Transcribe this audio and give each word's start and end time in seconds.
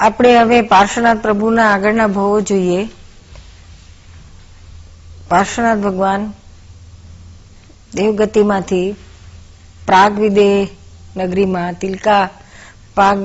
આપણે 0.00 0.38
હવે 0.38 0.62
પાર્શ્વનાથ 0.62 1.18
પ્રભુના 1.18 1.72
આગળના 1.72 2.06
ભવો 2.06 2.40
જોઈએ. 2.40 2.88
પાર્શ્વનાથ 5.28 5.78
ભગવાન 5.78 6.32
દેવગતિમાંથી 7.94 8.92
પ્રાગ 9.86 10.18
વિદેહ 10.18 10.68
નગરીમાં, 11.16 11.72
તિલકા 11.72 12.30
પાગ 12.94 13.18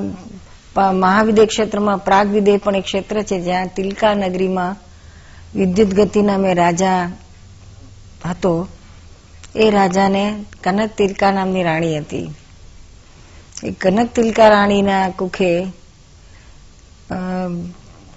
મહાવિદે 0.92 1.46
ક્ષેત્રમાં 1.46 1.98
પ્રાગ 1.98 2.28
વિદેહ 2.28 2.56
પણ 2.64 2.76
એક 2.76 2.84
ક્ષેત્ર 2.84 3.22
છે 3.22 3.40
જ્યાં 3.40 3.66
તિલકા 3.66 4.14
નગરીમાં 4.14 4.76
વિદ્યુત 5.54 5.88
ગતિ 5.88 6.22
નામે 6.22 6.54
રાજા 6.54 7.10
હતો. 8.30 8.68
એ 9.56 9.70
રાજાને 9.70 10.44
કનક 10.64 10.90
તિલકા 10.96 11.32
નામની 11.32 11.62
રાણી 11.62 11.98
હતી. 11.98 12.34
એ 13.64 13.70
કનક 13.70 14.14
તિલકા 14.14 14.48
રાણીના 14.48 15.08
કુખે 15.08 15.81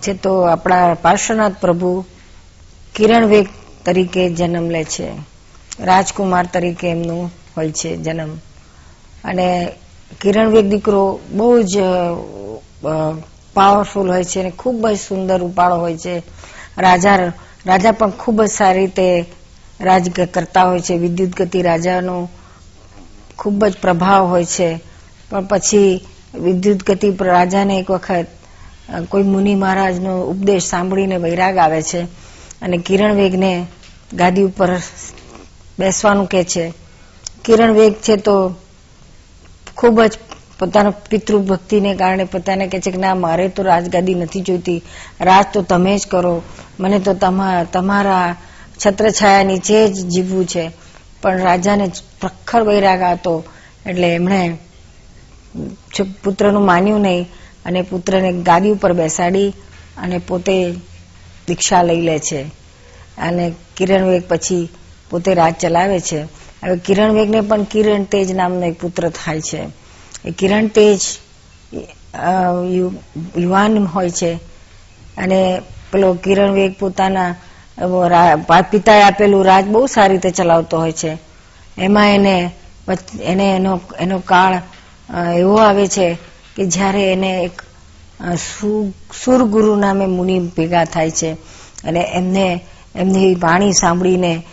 છે 0.01 0.13
તો 0.15 0.41
આપણા 0.43 0.95
પાર્શ્વનાથ 0.95 1.57
પ્રભુ 1.59 1.91
કિરણ 2.95 3.25
વેગ 3.25 3.47
તરીકે 3.85 4.29
જન્મ 4.31 4.69
લે 4.69 4.83
છે. 4.85 5.07
રાજકુમાર 5.79 6.45
તરીકે 6.45 6.87
એમનું 6.87 7.23
હોય 7.53 7.71
છે 7.71 7.97
જન્મ. 7.97 8.31
અને 9.23 9.47
કિરણ 10.21 10.49
વેગ 10.49 10.65
દીકરો 10.65 11.01
બહુ 11.29 11.47
જ 11.63 11.75
પાવરફુલ 13.55 14.07
હોય 14.07 14.23
છે 14.23 14.39
અને 14.39 14.51
ખૂબ 14.53 14.87
જ 14.87 14.97
સુંદર 14.99 15.39
ઉપાડો 15.41 15.75
હોય 15.77 15.97
છે. 15.97 16.15
રાજા 16.77 17.17
રાજા 17.65 17.91
પણ 17.91 18.11
ખૂબ 18.13 18.37
જ 18.43 18.49
સારી 18.49 18.79
રીતે 18.81 19.07
રાજ 19.79 20.03
કરતા 20.27 20.65
હોય 20.65 20.79
છે. 20.79 20.97
વિદ્યુત 20.97 21.33
ગતિ 21.33 21.61
રાજાનો 21.61 22.15
ખૂબ 23.37 23.65
જ 23.65 23.77
પ્રભાવ 23.77 24.27
હોય 24.27 24.45
છે. 24.47 24.69
પણ 25.29 25.45
પછી 25.45 25.91
વિદ્યુત 26.37 26.83
ગતિ 26.83 27.07
રાજાને 27.23 27.79
એક 27.79 27.89
વખત 27.91 28.27
કોઈ 29.09 29.23
મુનિ 29.25 29.55
મહારાજનો 29.55 30.11
ઉપદેશ 30.23 30.65
સાંભળીને 30.65 31.17
વૈરાગ 31.17 31.57
આવે 31.57 31.81
છે 31.81 32.01
અને 32.61 32.77
કિરણ 32.77 33.15
વેગને 33.15 33.51
ગાદી 34.13 34.43
ઉપર 34.43 34.69
બેસવાનું 35.79 36.27
કે 36.27 36.43
છે. 36.43 36.65
કિરણ 37.45 37.73
વેગ 37.73 37.93
છે 37.95 38.15
તો 38.17 38.35
ખૂબ 39.75 39.97
જ 40.03 40.13
પોતાનો 40.59 40.91
પિતૃભક્તિને 41.09 41.95
કારણે 41.95 42.25
પોતાને 42.25 42.67
કહે 42.67 42.79
છે 42.79 42.91
કે 42.91 42.97
ના, 42.97 43.15
મારે 43.15 43.47
તો 43.49 43.63
રાજગાદી 43.63 44.15
નથી 44.15 44.41
જોઈતી. 44.41 44.81
રાજ 45.21 45.45
તો 45.53 45.61
તમે 45.61 45.97
જ 45.97 46.07
કરો. 46.07 46.33
મને 46.79 46.99
તો 46.99 47.13
તમારા 47.73 48.35
છત્રછાયા 48.79 49.43
નીચે 49.43 49.77
જ 49.89 50.05
જીવવું 50.05 50.45
છે. 50.45 50.63
પણ 51.21 51.37
રાજાને 51.39 51.85
પ્રખર 52.21 52.61
વૈરાગ 52.63 53.01
હતો 53.03 53.33
એટલે 53.85 54.07
એમણે 54.09 54.39
પુત્રનું 56.23 56.65
માન્યું 56.65 57.01
નહીં. 57.01 57.25
અને 57.65 57.81
પુત્રને 57.81 58.31
ગાદી 58.41 58.71
ઉપર 58.71 58.93
બેસાડી 58.93 59.49
અને 59.97 60.17
પોતે 60.19 60.55
દીક્ષા 61.47 61.83
લઈ 61.83 62.01
લે 62.01 62.19
છે. 62.19 62.41
અને 63.17 63.45
કિરણ 63.77 64.03
વેગ 64.03 64.23
પછી 64.29 64.69
પોતે 65.09 65.33
રાજ 65.33 65.55
ચલાવે 65.55 65.99
છે. 65.99 66.19
હવે 66.63 66.77
કિરણ 66.77 67.11
વેગને 67.11 67.41
પણ 67.41 67.63
કિરણ 67.65 68.03
તેજ 68.05 68.31
નામનો 68.31 68.65
એક 68.65 68.79
પુત્ર 68.79 69.09
થાય 69.09 69.41
છે. 69.41 69.61
એ 70.25 70.31
કિરણ 70.31 70.67
તેજ 70.67 70.99
યુવાન 73.35 73.77
હોય 73.85 74.09
છે. 74.11 74.31
અને 75.17 75.39
પેલો 75.91 76.13
કિરણ 76.15 76.51
વેગ 76.51 76.73
પોતાના 76.79 77.31
પિતાએ 78.71 79.01
આપેલું 79.01 79.45
રાજ 79.45 79.65
બહુ 79.65 79.87
સારી 79.87 80.13
રીતે 80.13 80.29
ચલાવતો 80.31 80.79
હોય 80.79 80.91
છે. 80.93 81.11
એમાં 81.77 82.09
એને 82.09 82.35
એને 83.23 83.45
એનો 83.55 83.73
એનો 83.99 84.17
કાળ 84.21 84.53
એવો 85.37 85.55
આવે 85.57 85.87
છે 85.87 86.07
કે 86.55 86.65
જ્યારે 86.65 87.13
એને 87.13 87.43
એક 87.43 87.61
સુરગુરુ 89.25 89.75
નામે 89.75 90.05
મુનિ 90.05 90.39
ભેગા 90.39 90.85
થાય 90.85 91.11
છે 91.11 91.31
અને 91.83 91.99
એમને, 92.13 92.63
એમની 92.95 93.35
વાણી 93.35 93.73
સાંભળીને 93.73 94.45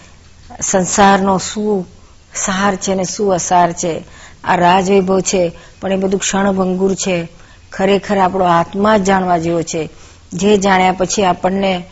સંસારનો 0.62 1.38
શું 1.38 1.86
સાર 2.34 2.76
છે 2.76 2.94
ને 2.94 3.04
શું 3.04 3.34
અસાર 3.34 3.72
છે, 3.72 4.02
આ 4.44 4.56
રાજવૈભવ 4.56 5.20
છે, 5.20 5.52
પણ 5.80 5.92
એ 5.92 5.96
બધું 5.96 6.20
ક્ષણભંગુર 6.20 6.94
છે, 6.94 7.28
ખરેખર 7.72 8.18
આપણો 8.18 8.44
આત્મા 8.44 8.98
જ 8.98 9.02
જાણવા 9.02 9.38
જેવો 9.38 9.62
છે. 9.62 9.88
જે 10.32 10.56
જાણ્યા 10.56 10.92
પછી 10.92 11.24
આપણને 11.24 11.84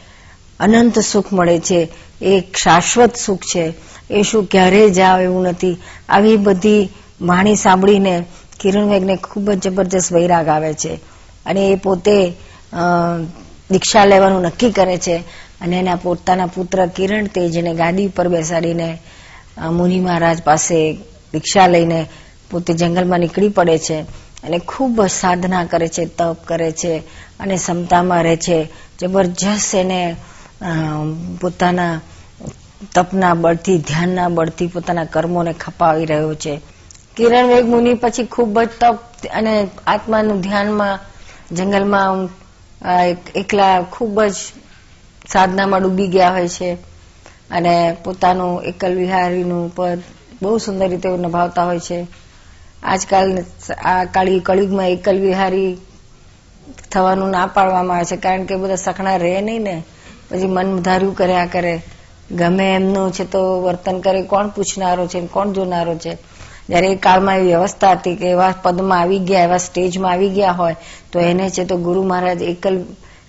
અનંત 0.60 0.98
સુખ 0.98 1.32
મળે 1.32 1.58
છે, 1.58 1.88
એ 2.22 2.42
શાશ્વત 2.56 3.16
સુખ 3.16 3.42
છે. 3.42 3.74
એ 4.10 4.22
શું 4.22 4.44
ક્યારેય 4.44 4.90
જાવ 4.90 5.20
એવું 5.20 5.42
નથી. 5.42 5.76
આવી 6.08 6.36
બધી 6.36 6.88
વાણી 7.20 7.56
સાંભળીને 7.56 8.24
કિરણ 8.60 8.90
વેગને 8.90 9.16
ખૂબ 9.16 9.50
જ 9.50 9.58
જબરજસ્ત 9.64 10.12
વૈરાગ 10.12 10.48
આવે 10.48 10.72
છે. 10.74 10.92
અને 11.46 11.68
એ 11.68 11.74
પોતે 11.76 12.16
દીક્ષા 13.70 14.04
લેવાનું 14.04 14.42
નક્કી 14.42 14.70
કરે 14.70 14.96
છે. 14.98 15.16
અને 15.60 15.78
એના 15.78 15.96
પોતાના 15.96 16.46
પુત્ર 16.46 16.86
કિરણ 16.86 17.26
તેજને 17.26 17.74
ગાદી 17.74 18.06
ઉપર 18.06 18.28
બેસાડીને 18.28 18.88
મુનિ 19.70 20.00
મહારાજ 20.00 20.42
પાસે 20.42 20.78
દીક્ષા 21.32 21.66
લઈને 21.66 22.00
પોતે 22.50 22.74
જંગલમાં 22.74 23.20
નીકળી 23.20 23.48
પડે 23.48 23.78
છે. 23.78 23.98
અને 24.44 24.58
ખૂબ 24.68 25.06
સાધના 25.06 25.64
કરે 25.64 25.88
છે, 25.88 26.04
તપ 26.18 26.38
કરે 26.44 26.70
છે 26.72 26.92
અને 27.40 27.56
ક્ષમતામાં 27.56 28.22
રહે 28.22 28.36
છે. 28.36 28.58
જબરજસ્ત 29.00 29.74
એને 29.74 30.00
પોતાના 31.40 32.00
તપના 32.94 33.34
બળથી, 33.34 33.78
ધ્યાનના 33.78 34.28
બળથી 34.28 34.66
પોતાના 34.66 35.04
કર્મોને 35.04 35.52
ખપાવી 35.52 36.06
રહ્યો 36.06 36.34
છે. 36.34 36.54
કિરણ 37.16 37.48
વેગ 37.48 37.66
મુનિ 37.66 37.94
પછી 37.94 38.24
ખૂબ 38.24 38.60
જ 38.60 38.68
તપ 38.80 38.98
અને 39.32 39.54
આત્માનું 39.86 40.40
ધ્યાનમાં, 40.40 40.98
જંગલમાં 41.52 42.28
એકલા 43.34 43.82
ખૂબ 43.82 44.22
જ 44.22 44.34
સાધનામાં 45.28 45.82
ડૂબી 45.82 46.08
ગયા 46.08 46.30
હોય 46.30 46.48
છે. 46.48 46.70
અને 47.50 47.96
પોતાનું 48.04 48.62
એકલ 48.64 48.94
વિહારીનું 48.94 49.74
પદ 49.74 50.00
બહુ 50.42 50.58
સુંદર 50.58 50.88
રીતે 50.88 51.08
નિભાવતા 51.16 51.64
હોય 51.64 51.78
છે. 51.78 52.06
આજકાલ 52.82 53.38
આ 53.84 54.04
કાળી 54.04 54.40
કળિયુગમાં 54.40 54.88
એકલ 54.88 55.20
વિહારી 55.20 55.78
થવાનું 56.90 57.30
ના 57.30 57.46
પાડવામાં 57.46 57.96
આવે 57.96 58.04
છે, 58.04 58.16
કારણ 58.16 58.44
કે 58.44 58.56
બધા 58.56 58.74
સખણા 58.76 59.16
રહે 59.16 59.40
નહીં 59.40 59.62
ને. 59.62 59.76
પછી 60.28 60.46
મન 60.46 60.82
ધાર્યું 60.82 61.16
કર્યા 61.16 61.46
કરે. 61.46 61.82
ગમે 62.30 62.74
એમનું 62.74 63.12
છે 63.12 63.24
તો 63.24 63.62
વર્તન 63.62 64.00
કરે. 64.00 64.22
કોણ 64.22 64.48
પૂછનારો 64.48 65.06
છે 65.06 65.26
કોણ 65.26 65.52
જોનારો 65.52 65.94
છે? 65.94 66.12
જયારે 66.70 66.88
એ 66.88 66.98
કાળમાં 66.98 67.38
એવી 67.38 67.50
વ્યવસ્થા 67.50 67.94
હતી 67.94 68.16
કે 68.16 68.26
એવા 68.30 68.52
પદમાં 68.62 69.00
આવી 69.00 69.20
ગયા, 69.22 69.44
એવા 69.44 69.58
સ્ટેજમાં 69.60 70.12
આવી 70.12 70.30
ગયા 70.30 70.52
હોય, 70.54 70.76
તો 71.10 71.18
એને 71.22 71.46
છે 71.50 71.64
તો 71.66 71.76
ગુરુ 71.78 72.02
મહારાજ 72.04 72.42
એકલ 72.44 72.76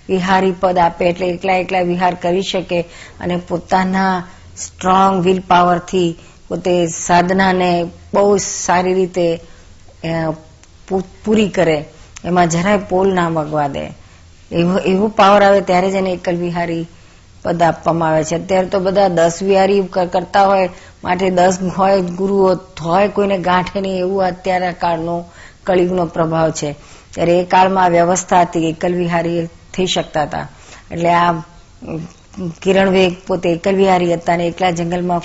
વિહારી 0.10 0.56
પદ 0.56 0.78
આપે, 0.80 1.04
એટલે 1.06 1.26
એકલા 1.30 1.58
એકલા 1.58 1.84
વિહાર 1.84 2.16
કરી 2.18 2.46
શકે 2.46 2.80
અને 3.20 3.36
પોતાના 3.48 4.14
સ્ટ્રોંગ 4.58 5.22
વિલ 5.22 5.42
પાવરથી 5.44 6.10
પોતે 6.50 6.74
સાધનાને 6.98 7.70
બહુ 8.14 8.24
સારી 8.40 8.96
રીતે 8.96 9.26
પૂરી 11.20 11.50
કરે. 11.52 11.78
એમાં 12.24 12.50
જરાય 12.50 12.88
પોલ 12.90 13.08
ના 13.14 13.30
વગવા 13.32 13.70
દે. 13.70 13.84
એવો 14.52 14.76
એવો 14.86 15.06
પાવર 15.12 15.42
આવે 15.44 15.62
ત્યારે 15.64 15.90
જ 15.90 15.98
એને 15.98 16.12
એકલ 16.14 16.36
વિહારી 16.38 16.86
પદ 17.46 17.60
આપવામાં 17.64 18.10
આવે 18.10 18.24
છે. 18.24 18.36
અત્યારે 18.38 18.68
તો 18.68 18.80
બધા 18.82 19.10
દસ 19.12 19.36
વિહારી 19.42 19.82
કરતા 20.10 20.46
હોય 20.46 20.68
માટે 21.04 21.30
દસ 21.30 21.58
હોય, 21.78 22.02
ગુરુઓ 22.20 22.50
હોય, 22.82 23.08
કોઈને 23.08 23.38
ગાંઠે 23.38 23.82
નહીં, 23.82 24.00
એવું 24.00 24.26
અત્યારે 24.26 24.72
કાળનો, 24.74 25.16
કળિયુગનો 25.66 26.06
પ્રભાવ 26.06 26.52
છે. 26.52 26.76
ત્યારે 27.14 27.40
એ 27.40 27.46
કાળમાં 27.46 27.92
વ્યવસ્થા 27.92 28.42
હતી 28.42 28.70
એકલ 28.70 28.94
વિહારી 28.94 29.46
થઈ 29.74 29.86
શકતા 29.86 30.24
હતા. 30.24 30.48
એટલે 30.92 31.14
આ 31.14 31.34
કિરણ 32.62 32.90
વેગ 32.90 33.14
પોતે 33.28 33.48
એકલ 33.52 33.76
વિહારી 33.76 34.14
હતા 34.14 34.34
અને 34.34 34.46
એકલા 34.48 34.72
જંગલમાં, 34.72 35.22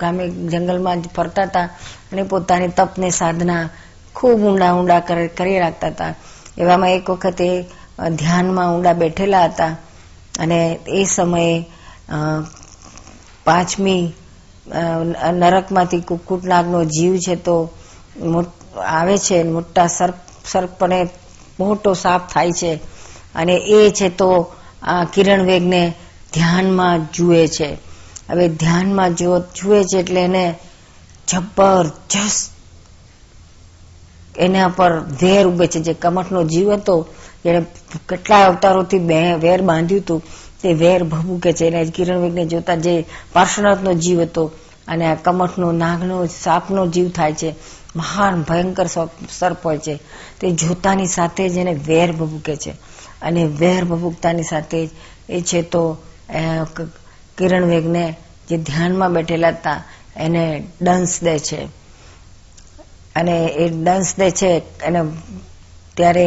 ગામે 0.00 0.24
જંગલમાં 0.52 1.02
જ 1.02 1.08
ફરતા 1.16 1.44
હતા 1.44 1.68
અને 2.12 2.22
પોતાની 2.22 2.68
તપને 2.68 3.10
સાધના 3.10 3.68
ખૂબ 4.14 4.40
ઊંડા 4.40 4.72
ઊંડા 4.74 5.00
કરી 5.38 5.58
રાખતા 5.58 5.88
હતા. 5.88 6.14
એવામાં 6.58 6.90
એક 6.90 7.10
વખતે 7.10 7.48
ધ્યાનમાં 8.16 8.74
ઊંડા 8.74 8.92
બેઠેલા 8.92 9.44
હતા 9.44 9.72
અને 10.38 10.58
એ 10.88 11.04
સમયે 11.04 11.54
પાંચમી 13.44 14.02
નરકમાંથી 15.32 16.00
કુક્કુટનાગનો 16.00 16.84
જીવ 16.84 17.16
છે 17.16 17.34
તો 17.36 17.70
આવે 18.86 19.18
છે 19.18 19.42
મોટા 19.42 19.86
સર્પ, 19.86 20.14
સર્પને 20.46 21.08
મોટો 21.60 21.94
સાપ 21.94 22.30
થાય 22.30 22.52
છે. 22.52 22.74
અને 23.34 23.54
એ 23.54 23.90
છે 23.90 24.08
તો 24.08 24.52
આ 24.82 25.04
કિરણ 25.04 25.42
વેગને 25.42 25.94
ધ્યાનમાં 26.34 27.06
જુએ 27.14 27.46
છે. 27.46 27.78
હવે 28.30 28.48
ધ્યાનમાં 28.48 29.14
જુએ 29.14 29.84
છે 29.84 29.98
એટલે 29.98 30.20
એને 30.20 30.54
જબરજસ્ત 31.28 32.52
એના 34.38 34.68
પર 34.68 34.92
વેર 35.00 35.46
ઉભે 35.46 35.66
છે. 35.66 35.80
જે 35.80 35.94
કમઠનો 35.94 36.44
જીવ 36.44 36.72
હતો 36.72 37.06
એને 37.44 37.60
કેટલા 38.08 38.46
અવતારોથી 38.46 38.98
વેર 39.40 39.62
બાંધ્યું 39.62 40.02
હતું. 40.02 40.22
તે 40.62 40.72
વેર 40.74 41.04
ભભૂકે 41.04 41.52
છે. 41.52 41.66
એને 41.66 41.84
કિરણ 41.86 42.18
વેગને 42.18 42.44
જોતા 42.46 42.74
જે 42.76 43.04
પાર્શ્વનાથનો 43.32 43.92
જીવ 43.94 44.20
હતો 44.22 44.50
અને 44.88 45.04
આ 45.06 45.14
કમઠનો, 45.14 45.72
નાગનો, 45.72 46.26
સાપનો 46.26 46.86
જીવ 46.86 47.08
થાય 47.08 47.32
છે. 47.32 47.54
મહાન, 47.96 48.42
ભયંકર 48.42 48.86
સર્પ 48.86 49.66
હોય 49.66 49.78
છે. 49.78 49.98
તે 50.40 50.50
જોતાની 50.52 51.06
સાથે 51.06 51.48
જ 51.48 51.56
એને 51.56 51.74
વેર 51.86 52.12
ભભૂકે 52.12 52.56
છે. 52.56 52.70
અને 53.22 53.44
વેર 53.44 53.84
ભભૂકતાની 53.84 54.42
સાથે 54.42 54.86
જ 54.86 54.90
એ 55.28 55.40
છે 55.40 55.62
તો 55.62 55.96
કિરણ 57.38 57.64
વેગને 57.64 58.14
જે 58.48 58.56
ધ્યાનમાં 58.58 59.12
બેઠેલા 59.12 59.48
હતા, 59.48 59.84
એને 60.16 60.64
ડંસ 60.82 61.22
દે 61.22 61.38
છે. 61.38 61.62
અને 63.16 63.36
એ 63.46 63.68
ડંસ 63.68 64.14
દે 64.18 64.30
છે 64.30 64.58
અને 64.58 65.00
ત્યારે, 65.96 66.26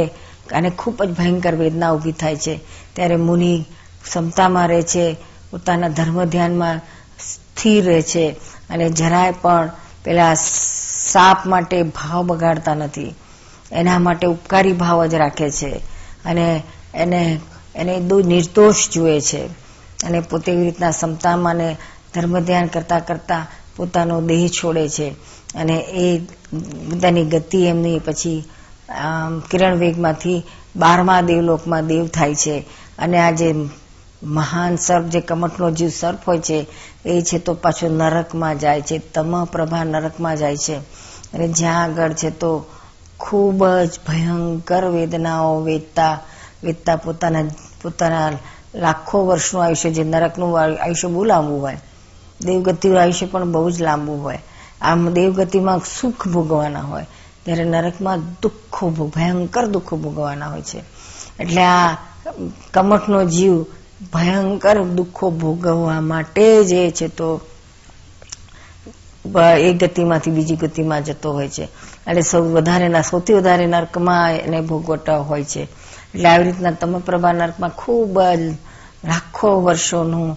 અને 0.52 0.70
ખૂબ 0.70 1.04
જ 1.04 1.10
ભયંકર 1.10 1.56
વેદના 1.56 1.92
ઊભી 1.92 2.12
થાય 2.12 2.36
છે. 2.36 2.60
ત્યારે 2.94 3.16
મુનિ 3.16 3.66
ક્ષમતામાં 4.06 4.68
રહે 4.68 4.82
છે, 4.84 5.06
પોતાના 5.52 5.88
ધર્મ 5.90 6.18
ધ્યાનમાં 6.26 6.78
સ્થિર 7.22 7.82
રહે 7.86 8.02
છે 8.04 8.26
અને 8.70 8.86
જરાય 8.92 9.32
પણ 9.42 9.66
પેલા 10.04 10.34
સાપ 11.06 11.46
માટે 11.46 11.78
ભાવ 11.96 12.22
બગાડતા 12.26 12.76
નથી. 12.76 13.12
એના 13.72 14.00
માટે 14.00 14.26
ઉપકારી 14.28 14.74
ભાવ 14.74 15.06
જ 15.06 15.14
રાખે 15.16 15.50
છે 15.50 15.72
અને 16.26 16.48
એને 16.96 17.22
એને 17.76 17.94
નિર્દોષ 18.24 18.90
જુએ 18.90 19.20
છે. 19.22 19.42
અને 20.00 20.20
પોતે 20.22 20.52
એવી 20.52 20.64
રીતના 20.64 20.92
ક્ષમતામાં 20.92 21.56
ને 21.56 21.70
ધર્મ 22.14 22.34
ધ્યાન 22.40 22.68
કરતા 22.68 23.00
કરતા 23.00 23.44
પોતાનો 23.76 24.16
દેહ 24.22 24.44
છોડે 24.48 24.86
છે. 24.90 25.08
અને 25.56 25.76
એ 26.04 26.06
બધાની 26.90 27.26
ગતિ 27.26 27.60
એમની 27.66 28.00
પછી 28.00 28.40
કિરણ 29.52 29.76
વેગમાંથી 29.76 30.40
બારમા 30.76 31.22
દેવલોકમાં 31.22 31.88
દેવ 31.88 32.06
થાય 32.08 32.36
છે. 32.36 32.56
અને 32.98 33.18
આ 33.20 33.32
જે 33.32 33.48
મહાન 34.26 34.76
સર્પ 34.76 35.06
જે 35.06 35.22
કમઠનો 35.22 35.72
જીવ 35.72 35.90
સર્પ 35.90 36.20
હોય 36.28 36.40
છે, 36.40 36.68
એ 37.06 37.22
છે 37.22 37.38
તો 37.40 37.54
પાછો 37.54 37.88
નરકમાં 37.88 38.60
જાય 38.60 38.82
છે 38.82 38.98
તમ 38.98 39.46
પ્રભા 39.46 39.84
નરકમાં 39.84 40.38
જાય 40.38 40.58
છે. 40.58 40.76
અને 41.34 41.48
જ્યાં 41.48 41.84
આગળ 41.84 42.14
છે 42.14 42.30
તો 42.30 42.66
ખૂબ 43.20 43.68
જ 43.68 43.90
ભયંકર 44.08 44.86
વેદનાઓ 44.86 45.62
વેતા 45.62 46.20
વેતા 46.64 46.96
પોતાના 46.96 47.44
પોતાના 47.82 48.32
લાખો 48.76 49.26
વર્ષનું 49.26 49.64
આયુષ્ય 49.64 49.92
જે 49.92 50.04
નરકનું 50.04 50.62
આયુષ્ય 50.62 51.08
બહુ 51.08 51.24
લાંબુ 51.24 51.56
હોય. 51.56 51.78
દેવગતિનું 52.42 53.02
આયુષ્ય 53.02 53.26
પણ 53.26 53.52
બહુ 53.52 53.70
જ 53.70 53.82
લાંબુ 53.82 54.14
હોય. 54.14 54.40
આમ 54.82 55.10
દેવગતિમાં 55.10 55.80
સુખ 56.02 56.28
ભોગવાના 56.28 56.82
હોય. 56.82 57.06
ત્યારે 57.44 57.64
નરકમાં 57.64 58.20
દુઃખો 58.20 58.90
ભયંકર 58.90 59.66
દુઃખો 59.66 59.98
ભોગવાના 59.98 60.48
હોય 60.48 60.62
છે. 60.62 60.84
એટલે 61.40 61.64
આ 61.64 61.98
કમઠનો 62.74 63.24
જીવ 63.24 63.66
ભયંકર 64.14 64.78
દુઃખો 64.88 65.30
ભોગવવા 65.32 66.02
માટે 66.02 66.46
જે 66.64 66.92
છે 66.92 67.08
તો 67.10 67.30
એ 69.60 69.74
ગતિમાંથી 69.74 70.32
બીજી 70.32 70.56
ગતિમાં 70.56 71.04
જતો 71.04 71.34
હોય 71.34 71.50
છે. 71.50 71.64
એટલે 72.08 72.22
સૌ 72.22 72.44
વધારેના 72.46 73.02
સૌથી 73.02 73.34
વધારે 73.34 73.66
નર્કમાં 73.68 74.36
એને 74.38 74.60
ભોગવટા 74.62 75.18
હોય 75.20 75.44
છે. 75.44 75.62
એટલે 76.14 76.30
આવી 76.30 76.44
રીતના 76.44 76.72
તમપ્રભા 76.72 77.34
નર્કમાં 77.34 77.72
ખૂબ 77.78 78.16
જ 78.22 78.42
લાખો 79.06 79.62
વર્ષોનું 79.62 80.30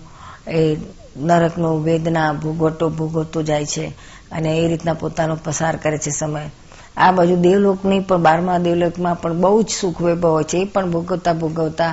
એ 0.50 0.76
નરકનું 1.21 1.85
વેદના 1.85 2.32
ભોગવટો 2.32 2.88
ભોગવતો 2.91 3.43
જાય 3.43 3.67
છે 3.67 3.85
અને 4.32 4.50
એ 4.59 4.69
રીતના 4.69 4.94
પોતાનો 4.94 5.35
પસાર 5.44 5.76
કરે 5.76 5.99
છે 5.99 6.11
સમય. 6.11 6.50
આ 6.97 7.12
બાજુ 7.12 7.37
દેવલોકની 7.37 8.00
પણ 8.00 8.17
બારમા 8.19 8.59
દેવલોકમાં 8.59 9.21
પણ 9.21 9.32
બહુ 9.35 9.62
જ 9.62 9.69
સુખ 9.71 10.03
વૈભવ 10.03 10.29
હોય 10.29 10.44
છે. 10.44 10.59
એ 10.59 10.64
પણ 10.64 10.91
ભોગવતા 10.91 11.32
ભોગવતા 11.32 11.93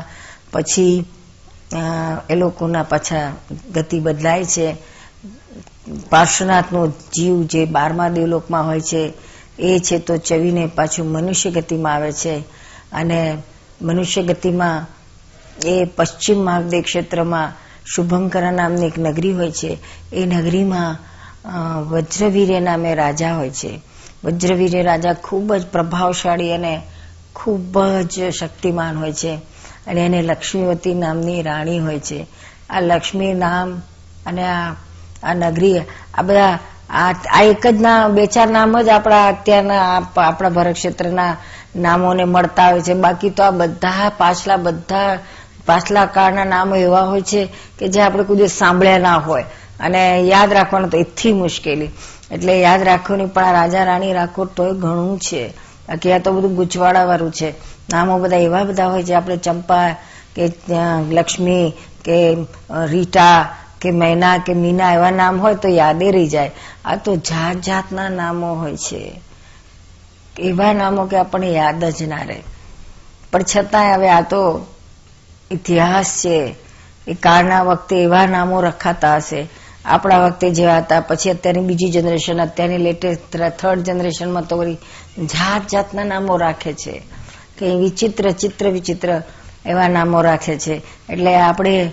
પછી 0.53 1.05
એ 2.29 2.35
લોકોના 2.35 2.83
પાછા 2.83 3.31
ગતિ 3.73 3.99
બદલાય 3.99 4.45
છે. 4.45 4.75
પાર્શ્વનાથનો 6.09 6.87
જીવ 6.87 7.43
જે 7.43 7.65
બારમા 7.65 8.09
દેવલોકમાં 8.09 8.65
હોય 8.65 8.81
છે, 8.81 9.13
એ 9.59 9.79
છે 9.79 9.99
તો 9.99 10.17
ચવીને 10.17 10.67
પાછું 10.67 11.07
મનુષ્ય 11.07 11.51
ગતિમાં 11.51 11.93
આવે 11.93 12.11
છે. 12.11 12.35
અને 12.91 13.37
મનુષ્ય 13.81 14.23
ગતિમાં 14.23 14.85
એ 15.65 15.85
પશ્ચિમ 15.85 16.45
માર્ગદેવ 16.45 16.81
ક્ષેત્રમાં 16.81 17.51
શુભંકરા 17.85 18.51
નામની 18.51 18.85
એક 18.85 18.99
નગરી 18.99 19.33
હોય 19.33 19.51
છે. 19.51 19.77
એ 20.13 20.25
નગરીમાં 20.25 20.97
વજ્રવીર્ય 21.89 22.59
નામે 22.59 22.95
રાજા 22.95 23.35
હોય 23.35 23.49
છે. 23.49 23.81
વજ્રવીર્ય 24.23 24.81
રાજા 24.81 25.13
ખૂબ 25.13 25.53
જ 25.53 25.65
પ્રભાવશાળી 25.67 26.53
અને 26.53 26.81
ખૂબ 27.35 27.79
જ 28.01 28.29
શક્તિમાન 28.29 28.97
હોય 28.97 29.13
છે. 29.13 29.54
અને 29.87 30.05
એને 30.05 30.21
લક્ષ્મીવતી 30.21 30.93
નામની 30.93 31.41
રાણી 31.41 31.79
હોય 31.79 31.99
છે. 31.99 32.27
આ 32.69 32.79
લક્ષ્મી 32.79 33.33
નામ 33.33 33.81
અને 34.25 34.43
આ 35.23 35.33
નગરી, 35.33 35.79
આ 36.13 36.21
બધા, 36.21 36.59
આ 37.33 37.41
એક 37.43 37.67
જ 37.67 37.81
નામ 37.81 38.11
બે 38.11 38.25
ચાર 38.25 38.49
નામ 38.49 38.81
જ 38.81 38.89
આપણા 38.89 39.27
અત્યારના 39.27 40.01
આપણા 40.17 40.49
ભરત 40.49 40.73
ક્ષેત્રના 40.73 41.37
નામોને 41.75 42.23
મળતા 42.23 42.67
હોય 42.67 42.81
છે. 42.81 42.93
બાકી 42.93 43.29
તો 43.29 43.43
આ 43.43 43.49
બધા 43.49 44.11
પાછલા 44.17 44.57
બધા 44.57 45.19
પાછલા 45.65 46.05
કાળના 46.05 46.43
નામો 46.43 46.75
એવા 46.75 47.01
હોય 47.01 47.21
છે 47.21 47.47
કે 47.79 47.87
જે 47.87 48.01
આપણે 48.01 48.23
કોઈ 48.23 48.47
સાંભળ્યા 48.47 48.97
ના 48.97 49.15
હોય. 49.15 49.45
અને 49.79 50.19
યાદ 50.19 50.53
રાખવાનું 50.53 50.89
તો 50.89 50.97
એથી 50.97 51.33
મુશ્કેલી. 51.33 51.89
એટલે 52.31 52.61
યાદ 52.61 52.83
રાખવાની 52.83 53.25
પણ 53.25 53.43
આ 53.43 53.51
રાજા 53.51 53.83
રાણી 53.83 54.13
રાખો 54.13 54.45
તોય 54.45 54.71
ઘણું 54.71 55.19
છે. 55.19 55.49
બાકી 55.89 56.11
આ 56.11 56.17
તો 56.17 56.31
બધું 56.31 56.55
ગુચવાડા 56.55 57.05
વાળું 57.05 57.31
છે. 57.31 57.74
નામો 57.93 58.19
બધા 58.19 58.37
એવા 58.37 58.63
બધા 58.63 58.87
હોય 58.87 59.03
છે 59.03 59.13
આપણે 59.13 59.37
ચંપા 59.37 59.89
કે 60.35 60.53
લક્ષ્મી 61.09 61.73
કે 62.05 62.35
રીટા 62.85 63.57
કે, 63.81 63.91
મૈના 63.91 64.37
કે, 64.37 64.53
મીના 64.53 64.93
એવા 64.93 65.11
નામ 65.11 65.41
હોય 65.41 65.55
તો 65.55 65.67
યાદે 65.69 66.11
રહી 66.11 66.27
જાય. 66.27 66.51
આ 66.85 66.95
તો 66.95 67.15
જાત 67.15 67.57
જાતના 67.57 68.09
નામો 68.09 68.53
હોય 68.53 68.77
છે. 68.77 69.21
એવા 70.39 70.73
નામો 70.73 71.05
કે 71.05 71.17
આપણને 71.17 71.47
યાદ 71.47 71.85
જ 71.85 72.03
ના 72.03 72.15
રહે. 72.15 72.43
પણ 73.31 73.41
છતાંય 73.55 73.93
હવે 73.93 74.09
આ 74.09 74.21
તો 74.21 74.65
ઇતિહાસ 75.51 76.05
છે. 76.05 76.55
એ 77.07 77.13
કાળના 77.13 77.63
વખતે 77.63 77.95
એવા 77.95 78.25
નામો 78.25 78.61
રખાતા 78.61 79.15
હશે. 79.15 79.47
આપણા 79.85 80.17
વખતે 80.17 80.49
જેવા 80.49 80.77
હતા. 80.77 80.99
પછી 80.99 81.29
અત્યારની 81.29 81.61
બીજી 81.61 81.91
જનરેશન 81.91 82.41
અત્યારની 82.41 82.77
લેટેસ્ટ 82.77 83.37
થર્ડ 83.37 83.79
જનરેશનમાં 83.79 84.43
તો 84.43 84.65
જાત 85.25 85.67
જાતના 85.67 86.03
નામો 86.03 86.37
રાખે 86.37 86.73
છે. 86.73 87.24
કે 87.57 87.75
વિચિત્ર 87.75 88.31
ચિત્ર 88.31 88.69
વિચિત્ર 88.69 89.21
એવા 89.65 89.87
નામો 89.87 90.21
રાખે 90.21 90.55
છે. 90.59 90.75
એટલે 91.09 91.35
આપણે 91.37 91.91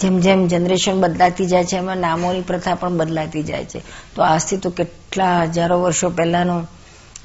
જેમ 0.00 0.18
જેમ 0.20 0.46
જનરેશન 0.46 1.00
બદલાતી 1.00 1.46
જાય 1.46 1.64
છે, 1.64 1.76
એમાં 1.76 1.98
નામોની 1.98 2.40
પ્રથા 2.40 2.74
પણ 2.74 2.96
બદલાતી 2.96 3.42
જાય 3.42 3.64
છે. 3.64 3.80
તો 4.14 4.22
આજથી 4.22 4.56
તો 4.56 4.70
કેટલા 4.70 5.42
હજારો 5.42 5.82
વર્ષો 5.82 6.10
પહેલાનું 6.10 6.66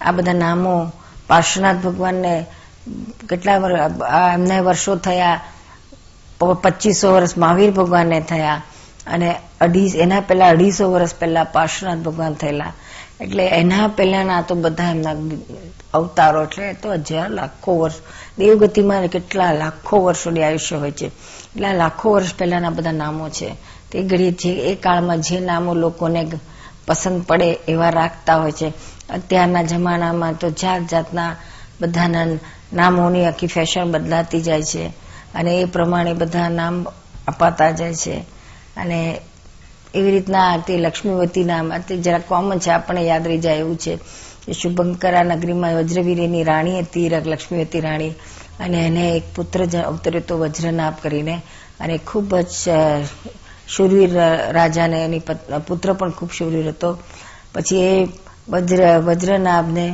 આ 0.02 0.12
બધા 0.12 0.34
નામો 0.34 0.92
પાર્શ્વનાથ 1.28 1.78
ભગવાનને 1.78 2.46
કેટલા 3.30 3.56
એમને 4.34 4.60
વર્ષો 4.60 4.96
થયા 4.96 5.42
પચીસો 6.64 7.14
વર્ષ 7.14 7.38
મહાવીર 7.38 7.72
ભગવાનને 7.72 8.20
થયા 8.22 8.62
અને 9.08 9.36
અઢી, 9.62 9.88
એના 9.96 10.20
પહેલા 10.20 10.50
અઢીસો 10.50 10.92
વર્ષ 10.92 11.16
પહેલા 11.16 11.44
પાર્શ્વનાથ 11.44 11.98
ભગવાન 11.98 12.34
થયેલા. 12.34 12.72
એટલે 13.24 13.48
એના 13.48 13.88
પહેલાના 13.88 14.42
તો 14.42 14.56
બધા 14.56 14.90
એમના 14.90 15.16
અવતારો 15.94 16.44
એટલે 16.44 16.74
તો 16.74 16.94
હજાર 16.94 17.30
લાખો 17.30 17.80
વર્ષ, 17.80 17.94
દેવગતિમાં 18.38 19.08
કેટલા 19.08 19.54
લાખો 19.54 20.04
વર્ષોની 20.04 20.44
આયુષ્ય 20.44 20.76
હોય 20.76 20.92
છે. 20.92 21.06
એટલે 21.06 21.74
લાખો 21.74 22.12
વર્ષ 22.12 22.36
પહેલાના 22.36 22.70
બધા 22.70 22.92
નામો 22.92 23.30
છે. 23.30 23.56
તે 23.92 24.04
ઘડીએ 24.04 24.32
જે 24.32 24.54
એ 24.54 24.76
કાળમાં 24.76 25.22
જે 25.22 25.40
નામો 25.40 25.74
લોકોને 25.74 26.32
પસંદ 26.88 27.24
પડે 27.24 27.52
એવા 27.52 27.90
રાખતા 27.90 28.36
હોય 28.36 28.52
છે. 28.52 28.74
અત્યારના 29.10 29.64
જમાનામાં 29.64 30.34
તો 30.34 30.50
જાત 30.50 30.82
જાતના 30.82 31.36
બધાના 31.82 32.26
નામોની 32.74 33.26
આખી 33.26 33.48
ફેશન 33.48 33.92
બદલાતી 33.92 34.42
જાય 34.42 34.64
છે. 34.64 34.88
અને 35.36 35.62
એ 35.62 35.66
પ્રમાણે 35.66 36.14
બધા 36.14 36.50
નામ 36.50 36.86
અપાતા 37.28 37.72
જાય 37.72 37.94
છે. 37.94 38.26
અને 38.78 39.22
એવી 39.94 40.12
રીતના 40.12 40.58
તે 40.58 40.78
લક્ષ્મીવતી 40.78 41.44
નામ 41.44 41.72
તે 41.88 41.98
જરા 41.98 42.20
કોમન 42.20 42.60
છે, 42.60 42.70
આપણને 42.70 43.02
યાદ 43.02 43.28
રહી 43.28 43.38
જાય 43.38 43.58
એવું 43.58 43.78
છે. 43.78 44.00
શુભંકરા 44.54 45.24
નગરીમાં 45.24 45.76
વજ્રવીર્યની 45.76 46.44
રાણી 46.44 46.80
હતી 46.80 47.10
લક્ષ્મીવતી 47.10 47.80
રાણી. 47.80 48.10
અને 48.60 48.78
એને 48.88 49.04
એક 49.10 49.24
પુત્ર 49.36 49.66
અવતર્યો 49.82 50.22
હતો 50.22 50.38
વજ્રનાભ 50.38 50.96
કરીને. 51.02 51.36
અને 51.80 51.98
ખૂબ 52.08 52.36
જ 52.36 52.54
શૂરવીર 53.68 54.10
રાજાને 54.52 55.04
એની 55.06 55.20
પુત્ર 55.68 55.94
પણ 55.94 56.12
ખૂબ 56.12 56.32
શૂરવીર 56.32 56.68
હતો. 56.68 56.98
પછી 57.54 57.78
એ 57.82 58.08
વજ્ર, 58.50 58.82
વજ્રનાભને 59.00 59.88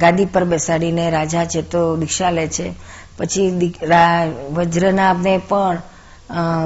ગાદી 0.00 0.24
પર 0.24 0.44
બેસાડીને 0.44 1.10
રાજા 1.10 1.44
છે 1.44 1.62
તો 1.62 1.96
દીક્ષા 1.96 2.30
લે 2.30 2.46
છે. 2.48 2.68
પછી 3.18 3.72
વજ્રનાભને 4.52 5.40
પણ 5.48 5.78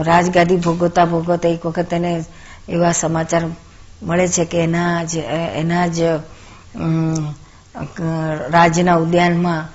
રાજગાદી 0.03 0.57
ભોગવતા 0.57 1.05
ભોગવતા 1.05 1.49
એક 1.49 1.67
વખત 1.67 1.95
એને 1.95 2.25
એવા 2.69 2.93
સમાચાર 2.93 3.43
મળે 4.03 4.29
છે 4.29 4.45
કે 4.45 4.59
એના 4.59 5.05
જ 5.05 5.17
એના 5.55 5.87
જ 5.87 6.01
રાજના 8.51 8.95
ઉદ્યાનમાં 8.95 9.69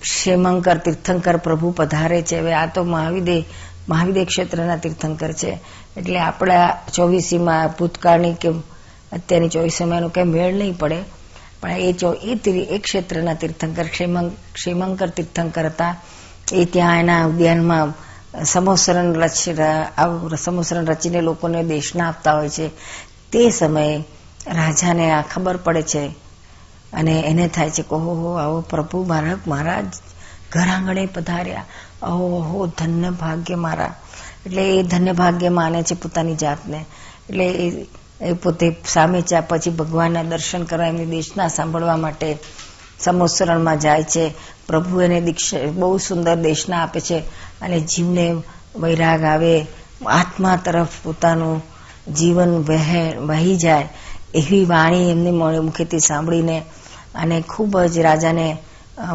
ક્ષેમંકર 0.00 0.76
તીર્થંકર 0.78 1.36
પ્રભુ 1.36 1.70
પધારે 1.70 2.22
છે. 2.22 2.38
હવે 2.38 2.52
આ 2.54 2.66
તો 2.66 2.84
મહાવિદે 2.84 3.44
મહાવિદ્ય 3.88 4.24
ક્ષેત્રના 4.24 4.76
તીર્થંકર 4.76 5.32
છે. 5.32 5.58
એટલે 5.96 6.18
આપણા 6.18 6.78
ચોવીસીમાં 6.94 7.68
ભૂતકાળની 7.78 8.34
કે 8.34 8.48
અત્યારની 9.12 9.48
ચોવીસીમાં 9.48 9.98
એનો 9.98 10.08
કંઈ 10.08 10.24
મેળ 10.24 10.54
નહીં 10.54 10.78
પડે. 10.78 10.98
પણ 11.60 11.70
એ 11.70 11.92
ચો, 11.92 12.12
એ 12.12 12.78
ક્ષેત્રના 12.78 13.34
તીર્થંકર 13.34 13.84
શ્રીમંકર 14.54 15.08
તીર્થંકર 15.08 15.66
હતા. 15.66 15.96
એ 16.52 16.64
ત્યાં 16.64 17.00
એના 17.00 17.24
ઉદ્યાનમાં 17.26 18.05
સમોસરણ 18.44 19.14
રચ 19.14 19.32
સમોસરણ 20.38 20.84
રચીને 20.84 21.20
લોકોને 21.20 21.64
દેશના 21.64 22.08
આપતા 22.08 22.32
હોય 22.32 22.48
છે. 22.48 22.68
તે 23.32 23.50
સમયે 23.50 24.04
રાજાને 24.46 25.10
આ 25.10 25.22
ખબર 25.22 25.56
પડે 25.56 25.82
છે 25.82 26.06
અને 26.92 27.20
એને 27.20 27.48
થાય 27.48 27.70
છે 27.70 27.82
કે 27.82 27.96
હો, 27.96 28.34
આવો 28.34 28.60
પ્રભુ 28.60 29.04
મારા 29.04 29.36
મારા 29.46 29.82
ઘર 30.52 30.68
આંગણે 30.68 31.06
પધાર્યા. 31.06 31.64
ઓહો 32.02 32.66
ધન્ય 32.66 33.10
ભાગ્ય 33.10 33.54
મારા. 33.54 33.94
એટલે 34.46 34.78
એ 34.78 34.82
ધન્ય 34.82 35.12
ભાગ્ય 35.12 35.48
માને 35.48 35.82
છે 35.82 35.94
પોતાની 35.94 36.36
જાતને. 36.36 36.86
એટલે 37.28 37.46
એ 38.20 38.32
પોતે 38.32 38.76
સામે 38.86 39.20
ચા 39.20 39.40
પછી 39.40 39.70
ભગવાનના 39.70 40.22
દર્શન 40.22 40.64
કરવા 40.64 40.86
એમની 40.86 41.06
દેશના 41.06 41.48
સાંભળવા 41.48 41.96
માટે 41.96 42.38
સમોસરણમાં 43.00 43.80
જાય 43.80 44.02
છે. 44.02 44.34
પ્રભુ 44.66 45.00
એને 45.00 45.20
દીક્ષા, 45.20 45.56
બહુ 45.74 45.98
સુંદર 45.98 46.34
દેશના 46.34 46.82
આપે 46.82 47.00
છે. 47.00 47.22
અને 47.62 47.80
જીવને 47.80 48.42
વૈરાગ 48.76 49.22
આવે, 49.24 49.66
આત્મા 50.06 50.56
તરફ 50.56 50.88
પોતાનું 51.02 51.62
જીવન 52.14 52.48
વહે, 52.48 53.16
વહી 53.18 53.56
જાય, 53.56 53.88
એવી 54.34 54.64
વાણી 54.64 55.10
એમની 55.10 55.30
મુખેથી 55.30 55.98
સાંભળીને. 55.98 56.62
અને 57.14 57.44
ખૂબ 57.48 57.80
જ 57.80 57.98
રાજાને 57.98 58.56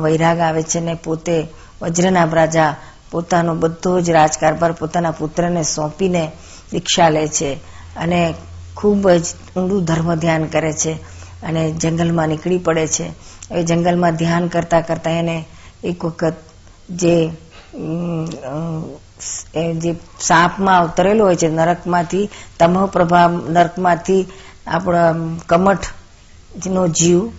વૈરાગ 0.01 0.39
આવે 0.39 0.63
છે 0.63 0.79
ને 0.79 0.93
પોતે 0.93 1.47
વજ્રનાભ 1.81 2.35
રાજા 2.35 2.75
પોતાનો 3.11 3.55
બધો 3.55 4.01
જ 4.01 4.09
રાજકારભાર 4.09 4.71
પોતાના 4.71 5.11
પુત્રને 5.11 5.63
સોંપીને 5.63 6.31
દીક્ષા 6.71 7.09
લે 7.09 7.27
છે 7.27 7.53
અને 7.95 8.33
ખૂબ 8.77 9.09
જ 9.09 9.25
ઊંડું 9.57 9.83
ધર્મ 9.83 10.15
ધ્યાન 10.15 10.45
કરે 10.45 10.73
છે 10.73 10.93
અને 11.43 11.71
જંગલમાં 11.71 12.27
નીકળી 12.27 12.57
પડે 12.57 12.87
છે. 12.87 13.07
એ 13.51 13.63
જંગલમાં 13.63 14.15
ધ્યાન 14.15 14.47
કરતા 14.47 14.81
કરતા 14.81 15.11
એને 15.11 15.45
એક 15.83 16.05
વખત 16.05 16.33
જે 16.89 17.31
જે 19.83 19.95
સાપમાં 20.19 20.79
અવતરેલો 20.79 21.25
હોય 21.25 21.35
છે, 21.35 21.49
નરકમાંથી 21.49 22.29
તમો 22.59 22.87
પ્રભાવ, 22.87 23.49
નરકમાંથી 23.49 24.27
આપણા 24.67 25.15
કમઠ 25.47 25.85
નો 26.67 26.87
જીવ 26.87 27.29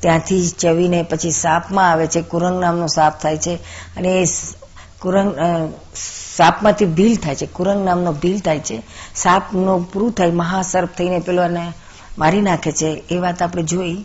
ત્યાંથી 0.00 0.48
ચવીને 0.48 1.02
પછી 1.02 1.30
સાપમાં 1.30 1.90
આવે 1.90 2.06
છે, 2.06 2.22
કુરંગ 2.22 2.60
નામનો 2.60 2.86
સાપ 2.86 3.20
થાય 3.20 3.36
છે, 3.36 3.54
અને 3.96 4.08
એ 4.08 4.24
કુરંગ 5.00 5.34
સાપમાંથી 6.36 6.84
ભીલ 6.84 7.16
થાય 7.16 7.34
છે, 7.34 7.46
કુરંગ 7.46 7.84
નામનો 7.84 8.12
ભીલ 8.12 8.38
થાય 8.38 8.58
છે, 8.58 8.82
સાપનો 9.14 9.78
પૂરું 9.92 10.12
થાય, 10.12 10.30
મહાસર્પ 10.30 10.88
થઈને 10.98 11.18
પેલો 11.18 11.42
મારી 12.18 12.40
નાખે 12.40 12.72
છે, 12.72 13.04
એ 13.10 13.18
વાત 13.18 13.42
આપણે 13.42 13.62
જોઈ, 13.62 14.04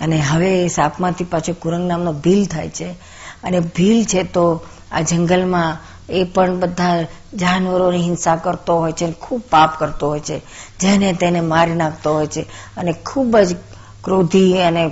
અને 0.00 0.16
હવે 0.18 0.68
સાપમાંથી 0.68 1.24
પાછો 1.24 1.52
કુરંગ 1.52 1.88
નામનો 1.88 2.12
ભીલ 2.12 2.46
થાય 2.46 2.68
છે, 2.68 2.90
અને 3.42 3.60
ભીલ 3.60 4.04
છે 4.04 4.22
તો 4.22 4.62
આ 4.92 5.00
જંગલમાં 5.00 5.76
એ 6.12 6.24
પણ 6.24 6.60
બધા 6.60 7.02
જાનવરોની 7.34 8.02
હિંસા 8.02 8.36
કરતો 8.36 8.78
હોય 8.78 8.92
છે 8.92 9.12
ખૂબ 9.12 9.42
પાપ 9.50 9.78
કરતો 9.78 10.08
હોય 10.08 10.20
છે. 10.20 10.42
જેને 10.80 11.12
તેને 11.12 11.40
મારી 11.40 11.74
નાખતો 11.74 12.14
હોય 12.14 12.26
છે. 12.26 12.40
અને 12.76 12.92
ખૂબ 12.92 13.38
જ 13.38 13.56
ક્રોધી 14.04 14.58
અને 14.62 14.88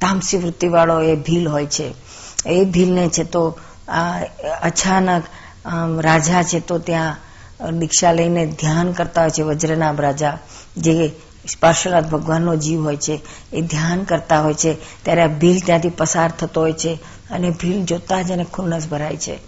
તામસી 0.00 0.36
વૃત્તિવાળો 0.38 1.00
એ 1.00 1.16
ભીલ 1.16 1.48
હોય 1.48 1.66
છે. 1.66 1.94
એ 2.46 2.64
ભીલને 2.64 3.08
છે 3.08 3.24
તો 3.24 3.58
આ 3.88 4.20
અચાનક 4.62 5.24
રાજા 6.00 6.42
છે 6.42 6.60
તો 6.60 6.78
ત્યાં 6.78 7.16
દીક્ષા 7.78 8.12
લઈને 8.12 8.46
ધ્યાન 8.46 8.92
કરતા 8.92 9.20
હોય 9.20 9.30
છે, 9.30 9.42
વજ્રનાભ 9.42 10.00
રાજા, 10.00 10.38
જે 10.76 11.12
પાર્શ્વનાથ 11.60 12.04
ભગવાનનો 12.04 12.56
જીવ 12.56 12.84
હોય 12.84 12.96
છે, 12.96 13.20
એ 13.52 13.60
ધ્યાન 13.60 14.04
કરતા 14.04 14.40
હોય 14.40 14.54
છે, 14.54 14.74
ત્યારે 14.74 15.22
આ 15.22 15.26
ભીલ 15.26 15.60
ત્યાંથી 15.60 15.88
પસાર 15.88 16.30
થતો 16.30 16.60
હોય 16.60 16.72
છે 16.72 16.98
અને 17.30 17.50
ભીલ 17.50 17.84
જોતા 17.84 18.22
જ 18.22 18.30
એને 18.30 18.44
ખુન્નસ 18.44 18.88
ભરાય 18.88 19.16
છે. 19.16 19.38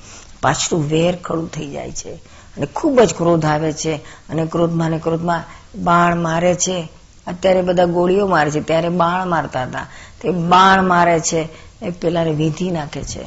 પાછલું 0.43 0.89
વેર 0.89 1.17
ખડું 1.17 1.51
થઈ 1.51 1.71
જાય 1.71 1.93
છે 1.93 2.11
અને 2.57 2.67
ખૂબ 2.67 3.01
જ 3.01 3.15
ક્રોધ 3.15 3.45
આવે 3.45 3.73
છે 3.73 3.95
અને 4.29 4.47
ક્રોધમાં 4.47 4.91
ને 4.91 4.99
ક્રોધમાં 4.99 5.45
બાણ 5.83 6.17
મારે 6.17 6.55
છે. 6.55 6.89
અત્યારે 7.27 7.63
બધા 7.63 7.85
ગોળીઓ 7.85 8.27
મારે 8.27 8.51
છે, 8.51 8.61
ત્યારે 8.61 8.89
બાણ 8.89 9.27
મારતા 9.27 9.63
હતા. 9.63 9.87
તે 10.21 10.31
બાણ 10.31 10.83
મારે 10.83 11.21
છે, 11.21 11.49
એ 11.83 11.91
પેલાને 11.91 12.31
વિધી 12.31 12.71
નાખે 12.71 13.03
છે. 13.03 13.23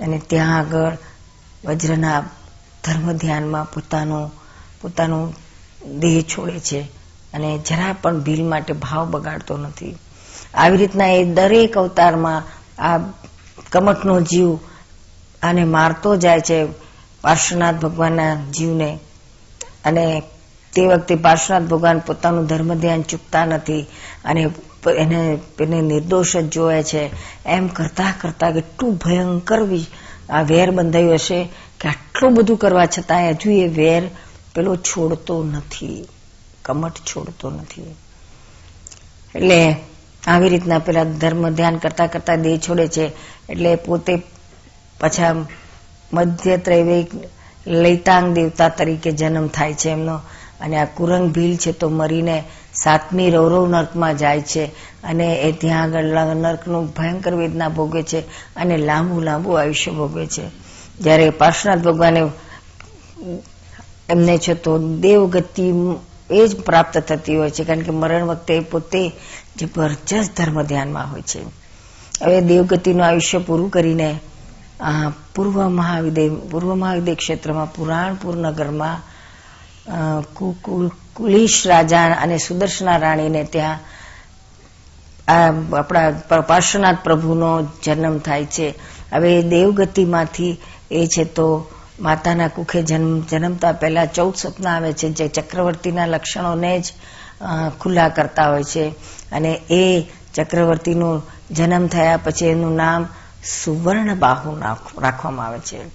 અને 0.00 0.18
ત્યાં 0.18 0.58
આગળ 0.58 0.96
વજ્રના 1.64 2.20
ધર્મ 2.84 3.12
ધ્યાનમાં 3.12 3.64
પોતાનું 3.64 4.30
પોતાનું 4.80 5.34
દેહ 5.98 6.22
છોડે 6.22 6.60
છે. 6.60 6.95
અને 7.36 7.58
જરા 7.58 7.92
પણ 8.02 8.20
ભીલ 8.20 8.44
માટે 8.44 8.72
ભાવ 8.72 9.10
બગાડતો 9.10 9.56
નથી. 9.56 9.96
આવી 10.54 10.76
રીતના 10.76 11.06
એ 11.06 11.24
દરેક 11.24 11.78
અવતારમાં 11.78 12.42
આ 12.82 12.98
કમઠનો 13.70 14.20
જીવ 14.20 14.58
આને 15.42 15.64
મારતો 15.64 16.16
જાય 16.16 16.40
છે 16.40 16.64
પાર્શ્વનાથ 17.22 17.74
ભગવાનના 17.74 18.34
જીવને. 18.50 18.98
અને 19.84 20.22
તે 20.74 20.86
વખતે 20.86 21.14
પાર્શ્વનાથ 21.14 21.62
ભગવાન 21.62 21.98
પોતાનું 21.98 22.46
ધર્મ 22.46 22.74
ધ્યાન 22.74 23.02
ચૂકતા 23.02 23.44
નથી 23.44 23.82
અને 24.24 24.48
એને 24.98 25.38
એને 25.60 25.80
નિર્દોષ 25.80 26.36
જ 26.36 26.50
જોવે 26.50 26.82
છે. 26.82 27.10
એમ 27.46 27.66
કરતા 27.68 28.14
કરતા 28.20 28.50
કેટલું 28.50 28.96
ભયંકર 28.96 29.60
આ 30.30 30.42
વેર 30.42 30.70
બંધાયું 30.70 31.14
હશે 31.14 31.48
કે 31.80 31.88
આટલું 31.88 32.34
બધું 32.34 32.56
કરવા 32.56 32.86
છતાંય 32.86 33.30
હજુ 33.30 33.50
એ 33.50 33.68
વેર 33.68 34.02
પેલો 34.54 34.76
છોડતો 34.76 35.44
નથી. 35.44 36.04
કમઠ 36.66 36.98
છોડતો 36.98 37.50
નથી. 37.50 37.96
એટલે 39.34 39.76
આવી 40.26 40.48
રીતના 40.48 40.78
પેલા 40.78 41.04
ધર્મ 41.04 41.48
ધ્યાન 41.50 41.76
કરતા 41.76 42.06
કરતા 42.06 42.36
દેહ 42.36 42.56
છોડે 42.58 42.88
છે. 42.88 43.12
એટલે 43.48 43.76
પોતે 43.76 44.16
પાછા 45.00 45.34
મધ્ય 46.12 46.56
ત્રૈવેક 46.56 47.08
લૈતાંગ 47.66 48.34
દેવતા 48.34 48.68
તરીકે 48.68 49.12
જન્મ 49.12 49.46
થાય 49.48 49.74
છે 49.74 49.90
એમનો. 49.90 50.20
અને 50.60 50.76
આ 50.76 50.84
કુરંગ 50.84 51.30
ભીલ 51.30 51.56
છે 51.56 51.72
તો 51.72 51.88
મરીને 51.88 52.44
સાતમી 52.74 53.30
રૌરવ 53.30 53.68
નર્કમાં 53.68 54.16
જાય 54.16 54.40
છે. 54.42 54.64
અને 55.04 55.34
એ 55.34 55.52
ત્યાં 55.52 55.82
આગળ 55.82 56.34
નર્કનું 56.34 56.86
ભયંકર 56.86 57.34
વેદના 57.34 57.68
ભોગવે 57.68 58.02
છે 58.02 58.20
અને 58.56 58.76
લાંબુ 58.76 59.20
લાંબુ 59.20 59.50
આયુષ્ય 59.52 59.90
ભોગવે 59.90 60.26
છે. 60.26 60.44
જ્યારે 61.00 61.30
પાર્શ્વનાથ 61.30 61.78
ભગવાને 61.78 62.22
એમને 64.08 64.38
છે 64.38 64.54
તો 64.54 64.78
દેવગતિ 64.78 65.72
એ 66.30 66.46
જ 66.46 66.56
પ્રાપ્ત 66.60 66.98
થતી 66.98 67.36
હોય 67.36 67.50
છે, 67.50 67.64
કારણ 67.64 67.82
કે 67.82 67.90
મરણ 67.92 68.24
વખતે 68.24 68.60
પોતે 68.60 69.02
જબરજસ્ત 69.56 70.36
ધર્મ 70.36 70.62
ધ્યાનમાં 70.62 71.10
હોય 71.12 71.22
છે. 71.22 71.40
હવે 72.22 72.40
દેવગતિનું 72.42 73.06
આયુષ્ય 73.06 73.38
પૂરું 73.38 73.70
કરીને 73.70 74.10
પૂર્વ 75.34 75.56
મહાવિદય 75.70 76.28
પૂર્વ 76.50 76.74
મહાવિદય 76.74 77.14
ક્ષેત્રમાં 77.14 77.72
પુરાણપુર 77.72 78.34
નગરમાં 78.36 78.98
કુલિશ 81.14 81.66
રાજા 81.66 82.06
અને 82.14 82.36
સુદર્શના 82.38 82.96
રાણીને 82.96 83.42
ત્યાં 83.44 83.78
આપણા 85.74 86.40
પાર્શ્વનાથ 86.40 86.98
પ્રભુનો 87.04 87.50
જન્મ 87.84 88.18
થાય 88.18 88.44
છે. 88.46 88.68
હવે 89.12 89.32
દેવગતિમાંથી 89.42 90.52
એ 90.90 91.06
છે 91.06 91.24
તો 91.24 91.46
માતાના 92.00 92.48
કુખે 92.48 92.82
જન્મ, 92.82 93.20
જન્મતા 93.20 93.72
પહેલા 93.72 94.06
ચૌદ 94.06 94.34
સપના 94.34 94.76
આવે 94.76 94.92
છે, 94.92 95.08
જે 95.08 95.28
ચક્રવર્તીના 95.28 96.06
લક્ષણોને 96.06 96.80
જ 96.80 96.92
ખુલ્લા 97.80 98.08
કરતા 98.08 98.50
હોય 98.50 98.64
છે. 98.64 98.88
અને 99.32 99.60
એ 99.70 100.02
ચક્રવર્તીનો 100.34 101.22
જન્મ 101.50 101.86
થયા 101.86 102.16
પછી 102.16 102.46
એનું 102.46 102.76
નામ 102.76 103.06
સુવર્ણ 103.64 104.14
બાહુ 104.14 104.60
રાખવામાં 105.00 105.46
આવે 105.46 105.58
છે. 105.58 105.88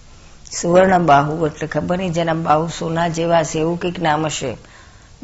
સુવર્ણ 0.61 0.99
બાહુ 0.99 1.45
એટલે 1.45 1.67
ખબર 1.67 1.97
નહીં, 1.97 2.13
જેના 2.13 2.33
બાહુ 2.33 2.67
સોના 2.67 3.07
જેવા 3.07 3.43
છે, 3.43 3.59
એવું 3.59 3.79
કંઈક 3.79 3.99
નામ 3.99 4.25
હશે. 4.25 4.57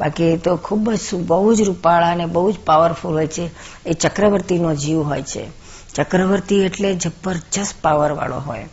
બાકી 0.00 0.36
તો 0.36 0.56
ખૂબ 0.56 0.92
જ 0.92 1.14
બહુ 1.14 1.54
જ 1.54 1.62
રૂપાળા 1.62 2.10
અને 2.10 2.26
બહુ 2.26 2.52
જ 2.52 2.58
પાવરફુલ 2.66 3.12
હોય 3.12 3.26
છે. 3.26 3.50
એ 3.86 3.92
ચક્રવર્તીનો 3.92 4.74
જીવ 4.74 5.02
હોય 5.02 5.22
છે. 5.22 5.48
ચક્રવર્તી 5.94 6.64
એટલે 6.64 6.94
જબરજસ્ત 6.94 7.74
પાવર 7.82 8.12
વાળો 8.12 8.36
હોય. 8.36 8.68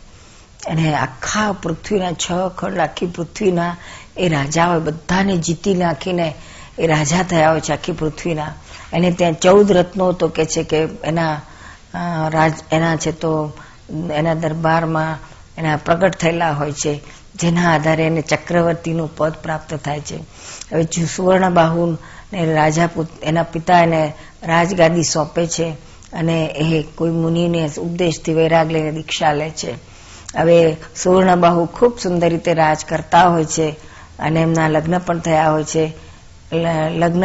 અને 0.66 0.94
આખા 0.94 1.52
પૃથ્વીના 1.52 2.12
છ 2.12 2.26
ખંડ 2.58 2.78
આખી 2.78 3.06
પૃથ્વીના 3.06 3.76
એ 4.16 4.28
રાજા 4.28 4.66
હોય 4.66 4.78
બધાને 4.78 5.36
જીતી 5.36 5.74
નાખીને 5.74 6.34
એ 6.78 6.86
રાજા 6.86 7.22
થયા 7.22 7.50
હોય 7.50 7.60
છે 7.60 7.72
આખી 7.72 7.92
પૃથ્વીના. 7.92 8.52
એને 8.92 9.10
ત્યાં 9.10 9.34
ચૌદ 9.34 9.72
રત્નો 9.72 10.12
તો 10.12 10.28
કે 10.28 10.44
છે 10.44 10.62
કે 10.62 10.78
એના 11.04 11.40
રાજ, 12.28 12.52
એના 12.72 12.96
છે 12.96 13.12
તો, 13.12 13.52
એના 14.14 14.34
દરબારમાં 14.34 15.18
એના 15.58 15.76
પ્રગટ 15.76 16.16
થયેલા 16.16 16.52
હોય 16.52 16.72
છે, 16.72 17.00
જેના 17.36 17.74
આધારે 17.74 18.06
એને 18.06 18.20
ચક્રવર્તીનું 18.20 19.16
પદ 19.16 19.32
પ્રાપ્ત 19.42 19.74
થાય 19.74 20.00
છે. 20.00 20.18
હવે 20.72 21.06
સુવર્ણબાહુ 21.06 21.98
ને 22.32 22.54
રાજા 22.54 22.88
એના 23.22 23.42
પિતા 23.42 23.82
એને 23.82 24.12
રાજગાદી 24.42 25.02
સોંપે 25.02 25.46
છે 25.46 25.70
અને 26.12 26.46
એ 26.46 26.82
કોઈ 26.82 27.10
મુનિને 27.10 27.70
ઉપદેશથી 27.78 28.34
વૈરાગ 28.34 28.72
લઈને 28.72 28.90
દીક્ષા 28.90 29.32
લે 29.32 29.50
છે. 29.50 29.95
હવે 30.34 30.76
સુવર્ણબાહુ 30.96 31.64
ખૂબ 31.66 31.98
સુંદર 31.98 32.28
રીતે 32.28 32.54
રાજ 32.54 32.84
કરતા 32.88 33.24
હોય 33.24 33.44
છે 33.44 33.66
અને 34.18 34.40
એમના 34.42 34.68
લગ્ન 34.68 34.98
પણ 34.98 35.18
થયા 35.18 35.50
હોય 35.50 35.64
છે. 35.64 35.84
લગ્ન 36.92 37.24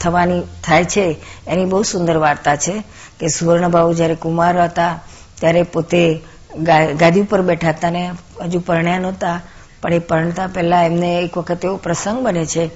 થવાની 0.00 0.42
થાય 0.64 0.84
છે. 0.84 1.06
એની 1.46 1.64
બહુ 1.64 1.82
સુંદર 1.82 2.16
વાર્તા 2.16 2.56
છે 2.56 2.74
કે 3.20 3.28
સુવર્ણબાહુ 3.28 3.92
જ્યારે 3.92 4.14
કુમાર 4.14 4.62
હતા 4.62 4.92
ત્યારે 5.40 5.62
પોતે 5.62 6.02
ગાદી 6.94 7.20
ઉપર 7.20 7.42
બેઠા 7.42 7.68
હતા 7.68 7.90
ને 7.90 8.02
હજુ 8.42 8.60
પરણ્યા 8.60 8.98
નહોતા. 8.98 9.40
પણ 9.82 9.92
એ 9.92 9.98
પરણતા 9.98 10.46
પહેલા 10.46 10.82
એમને 10.82 11.18
એક 11.18 11.38
વખત 11.38 11.64
એવો 11.64 11.76
પ્રસંગ 11.76 12.18
બને 12.20 12.44
છે 12.46 12.66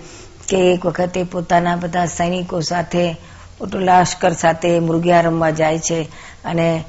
કે 0.48 0.58
એક 0.74 0.86
વખતે 0.86 1.22
પોતાના 1.22 1.76
બધા 1.76 2.06
સૈનિકો 2.06 2.60
સાથે 2.60 3.04
લાશ્કર 3.60 4.32
સાથે 4.32 4.80
મૃગિયા 4.80 5.20
રમવા 5.20 5.50
જાય 5.50 5.78
છે 5.78 6.00
અને 6.44 6.84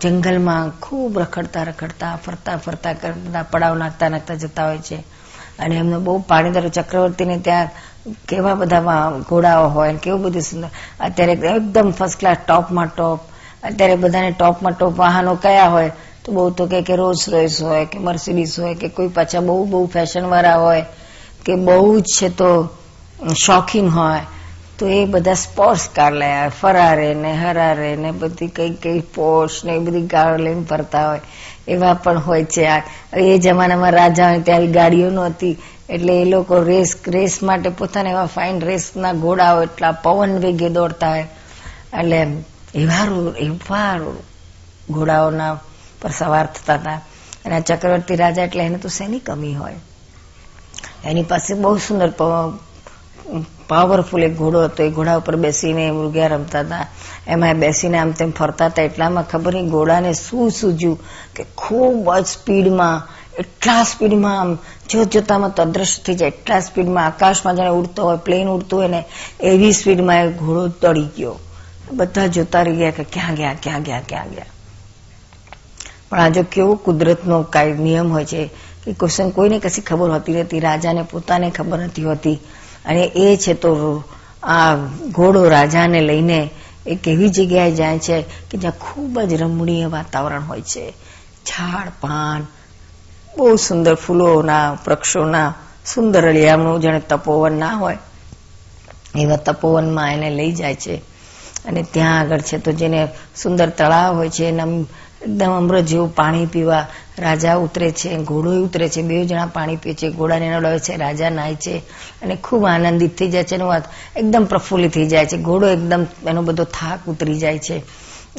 જંગલમાં 0.00 0.70
ખૂબ 0.80 1.18
રખડતા 1.18 1.62
રખડતા, 1.62 2.16
ફરતા 2.26 2.56
ફરતા 2.56 2.92
કરતા 2.92 3.42
પડાવ 3.42 3.78
નાખતા 3.78 4.08
નાખતા 4.08 4.34
જતા 4.34 4.66
હોય 4.66 4.78
છે. 4.78 4.96
અને 5.58 5.76
એમને 5.76 5.98
બહુ 5.98 6.18
પાણીદાર 6.18 6.68
ચક્રવર્તીને 6.68 7.38
ત્યાં 7.38 7.68
કેવા 8.28 8.54
બધા 8.54 9.10
ઘોડાઓ 9.28 9.68
હોય 9.68 9.94
કેવું 9.96 10.22
બધું 10.22 10.42
સુંદર. 10.42 10.68
અત્યારે 11.00 11.32
એકદમ 11.32 11.90
ફર્સ્ટ 11.90 12.20
ક્લાસ 12.20 12.36
ટોપમાં 12.36 12.86
ટોપ. 12.86 13.20
અત્યારે 13.62 13.96
બધાને 13.96 14.30
ટોપમાં 14.30 14.72
ટોપ 14.72 14.98
વાહનો 14.98 15.34
કયા 15.34 15.68
હોય, 15.68 15.90
તો 16.24 16.32
બહુ 16.32 16.50
તો 16.50 16.66
કે 16.66 16.96
રોલ્સ 16.96 17.28
રોયસ 17.28 17.62
હોય, 17.62 17.84
કે 17.84 17.98
મર્સિડીસ 17.98 18.60
હોય, 18.60 18.74
કે 18.74 18.88
કોઈ 18.88 19.08
પાછા 19.08 19.40
બહુ 19.40 19.64
બહુ 19.64 19.86
ફેશન 19.86 20.24
વાળા 20.24 20.56
હોય, 20.56 20.84
કે 21.44 21.54
બહુ 21.54 22.00
જ 22.00 22.04
છે 22.04 22.28
તો 22.28 22.68
શોખીન 23.34 23.88
હોય. 23.88 24.20
તો 24.78 24.86
એ 24.86 25.04
બધા 25.04 25.34
સ્પોર્ટ્સ 25.34 25.88
કાર 25.88 26.12
લયા 26.12 26.48
ફરારે 26.48 27.14
ને 27.14 27.32
હરારે 27.34 27.96
ને, 27.96 28.10
બધી 28.10 28.46
કઈ 28.48 28.70
કઈ 28.70 29.00
પોર્સ 29.00 29.64
ને, 29.64 29.72
એ 29.72 29.78
બધી 29.78 30.06
કાર 30.06 30.38
લઈને 30.38 30.64
ફરતા 30.64 31.08
હોય. 31.08 31.20
એવા 31.68 31.94
પણ 31.94 32.18
હોય 32.18 32.44
છે 32.44 32.82
એ 33.16 33.38
જમાનામાં 33.38 33.92
રાજા 33.92 34.38
ત્યારે 34.38 34.66
ગાડીઓ 34.66 35.10
નહોતી. 35.10 35.58
એટલે 35.90 36.22
એ 36.22 36.24
લોકો 36.24 36.62
રેસ 36.62 36.96
રેસ 37.08 37.42
માટે 37.42 37.68
પોતાના 37.68 38.10
એવા 38.10 38.26
ફાઇન 38.26 38.60
રેસના 38.60 39.12
ઘોડાઓ 39.12 39.62
એટલા 39.62 39.92
પવન 39.92 40.38
વેગે 40.38 40.68
દોડતા 40.68 41.10
હોય. 41.10 41.26
એટલે 42.00 42.26
એવા 42.74 43.32
એવા 43.38 43.98
ઘોડાઓના 44.90 45.54
પર 46.02 46.10
સવાર 46.10 46.46
થતા 46.46 46.74
હતા. 46.74 47.00
અને 47.44 47.54
આ 47.56 47.60
ચક્રવર્તી 47.60 48.16
રાજા 48.16 48.44
એટલે 48.44 48.64
એને 48.64 48.78
તો 48.78 48.88
શેની 48.88 49.18
કમી 49.18 49.54
હોય? 49.54 49.74
એની 51.04 51.22
પાસે 51.22 51.54
બહુ 51.54 51.76
સુંદર 51.76 52.08
પાવરફુલ 53.68 54.22
એક 54.22 54.36
ઘોડો 54.36 54.64
હતો. 54.64 54.82
એ 54.82 54.90
ઘોડા 54.90 55.16
ઉપર 55.16 55.36
બેસીને 55.36 55.90
મૃગ્યા 55.90 56.26
રમતા 56.26 56.60
હતા. 56.60 56.86
એમાં 57.26 57.54
બેસીને 57.54 57.98
આમ 57.98 58.10
તેમ 58.10 58.30
ફરતા 58.30 58.66
હતા. 58.66 58.82
એટલામાં 58.82 59.28
ખબર 59.28 59.54
નહીં 59.54 59.70
ઘોડાને 59.70 60.12
શું 60.12 60.50
સૂજ્યું 60.50 60.98
કે 61.34 61.44
ખૂબ 61.56 62.14
જ 62.14 62.26
સ્પીડમાં, 62.26 63.02
એટલા 63.38 63.82
સ્પીડમાં 63.82 64.40
આમ 64.40 64.58
જોત 64.90 65.12
જોતામાં 65.12 65.54
તો 65.54 65.62
અદ્રશ્ય 65.62 66.02
થઈ 66.02 66.14
જાય. 66.14 66.28
એટલા 66.28 66.60
સ્પીડમાં 66.60 67.06
આકાશમાં 67.06 67.56
જાણે 67.56 67.70
ઉડતો 67.70 68.02
હોય, 68.02 68.16
પ્લેન 68.16 68.48
ઉડતું 68.48 68.78
હોય 68.78 68.88
ને 68.88 69.04
એવી 69.40 69.72
સ્પીડમાં 69.72 70.24
એ 70.24 70.32
ઘોડો 70.32 70.68
તળી 70.68 71.04
ગયો. 71.16 71.38
બધા 71.92 72.26
જોતા 72.26 72.62
રહી 72.62 72.76
ગયા 72.76 72.90
કે 72.90 73.04
ક્યાં 73.04 73.34
ગયા 73.34 73.56
ક્યાં 73.62 73.82
ગયા 73.82 74.00
ક્યાં 74.08 74.30
ગયા. 74.30 74.46
પણ 76.10 76.20
આ 76.20 76.28
જો 76.28 76.42
કેવો 76.52 76.74
કુદરતનો 76.74 77.42
કાંઈ 77.42 77.72
નિયમ 77.72 78.12
હોય 78.12 78.24
છે 78.24 78.50
કે 78.84 78.92
ક્વેશ્ચન 78.92 79.30
કોઈને 79.30 79.58
કશી 79.58 79.80
ખબર 79.80 80.10
હોતી 80.10 80.32
નથી. 80.32 80.60
રાજાને 80.60 81.02
પોતાને 81.02 81.50
ખબર 81.50 81.78
નથી 81.78 82.04
હોતી. 82.04 82.38
અને 82.86 83.04
એ 83.04 83.36
છે 83.36 83.54
તો 83.54 84.02
આ 84.42 84.74
ઘોડો 85.12 85.48
રાજાને 85.48 86.00
લઈને 86.00 86.50
એક 86.86 87.08
એવી 87.08 87.28
જગ્યાએ 87.28 87.72
જાય 87.72 87.98
છે 87.98 88.22
કે 88.22 88.58
જ્યાં 88.58 88.72
ખૂબ 88.80 89.20
જ 89.20 89.34
રમણીય 89.34 89.86
વાતાવરણ 89.86 90.42
હોય 90.42 90.60
છે. 90.60 90.90
ઝાડ, 91.46 91.88
પાન, 92.00 92.46
બહુ 93.38 93.56
સુંદર 93.56 93.94
ફૂલોના, 93.94 94.72
વૃક્ષોના, 94.72 95.54
સુંદર 95.94 96.28
અળિયામણું 96.28 96.80
જાણે 96.80 97.00
તપોવન 97.00 97.52
ના 97.52 97.74
હોય, 97.74 97.98
એવા 99.18 99.36
તપોવનમાં 99.36 100.12
એને 100.12 100.30
લઈ 100.30 100.52
જાય 100.52 100.74
છે. 100.74 100.96
અને 101.64 101.82
ત્યાં 101.82 102.20
આગળ 102.20 102.40
છે 102.40 102.58
તો 102.58 102.72
જેને 102.72 103.08
સુંદર 103.42 103.68
તળાવ 103.68 104.16
હોય 104.16 104.30
છે, 104.30 104.44
એના 104.44 104.64
એકદમ 105.20 105.52
અમૃત 105.52 105.86
જેવું 105.86 106.10
પાણી 106.14 106.46
પીવા 106.48 106.84
રાજા 107.18 107.56
ઉતરે 107.58 107.88
છે 107.92 108.10
ઘોડો 108.22 108.50
ઉતરે 108.64 108.86
છે 108.88 109.02
બે 109.02 109.24
જણા 109.24 109.46
પાણી 109.48 109.76
પીએ 109.78 109.94
છે 109.94 110.08
ઘોડાને 110.10 110.46
નડાવે 110.50 110.80
છે, 110.80 110.96
રાજા 110.96 111.30
નાય 111.30 111.56
છે 111.56 111.74
અને 112.22 112.34
ખૂબ 112.38 112.62
આનંદિત 112.66 113.12
થઈ 113.16 113.30
જાય 113.30 113.44
છે. 113.44 113.54
એનું 113.54 113.68
વાત 113.68 113.84
એકદમ 114.16 114.44
પ્રફુલ્લિત 114.46 114.92
થઈ 114.92 115.06
જાય 115.06 115.26
છે. 115.26 115.36
ઘોડો 115.38 115.66
એકદમ 115.68 116.02
એનો 116.26 116.40
બધો 116.42 116.64
થાક 116.70 117.00
ઉતરી 117.06 117.38
જાય 117.38 117.58
છે 117.58 117.76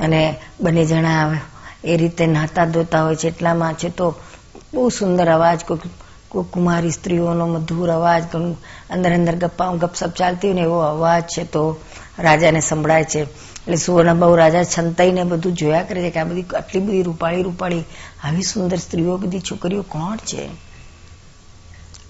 અને 0.01 0.21
બંને 0.59 0.83
જણા 0.85 1.23
એ 1.83 1.97
રીતે 1.97 2.25
નાતા 2.27 2.65
ધોતા 2.67 3.01
હોય 3.01 3.15
છે. 3.15 3.27
એટલામાં 3.29 3.75
છે 3.75 3.89
તો 3.91 4.07
બહુ 4.71 4.89
સુંદર 4.91 5.27
અવાજ 5.29 5.59
કોઈ 5.65 5.91
કુમારી 6.51 6.91
સ્ત્રીઓનો 6.91 7.45
મધુર 7.49 7.89
અવાજ 7.89 8.23
અંદર 8.89 9.11
અંદર 9.11 9.35
ગપ્પા 9.37 9.75
ગપસપ 9.75 10.11
ચાલતી 10.13 10.47
હોય 10.47 10.55
ને 10.55 10.63
એવો 10.63 10.79
અવાજ 10.85 11.23
છે 11.27 11.43
તો 11.45 11.63
રાજાને 12.19 12.61
સંભળાય 12.61 13.05
છે. 13.05 13.21
એટલે 13.67 13.77
સુવર્ણબાહુ 13.77 14.35
રાજા 14.35 14.63
છંતાઈને 14.63 15.23
બધું 15.23 15.53
જોયા 15.53 15.83
કરે 15.83 16.01
છે 16.01 16.09
કે 16.09 16.19
આ 16.19 16.23
બધી 16.23 16.41
આટલી 16.41 16.79
બધી 16.81 17.03
રૂપાળી 17.03 17.43
રૂપાળી, 17.43 17.83
આવી 18.23 18.41
સુંદર 18.41 18.77
સ્ત્રીઓ, 18.77 19.17
બધી 19.17 19.39
છોકરીઓ 19.39 19.81
કોણ 19.81 20.17
છે? 20.17 20.45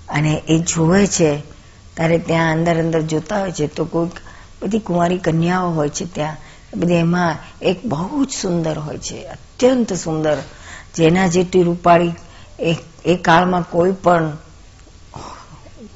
અને 0.09 0.41
એ 0.47 0.59
જોવે 0.59 1.07
છે, 1.07 1.37
ત્યારે 1.93 2.17
ત્યાં 2.17 2.51
અંદર 2.51 2.79
અંદર 2.79 3.01
જોતા 3.01 3.39
હોય 3.39 3.51
છે, 3.51 3.67
તો 3.67 3.85
કોઈક 3.85 4.11
બધી 4.63 4.79
કુંવારી 4.79 5.17
કન્યાઓ 5.17 5.71
હોય 5.71 5.89
છે 5.89 6.05
ત્યાં. 6.05 6.35
બધી 6.77 6.93
એમાં 6.93 7.35
એક 7.61 7.85
બહુ 7.85 8.25
જ 8.25 8.29
સુંદર 8.41 8.79
હોય 8.79 8.97
છે, 8.97 9.23
અત્યંત 9.23 9.93
સુંદર. 9.93 10.37
જેના 10.95 11.27
જેટલી 11.27 11.63
રૂપાળી 11.63 12.13
એ 13.05 13.15
કાળમાં 13.15 13.61
કોઈ 13.61 13.91
પણ 13.91 14.31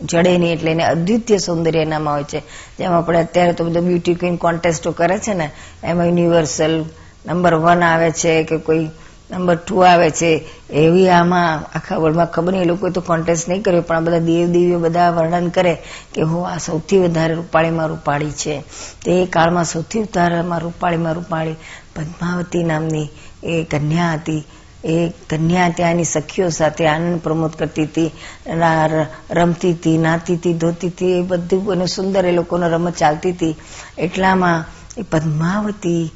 જડે 0.06 0.38
નહીં 0.38 0.54
એટલે 0.54 0.72
એને 0.72 0.84
અદ્વિતીય 0.84 1.38
સૌંદર્ય 1.38 1.82
એનામાં 1.82 2.14
હોય 2.14 2.24
છે. 2.24 2.40
જેમ 2.78 2.92
આપણે 2.92 3.20
અત્યારે 3.20 3.54
તો 3.54 3.66
બધું 3.66 3.88
બ્યુટી 3.88 4.14
ક્વીન 4.14 4.36
કોન્ટેસ્ટો 4.36 4.92
કરે 4.92 5.18
છે 5.18 5.34
ને, 5.34 5.52
એમાં 5.84 6.06
યુનિવર્સલ 6.06 6.86
નંબર 7.26 7.56
વન 7.56 7.84
આવે 7.84 8.12
છે 8.12 8.44
કે 8.44 8.58
કોઈ 8.58 8.90
નંબર 9.32 9.56
ટુ 9.56 9.78
આવે 9.78 10.10
છે, 10.10 10.44
એવી 10.70 11.10
આમાં 11.10 11.78
આખા 11.78 11.98
વર્લ્ડમાં 11.98 12.26
ખબર 12.26 12.52
નહીં, 12.52 12.64
એ 12.64 12.66
લોકોએ 12.66 12.92
તો 12.92 13.02
કોન્ટેસ્ટ 13.02 13.50
નહીં 13.50 13.62
કર્યો, 13.62 13.82
પણ 13.82 13.96
આ 13.96 14.00
બધા 14.00 14.18
દેવ 14.18 14.52
દેવીઓ 14.52 14.80
બધા 14.80 15.10
વર્ણન 15.10 15.50
કરે 15.50 15.78
કે 16.14 16.22
હું 16.22 16.50
આ 16.50 16.58
સૌથી 16.58 17.00
વધારે 17.00 17.34
રૂપાળીમાં 17.34 17.88
રૂપાળી 17.88 18.32
છે. 18.32 18.64
તે 19.06 19.26
કાળમાં 19.26 19.66
સૌથી 19.66 20.00
વધારેમાં 20.00 20.60
રૂપાળીમાં 20.60 21.14
રૂપાળી 21.14 21.56
પદ્માવતી 21.96 22.64
નામની 22.64 23.10
એ 23.44 23.64
કન્યા 23.64 24.14
હતી. 24.14 24.44
એ 24.86 25.10
કન્યા 25.30 25.70
ત્યાંની 25.70 26.04
સખીઓ 26.04 26.50
સાથે 26.50 26.88
આનંદ 26.88 27.20
પ્રમોદ 27.20 27.52
કરતી 27.52 27.84
હતી 27.84 28.12
રમતી 29.32 29.74
હતી, 29.74 29.98
નાતી 29.98 30.36
હતી, 30.36 30.54
ધોતી 30.54 30.88
હતી, 30.88 31.12
એ 31.12 31.22
બધું 31.22 31.72
અને 31.72 31.86
સુંદર 31.86 32.26
એ 32.26 32.32
લોકોનો 32.32 32.70
રમત 32.70 32.96
ચાલતી 32.96 33.32
હતી. 33.32 33.56
એટલામાં 33.98 34.66
એ 34.98 35.02
પદ્માવતી 35.02 36.12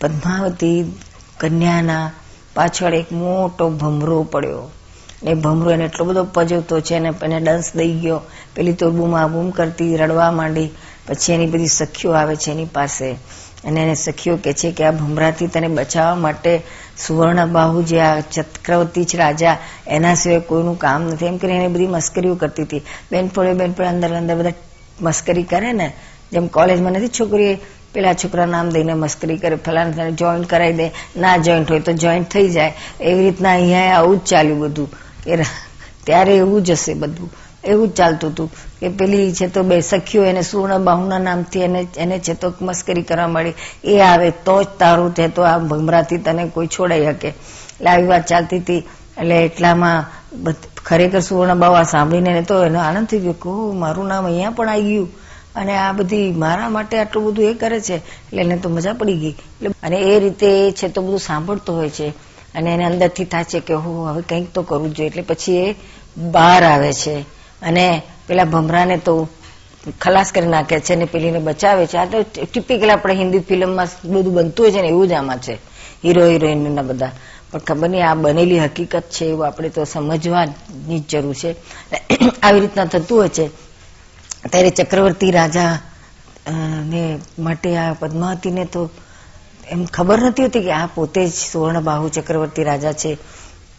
પદ્માવતી 0.00 0.92
કન્યાના 1.40 2.12
પાછળ 2.54 2.94
એક 2.94 3.12
મોટો 3.12 3.70
ભમરો 3.70 4.22
પડ્યો. 4.22 4.70
એ 5.22 5.34
ભમરો 5.34 5.70
એને 5.70 5.84
એટલો 5.84 6.04
બધો 6.04 6.24
પજવતો 6.24 6.80
છે 6.80 6.94
અને 6.94 7.12
એને 7.22 7.40
ડંસ 7.40 7.72
દઈ 7.76 7.94
ગયો. 7.94 8.20
પેલી 8.54 8.72
તો 8.72 8.90
બૂમા 8.90 9.26
બૂમ 9.26 9.50
કરતી, 9.50 9.96
રડવા 9.96 10.30
માંડી. 10.30 10.70
પછી 11.06 11.32
એની 11.32 11.46
બધી 11.46 11.66
સખીઓ 11.66 12.10
આવે 12.10 12.36
છે 12.36 12.50
એની 12.50 12.64
પાસે. 12.64 13.10
અને 13.64 13.82
એને 13.82 13.94
સખીઓ 13.94 14.36
કે 14.36 14.52
છે 14.52 14.72
કે 14.72 14.84
આ 14.84 14.90
ભમરાથી 14.90 15.46
તને 15.46 15.68
બચાવવા 15.68 16.14
માટે 16.14 16.62
સુવર્ણ 17.06 17.46
બાહુ 17.46 17.82
જે 17.82 18.00
આ 18.00 18.20
ચક્રવર્તી 18.20 19.04
છે, 19.04 19.16
રાજા, 19.16 19.56
એના 19.86 20.14
સિવાય 20.14 20.40
કોઈનું 20.40 20.78
કામ 20.78 21.02
નથી. 21.02 21.26
એમ 21.26 21.36
કરીને 21.36 21.68
બધી 21.68 21.86
મસ્કરીઓ 21.86 22.34
કરતી 22.34 22.62
હતી. 22.62 22.82
બેનપોળે 23.12 23.52
બેનપોળે 23.52 23.88
અંદર 23.88 24.14
અંદર 24.14 24.34
બધા 24.34 24.52
મસ્કરી 25.00 25.42
કરે 25.42 25.72
ને. 25.72 25.92
જેમ 26.32 26.46
કોલેજમાં 26.46 26.92
નથી 26.92 27.08
છોકરી 27.08 27.58
પેલા 27.92 28.14
છોકરા 28.14 28.46
નામ 28.46 28.70
દઈને 28.70 28.94
મસ્કરી 28.94 29.36
કરે, 29.36 29.56
ફલાણા 29.56 30.10
જોઈન્ટ 30.10 30.46
કરાવી 30.46 30.72
દે. 30.72 30.90
ના 31.16 31.36
જોઈન્ટ 31.36 31.70
હોય 31.70 31.80
તો 31.80 31.92
જોઈન્ટ 31.92 32.28
થઈ 32.28 32.48
જાય. 32.48 32.72
એવી 33.00 33.24
રીતના 33.24 33.52
અહીંયા 33.52 33.96
આવું 33.96 34.18
જ 34.18 34.20
ચાલ્યું 34.20 34.58
બધું. 34.60 34.90
ત્યારે 36.04 36.36
એવું 36.36 36.62
જ 36.62 36.70
હશે 36.70 36.94
બધું. 36.94 37.32
એવું 37.66 37.88
જ 37.88 37.96
ચાલતું 37.96 38.30
હતું 38.30 38.48
કે 38.80 38.88
પેલી 38.90 39.32
છે 39.32 39.46
તો 39.48 39.62
બે 39.62 39.76
સખીઓ 39.82 40.22
એને 40.24 40.42
સુવર્ણ 40.42 40.84
બાહુના 40.84 41.18
નામથી 41.18 41.62
એને 41.62 41.80
એને 41.96 42.16
છે 42.18 42.34
તો 42.34 42.48
મસ્કરી 42.60 43.02
કરવા 43.02 43.28
મળી. 43.28 43.54
એ 43.84 44.00
આવે 44.00 44.30
તો 44.46 44.62
જ 44.62 44.68
તારું 44.78 45.14
છે 45.14 45.28
તો 45.28 45.42
આ 45.42 45.58
ભમરાથી 45.60 46.18
તને 46.18 46.48
કોઈ 46.48 46.68
છોડાઈ 46.68 47.06
શકે. 47.06 47.28
એટલે 47.28 47.90
આવી 47.90 48.06
વાત 48.06 48.26
ચાલતી 48.26 48.58
હતી. 48.58 48.82
એટલે 49.16 49.36
એટલામાં 49.44 49.98
ખરેખર 50.84 51.20
સુવર્ણ 51.20 51.58
બાવા 51.58 51.84
સાંભળીને 51.84 52.42
તો 52.42 52.64
એનો 52.64 52.80
આનંદ 52.80 53.08
થઈ 53.08 53.18
ગયો 53.18 53.36
કે 53.42 53.50
મારું 53.78 54.06
નામ 54.06 54.24
અહીંયા 54.26 54.50
પણ 54.50 54.68
આવી 54.68 54.88
ગયું. 54.88 55.08
અને 55.54 55.72
આ 55.78 55.92
બધી 55.92 56.32
મારા 56.34 56.68
માટે 56.68 56.98
આટલું 56.98 57.24
બધું 57.26 57.44
એ 57.44 57.54
કરે 57.54 57.80
છે. 57.80 57.96
એટલે 58.26 58.40
એને 58.42 58.56
તો 58.56 58.68
મજા 58.68 58.92
પડી 58.92 59.16
ગઈ. 59.16 59.34
એટલે 59.56 59.74
અને 59.82 59.98
એ 60.02 60.18
રીતે 60.18 60.50
છે 60.72 60.88
તો 60.88 61.00
બધું 61.02 61.18
સાંભળતો 61.18 61.72
હોય 61.72 61.90
છે. 61.90 62.08
અને 62.54 62.68
એને 62.74 62.84
અંદરથી 62.84 63.24
થાય 63.24 63.44
છે 63.44 63.60
કે 63.60 63.74
હું 63.74 63.96
હવે 64.10 64.22
કંઈક 64.22 64.52
તો 64.52 64.62
કરવું 64.62 64.94
જોઈએ. 64.94 65.08
એટલે 65.08 65.22
પછી 65.22 65.56
એ 65.56 65.76
બહાર 66.30 66.62
આવે 66.64 66.92
છે. 66.92 67.16
અને 67.62 67.86
પેલા 68.26 68.44
ભમરાને 68.44 68.96
તો 68.98 69.14
ખલાસ 70.00 70.32
કરી 70.32 70.46
નાખે 70.46 70.80
છે 70.80 70.94
ને 70.96 71.04
પેલીને 71.04 71.38
બચાવે 71.38 71.86
છે. 71.86 71.96
આ 71.96 72.06
તો 72.06 72.18
ટિપિકલ 72.22 72.90
આપણે 72.90 73.14
હિન્દી 73.14 73.38
ફિલ્મમાં 73.40 73.88
બધું 74.04 74.34
બનતું 74.34 74.64
હોય 74.64 74.72
છે 74.72 74.82
ને 74.82 74.88
એવું 74.88 75.08
જ 75.08 75.12
આમાં 75.12 75.38
છે. 75.38 75.54
હીરો, 76.04 76.26
હિરોઈનના 76.26 76.82
બધા. 76.82 77.12
પણ 77.50 77.58
ખબર 77.60 77.88
નહીં, 77.88 78.08
આ 78.08 78.14
બનેલી 78.14 78.58
હકીકત 78.58 79.04
છે 79.10 79.24
એવું 79.24 79.46
આપણે 79.46 79.68
તો 79.68 79.84
સમજવાની 79.84 81.00
જરૂર 81.08 81.34
છે. 81.34 81.50
આવી 82.42 82.60
રીતના 82.60 82.84
થતું 82.86 83.18
હોય 83.18 83.28
છે. 83.28 83.46
ત્યારે 84.50 84.70
ચક્રવર્તી 84.70 85.30
રાજા 85.30 85.72
ને 86.84 87.02
માટે 87.38 87.76
આ 87.76 87.92
પદ્માવતીને 87.92 88.64
તો 88.66 88.82
એમ 89.68 89.84
ખબર 89.86 90.18
નથી 90.22 90.42
હોતી 90.42 90.60
કે 90.60 90.72
આ 90.72 90.86
પોતે 90.86 91.26
જ 91.26 91.32
સુવર્ણબાહુ 91.44 92.08
ચક્રવર્તી 92.08 92.64
રાજા 92.64 92.92
છે. 92.92 93.12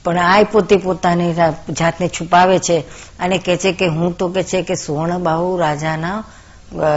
પણ 0.07 0.17
આ 0.17 0.43
પોતે 0.43 0.75
પોતાની 0.77 1.33
જાતને 1.71 2.07
છુપાવે 2.07 2.59
છે 2.59 2.77
અને 3.19 3.37
કે 3.37 3.57
છે 3.57 3.71
કે 3.71 3.87
હું 3.87 4.17
તો 4.17 4.27
કે 4.29 4.43
છે 4.43 4.61
કે 4.61 4.75
સુવર્ણબાહુ 4.75 5.57
રાજાના 5.57 6.23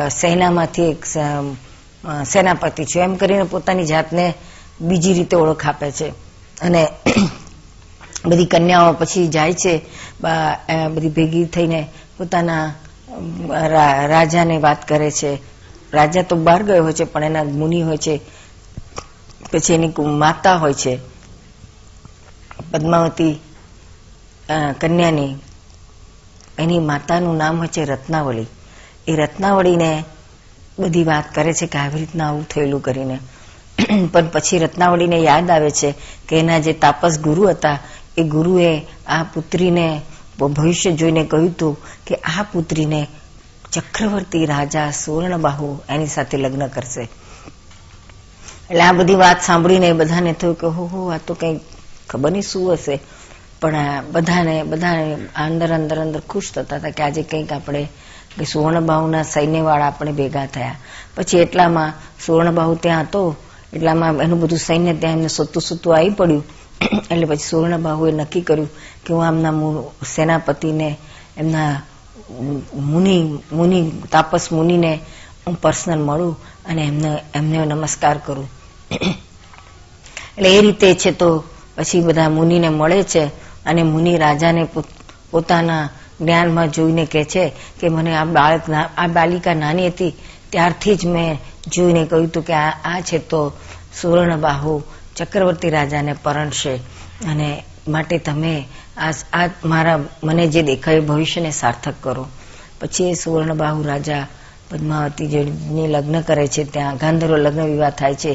સેનામાંથી 0.08 0.82
એક 0.82 1.04
સેનાપતિ 2.24 2.84
છું. 2.84 3.02
એમ 3.02 3.16
કરીને 3.16 3.42
પોતાની 3.44 3.84
જાતને 3.84 4.34
બીજી 4.80 5.14
રીતે 5.14 5.36
ઓળખ 5.36 5.66
આપે 5.66 5.90
છે. 5.90 6.08
અને 6.60 6.86
બધી 8.26 8.46
કન્યાઓ 8.46 8.92
પછી 8.92 9.28
જાય 9.28 9.54
છે 9.54 9.74
બધી 10.94 11.08
ભેગી 11.08 11.44
થઈને 11.44 11.88
પોતાના 12.18 12.64
રાજાને 14.06 14.58
વાત 14.58 14.88
કરે 14.88 15.10
છે. 15.10 15.32
રાજા 15.92 16.22
તો 16.22 16.36
બહાર 16.36 16.62
ગયો 16.62 16.82
હોય 16.84 16.92
છે, 16.92 17.04
પણ 17.04 17.24
એના 17.24 17.44
મુનિ 17.44 17.82
હોય 17.82 17.96
છે. 17.96 18.20
પછી 19.52 19.74
એની 19.74 19.92
માતા 20.18 20.56
હોય 20.56 20.74
છે. 20.74 21.19
પદ્માવતી 22.70 23.34
કન્યાની, 24.80 25.32
એની 26.58 26.80
માતાનું 26.80 27.36
નામ 27.36 27.66
છે 27.66 27.84
રત્નાવળી. 27.84 28.48
એ 29.08 29.12
રત્નાવળીને 29.16 29.90
બધી 30.78 31.04
વાત 31.04 31.26
કરે 31.34 31.52
છે 31.52 31.66
કે 31.66 31.78
આવી 31.78 32.00
રીતના 32.00 32.28
આવું 32.28 32.48
થયેલું 32.48 32.82
કરીને. 32.82 33.16
પણ 34.12 34.28
પછી 34.32 34.58
રત્નાવળીને 34.58 35.18
યાદ 35.18 35.50
આવે 35.50 35.70
છે 35.70 35.90
કે 36.28 36.34
એના 36.38 36.58
જે 36.58 36.72
તાપસ 36.72 37.14
ગુરુ 37.20 37.48
હતા, 37.48 37.78
એ 38.18 38.22
ગુરુએ 38.24 38.70
આ 39.08 39.24
પુત્રીને 39.34 39.86
ભવિષ્ય 40.38 40.90
જોઈને 40.92 41.22
કહ્યું 41.24 41.50
હતું 41.50 41.74
કે 42.06 42.14
આ 42.14 42.42
પુત્રીને 42.52 43.00
ચક્રવર્તી 43.72 44.44
રાજા 44.46 44.90
સુવર્ણબાહુ 44.92 45.68
એની 45.88 46.06
સાથે 46.06 46.36
લગ્ન 46.36 46.66
કરશે. 46.66 47.04
એટલે 48.70 48.82
આ 48.82 48.92
બધી 48.92 49.14
વાત 49.14 49.38
સાંભળીને 49.42 49.92
બધાને 49.92 50.32
થયું 50.32 50.56
કે 50.56 50.66
હો 50.66 50.84
હો, 50.86 51.00
આ 51.10 51.20
તો 51.26 51.34
કઈ 51.34 51.56
ખબર 52.10 52.30
નહીં 52.30 52.42
શું 52.42 52.72
હશે. 52.72 53.00
પણ 53.60 54.04
બધાને 54.12 54.62
બધાને 54.62 55.14
અંદર 55.36 55.72
અંદર 55.72 55.98
અંદર 55.98 56.20
ખુશ 56.20 56.52
થતા 56.52 56.76
હતા 56.76 56.90
કે 56.90 57.02
આજે 57.02 57.22
કંઈક 57.22 57.52
આપણે, 57.52 57.82
કે 58.38 58.44
સુવર્ણબાહુના 58.44 59.22
સૈન્યવાળા 59.22 59.86
આપણે 59.86 60.12
ભેગા 60.12 60.46
થયા. 60.46 60.76
પછી 61.16 61.38
એટલામાં 61.38 61.92
સુવર્ણબાહુ 62.26 62.74
ત્યાં 62.74 63.04
હતો, 63.04 63.36
એટલામાં 63.72 64.20
એનું 64.20 64.40
બધું 64.40 64.58
સૈન્ય 64.58 64.94
ત્યાં 64.94 65.12
એમને 65.12 65.28
સતું 65.28 65.62
સતું 65.62 65.96
આવી 65.96 66.10
પડ્યું. 66.10 66.44
એટલે 67.10 67.26
પછી 67.26 67.50
સુવર્ણબાહુએ 67.50 68.12
નક્કી 68.12 68.40
કર્યું 68.40 68.70
કે 69.04 69.14
હું 69.14 69.26
આમના 69.26 69.52
સેનાપતિને, 70.06 70.98
એમના 71.36 71.80
મુનિ 72.74 73.38
મુનિ, 73.52 73.92
તાપસ 74.10 74.52
મુનિને 74.52 75.00
હું 75.46 75.60
પર્સનલ 75.60 75.98
મળું 75.98 76.36
અને 76.64 76.82
એમને 76.82 77.10
એમને 77.34 77.66
નમસ્કાર 77.66 78.18
કરું. 78.18 78.48
એટલે 80.36 80.48
એ 80.56 80.60
રીતે 80.60 80.94
છે 80.94 81.12
તો 81.12 81.44
પછી 81.76 82.00
બધા 82.00 82.28
મુનિને 82.28 82.68
મળે 82.70 83.02
છે 83.02 83.22
અને 83.66 83.82
મુનિ 83.82 84.12
રાજાને 84.18 84.62
પોતાના 85.30 85.84
જ્ઞાનમાં 86.20 86.70
જોઈને 86.70 87.04
કે 87.06 87.22
છે 87.24 87.44
કે 87.80 87.86
મને 87.88 88.12
આ 88.16 88.24
બાળક 88.26 88.64
આ 88.96 89.08
બાલિકા 89.08 89.54
નાની 89.54 89.88
હતી, 89.88 90.14
ત્યારથી 90.50 90.96
જ 90.96 91.06
મેં 91.06 91.38
જોઈને 91.68 92.02
કહ્યું 92.06 92.26
હતું 92.26 92.44
કે 92.44 92.54
આ 92.54 93.00
છે 93.00 93.18
તો 93.18 93.52
સુવર્ણબાહુ 94.00 94.82
ચક્રવર્તી 95.16 95.70
રાજાને 95.70 96.12
પરણશે 96.22 96.74
અને 97.28 97.48
માટે 97.88 98.18
તમે 98.18 98.54
આ 98.98 99.48
મારા, 99.64 99.98
મને 100.24 100.44
જે 100.46 100.62
દેખાયું 100.62 101.06
ભવિષ્યને 101.06 101.50
સાર્થક 101.50 101.94
કરો. 102.00 102.24
પછી 102.80 103.10
એ 103.10 103.14
સુવર્ણબાહુ 103.14 103.82
રાજા 103.82 104.24
પદ્માવતી 104.70 105.26
જેને 105.26 105.84
લગ્ન 105.88 106.20
કરે 106.20 106.46
છે, 106.46 106.64
ત્યાં 106.64 106.96
ગાંધર્વ 106.96 107.36
લગ્ન 107.36 107.64
વિવાહ 107.64 107.90
થાય 107.90 108.14
છે. 108.14 108.32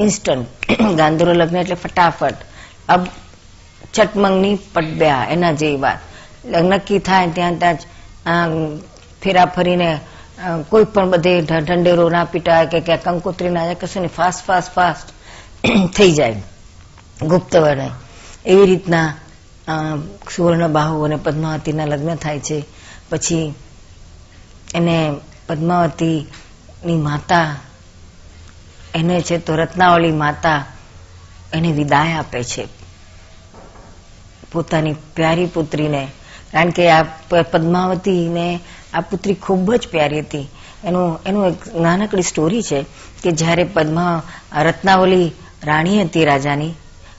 ઇન્સ્ટન્ટ 0.00 0.70
ગાંધુરો 1.00 1.32
લગ્ન 1.32 1.56
એટલે 1.56 1.76
ફટાફટ. 1.76 2.38
અબ 2.88 3.02
ચટમંગની 3.92 4.56
પટબ્યા, 4.74 5.24
એના 5.26 5.52
જેવી 5.52 5.80
વાત. 5.80 6.00
નક્કી 6.62 6.98
થાય 6.98 7.28
ત્યાં 7.28 7.58
ત્યાં 7.58 8.52
ફેરા 9.22 9.46
ફરીને 9.46 9.88
કોઈ 10.68 10.84
પણ 10.84 11.10
બધે 11.10 11.32
ઢંઢેરો 11.42 12.08
ના 12.08 12.24
પીટાય 12.24 12.66
કે 12.66 12.80
ક્યાં 12.80 13.16
કંકોત્રી 13.16 13.50
ના 13.50 13.64
જાય, 13.64 13.74
કશું 13.74 14.08
ફાસ્ટ 14.08 14.46
ફાસ્ટ 14.46 14.74
ફાસ્ટ 14.74 15.08
થઈ 15.96 16.12
જાય. 16.12 16.42
ગુપ્ત 17.22 17.56
વર્ણે 17.56 17.88
એવી 18.46 18.66
રીતના 18.66 19.08
સુવર્ણ 20.34 20.68
બાહુ 20.68 21.02
અને 21.04 21.16
પદ્માવતીના 21.16 21.84
લગ્ન 21.84 22.14
થાય 22.16 22.40
છે. 22.40 22.58
પછી 23.10 23.54
એને 24.74 24.96
પદ્માવતીની 25.46 27.00
માતા 27.02 27.48
એને 28.94 29.22
છે 29.22 29.38
તો 29.38 29.56
રત્નાવળી 29.56 30.12
માતા 30.12 30.64
એને 31.52 31.72
વિદાય 31.72 32.12
આપે 32.12 32.42
છે. 32.42 32.66
પોતાની 34.52 34.96
પ્યારી 35.14 35.46
પુત્રીને, 35.46 36.08
કારણ 36.52 36.70
કે 36.70 36.90
આ 36.90 37.02
પદ્માવતીને 37.28 38.60
આ 38.94 39.00
પુત્રી 39.00 39.34
ખૂબ 39.34 39.74
જ 39.74 39.88
પ્યારી 39.88 40.20
હતી. 40.20 40.48
એનું 40.84 41.18
એનું 41.26 41.46
એક 41.46 41.74
નાનકડી 41.74 42.22
સ્ટોરી 42.22 42.62
છે 42.62 42.82
કે 43.22 43.30
જ્યારે 43.32 43.64
પદ્મા 43.64 44.22
રત્નાવલી 44.62 45.32
રાણી 45.64 46.02
હતી 46.02 46.24
રાજાની, 46.24 46.74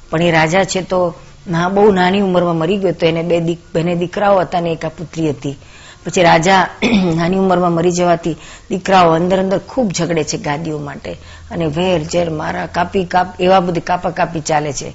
પણ 0.10 0.22
એ 0.22 0.32
રાજા 0.32 0.64
છે 0.64 0.82
તો 0.82 1.14
ના, 1.48 1.70
બહુ 1.70 1.92
નાની 1.92 2.22
ઉંમરમાં 2.22 2.56
મરી 2.56 2.78
ગયો 2.78 2.92
તો 2.92 3.06
એને 3.06 3.24
બે 3.24 3.58
બેને 3.74 3.96
દીકરાઓ 3.96 4.40
હતા 4.40 4.60
ને 4.60 4.72
એક 4.72 4.86
આ 4.86 4.90
પુત્રી 4.90 5.30
હતી. 5.30 5.58
પછી 6.04 6.24
રાજા 6.24 6.70
નાની 7.18 7.38
ઉંમરમાં 7.38 7.74
મરી 7.74 7.92
જવાથી 7.92 8.38
દીકરાઓ 8.70 9.12
અંદર 9.14 9.40
અંદર 9.40 9.60
ખૂબ 9.60 9.90
ઝઘડે 9.92 10.24
છે 10.24 10.38
ગાદીઓ 10.38 10.80
માટે. 10.80 11.12
અને 11.52 11.66
વેર 11.68 12.00
ઝેર 12.04 12.30
મારા 12.32 12.68
કાપી 12.68 13.06
કાપ, 13.06 13.28
એવા 13.40 13.62
બધી 13.62 13.82
કાપા 13.82 14.12
કાપી 14.12 14.42
ચાલે 14.42 14.74
છે. 14.74 14.90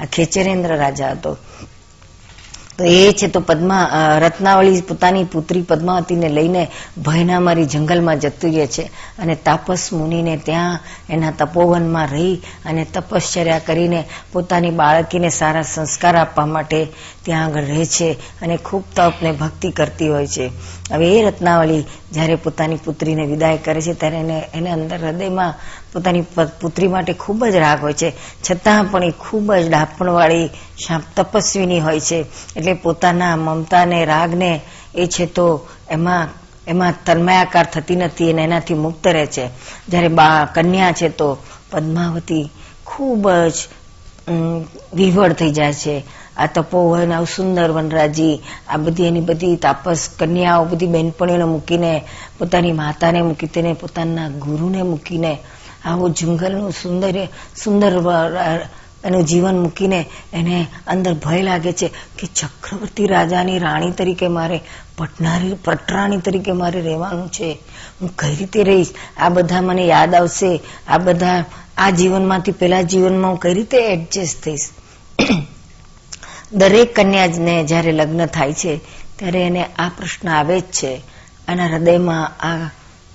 આ 0.00 0.06
ખેચરેન્દ્ર 0.06 0.70
રાજા 0.76 1.10
હતો. 1.10 1.36
તો 2.78 2.84
એ 2.84 3.12
છે 3.12 3.28
તો 3.28 3.40
પદ્મા 3.40 3.84
રત્નાવળી 4.18 4.82
પોતાની 4.82 5.24
પુત્રી 5.24 5.62
પદ્માવતીને 5.62 6.28
લઈને 6.28 6.62
ભયના 7.04 7.40
મારી 7.40 7.66
જંગલમાં 7.66 8.18
જતું 8.18 8.52
રહે 8.52 8.66
છે 8.66 8.84
અને 9.18 9.34
તાપસ 9.36 9.92
મુનિને 9.92 10.36
ત્યાં 10.38 10.78
એના 11.10 11.32
તપોવનમાં 11.32 12.08
રહી 12.08 12.36
અને 12.64 12.84
તપશ્ચર્યા 12.84 13.58
કરીને 13.58 14.00
પોતાની 14.32 14.70
બાળકીને 14.72 15.30
સારા 15.30 15.62
સંસ્કાર 15.62 16.16
આપવા 16.16 16.46
માટે 16.46 16.80
ત્યાં 17.24 17.44
આગળ 17.46 17.66
રહે 17.66 17.86
છે 17.86 18.08
અને 18.42 18.56
ખૂબ 18.64 18.84
તપ 18.94 19.22
ને 19.22 19.32
ભક્તિ 19.32 19.70
કરતી 19.70 20.08
હોય 20.08 20.26
છે. 20.26 20.46
હવે 20.92 21.18
એ 21.18 21.22
રત્નાવળી 21.22 21.82
જ્યારે 22.12 22.36
પોતાની 22.36 22.76
પુત્રીને 22.76 23.26
વિદાય 23.26 23.58
કરે 23.58 23.80
છે 23.80 23.94
ત્યારે 23.94 24.16
એને 24.16 24.38
એને 24.54 24.70
અંદર 24.70 24.98
હૃદયમાં 24.98 25.54
પોતાની 25.92 26.24
પુત્રી 26.60 26.88
માટે 26.88 27.12
ખૂબ 27.12 27.44
જ 27.46 27.56
રાગ 27.56 27.80
હોય 27.80 27.92
છે. 27.92 28.10
છતાં 28.46 28.84
પણ 28.90 29.04
એ 29.04 29.12
ખૂબ 29.20 29.54
જ 29.54 29.68
ડાપણવાળી 29.68 30.46
તપસ્વીની 31.16 31.80
હોય 31.80 32.00
છે. 32.00 32.18
એટલે 32.56 32.72
પોતાના 32.74 33.36
મમતાને, 33.38 34.04
રાગને 34.04 34.52
એ 34.94 35.06
છે 35.06 35.26
તો 35.26 35.46
એમાં 35.90 36.28
એમાં 36.66 36.94
તન્મયાકાર 37.06 37.66
થતી 37.66 37.96
નથી 37.96 38.30
અને 38.32 38.42
એનાથી 38.44 38.74
મુક્ત 38.76 39.06
રહે 39.06 39.26
છે. 39.26 39.44
જ્યારે 39.88 40.08
બા 40.08 40.44
કન્યા 40.54 40.92
છે 40.92 41.08
તો 41.08 41.28
પદ્માવતી 41.70 42.44
ખૂબ 42.84 43.28
જ 43.48 43.56
વિવળ 44.94 45.32
થઈ 45.32 45.52
જાય 45.52 45.74
છે. 45.74 45.96
આ 46.36 46.46
તપોવન 46.46 47.12
આવું 47.12 47.26
સુંદર 47.26 47.70
વનરાજી, 47.70 48.34
આ 48.68 48.76
બધી 48.76 49.06
એની 49.06 49.20
બધી 49.20 49.56
તાપસ 49.56 50.00
કન્યાઓ, 50.18 50.64
બધી 50.64 50.86
બહેનપણીઓને 50.86 51.44
મૂકીને 51.44 51.92
પોતાની 52.38 52.72
માતાને 52.72 53.22
મૂકી 53.22 53.46
તેને 53.46 53.72
પોતાના 53.74 54.28
ગુરુને 54.38 54.82
મૂકીને 54.82 55.32
આવું 55.88 56.10
જંગલનું 56.10 56.70
સુંદર 56.70 57.24
સુંદર 57.64 57.92
એનું 59.04 59.24
જીવન 59.24 59.58
મૂકીને 59.62 60.06
એને 60.32 60.66
અંદર 60.86 61.14
ભય 61.14 61.42
લાગે 61.42 61.72
છે 61.72 61.88
કે 61.88 62.26
ચક્રવર્તી 62.26 63.06
રાજાની 63.06 63.58
રાણી 63.58 63.90
તરીકે 63.90 64.28
મારે 64.28 64.60
પટનારી, 64.98 65.54
પટરાણી 65.54 66.16
તરીકે 66.16 66.52
મારે 66.52 66.80
રહેવાનું 66.80 67.28
છે. 67.28 67.58
હું 68.00 68.16
કઈ 68.16 68.36
રીતે 68.36 68.62
રહીશ? 68.62 68.86
આ 69.16 69.28
બધા 69.28 69.60
મને 69.60 69.84
યાદ 69.86 70.14
આવશે. 70.14 70.60
આ 70.88 70.98
બધા, 70.98 71.44
આ 71.76 71.90
જીવનમાંથી 71.90 72.52
પેલા 72.52 72.82
જીવનમાં 72.82 73.30
હું 73.30 73.40
કઈ 73.40 73.54
રીતે 73.54 73.92
એડજસ્ટ 73.92 74.44
થઈશ? 74.44 74.68
દરેક 76.52 76.96
કન્યાને 76.96 77.64
જ્યારે 77.64 77.92
લગ્ન 77.92 78.26
થાય 78.26 78.52
છે, 78.52 78.80
ત્યારે 79.16 79.42
એને 79.42 79.64
આ 79.64 79.88
પ્રશ્ન 79.88 80.28
આવે 80.28 80.60
જ 80.60 80.64
છે. 80.64 81.00
એના 81.48 81.66
હૃદયમાં 81.66 82.46
આ 82.46 82.70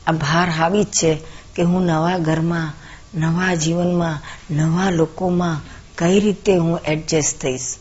આ 0.07 0.11
ભાર 0.11 0.49
આવી 0.49 0.83
જ 0.83 0.87
છે. 0.87 1.17
કે 1.55 1.63
હું 1.63 1.81
નવા 1.81 2.17
ઘરમાં, 2.17 2.73
નવા 3.15 3.55
જીવનમાં, 3.55 4.19
નવા 4.53 4.89
લોકોમાં 4.89 5.61
કઈ 5.97 6.19
રીતે 6.19 6.55
હું 6.55 6.79
એડજસ્ટ 6.85 7.41
થઈશ? 7.41 7.75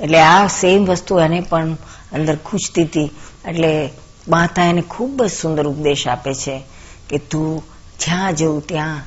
એટલે 0.00 0.20
આ 0.20 0.46
સેમ 0.46 0.84
વસ્તુ 0.84 1.20
એને 1.20 1.40
પણ 1.40 1.72
અંદર 2.12 2.36
ખૂંચતી 2.36 2.82
હતી. 2.82 3.10
એટલે 3.48 3.90
માતા 4.28 4.64
એને 4.64 4.82
ખૂબ 4.82 5.22
જ 5.22 5.30
સુંદર 5.30 5.66
ઉપદેશ 5.66 6.08
આપે 6.08 6.34
છે 6.34 6.62
કે 7.08 7.18
તું 7.18 7.62
જ્યાં 8.00 8.34
જવું 8.34 8.66
ત્યાં 8.66 9.00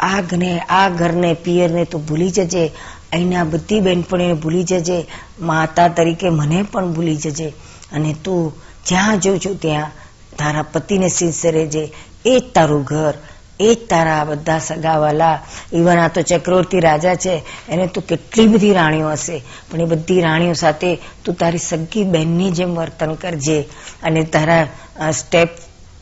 આગને, 0.00 0.58
આ 0.58 0.88
ઘરને, 0.88 1.34
પિયરને 1.34 1.84
તું 1.84 2.06
ભૂલી 2.06 2.30
જજે. 2.30 2.66
અહીંના 3.12 3.44
બધી 3.44 3.80
બહેનપણીને 3.80 4.34
ભૂલી 4.34 4.64
જજે. 4.64 5.06
માતા 5.40 5.88
તરીકે 5.88 6.28
મને 6.28 6.62
પણ 6.62 6.92
ભૂલી 6.92 7.16
જજે. 7.16 7.48
અને 7.92 8.16
તું 8.24 8.54
જ્યાં 8.86 9.20
જોઉં 9.20 9.38
છું 9.38 9.60
ત્યાં 9.60 9.90
તારા 10.38 10.62
પતિને 10.62 11.08
સિંસે 11.08 11.50
રહેજે. 11.50 11.92
એ 12.24 12.38
જ 12.38 12.52
તારું 12.54 12.82
ઘર 12.82 13.14
એ 13.60 13.74
જ 13.74 13.78
તારા 13.90 14.24
બધા 14.24 14.58
સગાવાલા. 14.58 15.40
ઇવન 15.72 15.98
આ 15.98 16.08
તો 16.08 16.22
ચક્રવર્તી 16.22 16.80
રાજા 16.80 17.14
છે. 17.14 17.42
એને 17.68 17.86
તો 17.86 18.00
કેટલી 18.00 18.46
બધી 18.46 18.72
રાણીઓ 18.72 19.10
હશે. 19.10 19.42
પણ 19.70 19.80
એ 19.80 19.84
બધી 19.84 20.20
રાણીઓ 20.20 20.52
સાથે 20.52 20.96
તું 21.24 21.34
તારી 21.34 21.58
સગી 21.58 22.04
બહેનની 22.04 22.50
જેમ 22.50 22.76
વર્તન 22.76 23.14
કરજે. 23.14 23.68
અને 24.02 24.24
તારા 24.24 24.66
સ્ટેપ 25.10 25.48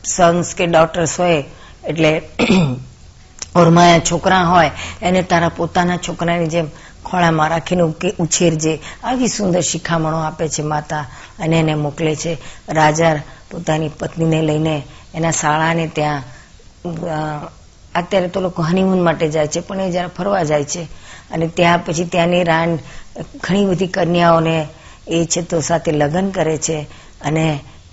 સન્સ 0.04 0.54
કે 0.54 0.66
ડોટર્સ 0.66 1.20
હોય, 1.20 1.44
એટલે 1.84 2.22
ઓરમાયા 3.56 3.98
છોકરા 3.98 4.42
હોય, 4.42 4.70
એને 5.02 5.22
તારા 5.22 5.48
પોતાના 5.48 5.96
છોકરાની 5.96 6.46
જેમ 6.46 6.66
ખોળામાં 7.04 7.48
રાખીને 7.48 7.82
ઉછેરજે. 8.18 8.78
આવી 9.04 9.28
સુંદર 9.28 9.60
શિખામણો 9.60 10.18
આપે 10.18 10.48
છે 10.48 10.62
માતા. 10.62 11.06
અને 11.38 11.58
એને 11.58 11.74
મોકલે 11.74 12.16
છે. 12.16 12.38
રાજા 12.68 13.16
પોતાની 13.50 13.88
પત્નીને 13.88 14.42
લઈને 14.42 14.82
એના 15.14 15.30
શાળાને 15.32 15.86
ત્યાં 15.88 16.22
અત્યારે 17.94 18.28
તો 18.28 18.40
લોકો 18.40 18.62
હનીમૂન 18.62 19.00
માટે 19.00 19.28
જાય 19.28 19.48
છે, 19.48 19.60
પણ 19.60 19.80
એ 19.80 19.90
જરા 19.90 20.08
ફરવા 20.08 20.44
જાય 20.44 20.64
છે. 20.64 20.82
અને 21.30 21.46
ત્યાં 21.48 21.84
પછી 21.84 22.04
ત્યાંની 22.06 22.44
રાણ 22.44 22.72
ઘણી 23.42 23.66
બધી 23.66 23.86
કન્યાઓને 23.88 24.56
એ 25.08 25.24
છે 25.26 25.42
તો 25.42 25.60
સાથે 25.60 25.92
લગ્ન 25.92 26.30
કરે 26.30 26.56
છે. 26.58 26.78
અને 27.20 27.44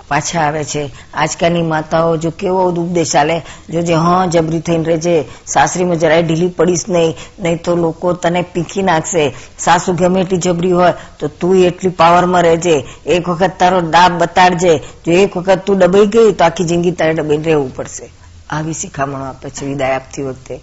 પાછા 0.07 0.41
આવે 0.41 0.63
છે. 0.63 0.89
આજકાલની 1.13 1.61
માતાઓ 1.61 2.17
જો 2.17 2.29
કેવો 2.29 2.69
ઉપદેશ 2.69 3.15
આલે? 3.15 3.41
જોજે 3.69 3.93
હા 3.93 4.25
જબરી 4.25 4.59
થઈને 4.59 4.83
રહેજે, 4.83 5.25
સાસરીમાં 5.47 5.99
જરાય 5.99 6.21
ઢીલી 6.21 6.47
પડીશ 6.47 6.89
નહીં 6.89 7.15
નહીં 7.39 7.63
તો 7.63 7.75
લોકો 7.75 8.13
તને 8.13 8.41
પીખી 8.41 8.83
નાખશે. 8.83 9.33
સાસુ 9.59 9.93
ગમે 9.93 10.21
એટલી 10.21 10.37
જબરી 10.37 10.71
હોય, 10.71 10.93
તો 11.19 11.27
તું 11.27 11.55
એટલી 11.57 11.89
પાવરમાં 11.89 12.41
રહેજે. 12.41 12.83
એક 13.05 13.29
વખત 13.29 13.51
તારો 13.59 13.81
દાબ 13.81 14.23
બતાડજે. 14.23 14.77
જો 14.77 15.11
એક 15.11 15.37
વખત 15.37 15.65
તું 15.65 15.79
ડબાઈ 15.79 16.05
ગઈ, 16.05 16.31
તો 16.31 16.45
આખી 16.45 16.63
જિંદગી 16.63 16.91
તારે 16.91 17.13
ડબાઈને 17.13 17.43
રહેવું 17.43 17.75
પડશે. 17.75 18.09
આવી 18.49 18.73
શિખામણો 18.73 19.25
આપે 19.25 19.49
છે 19.49 19.65
વિદાય 19.65 19.95
આપતી 19.95 20.23
વખતે. 20.23 20.61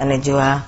અને 0.00 0.18
જો 0.18 0.36
આ 0.36 0.60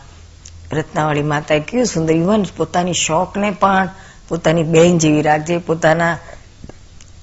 રત્નાવાળી 0.73 1.23
માતાએ 1.23 1.61
કેવું 1.61 1.87
સુંદર 1.87 2.15
ઇવન 2.15 2.45
પોતાની 2.57 2.93
શોખને 2.93 3.51
પણ 3.51 3.89
પોતાની 4.29 4.63
બહેન 4.63 4.99
જેવી 4.99 5.23
રાખજે. 5.23 5.59
પોતાના 5.59 6.19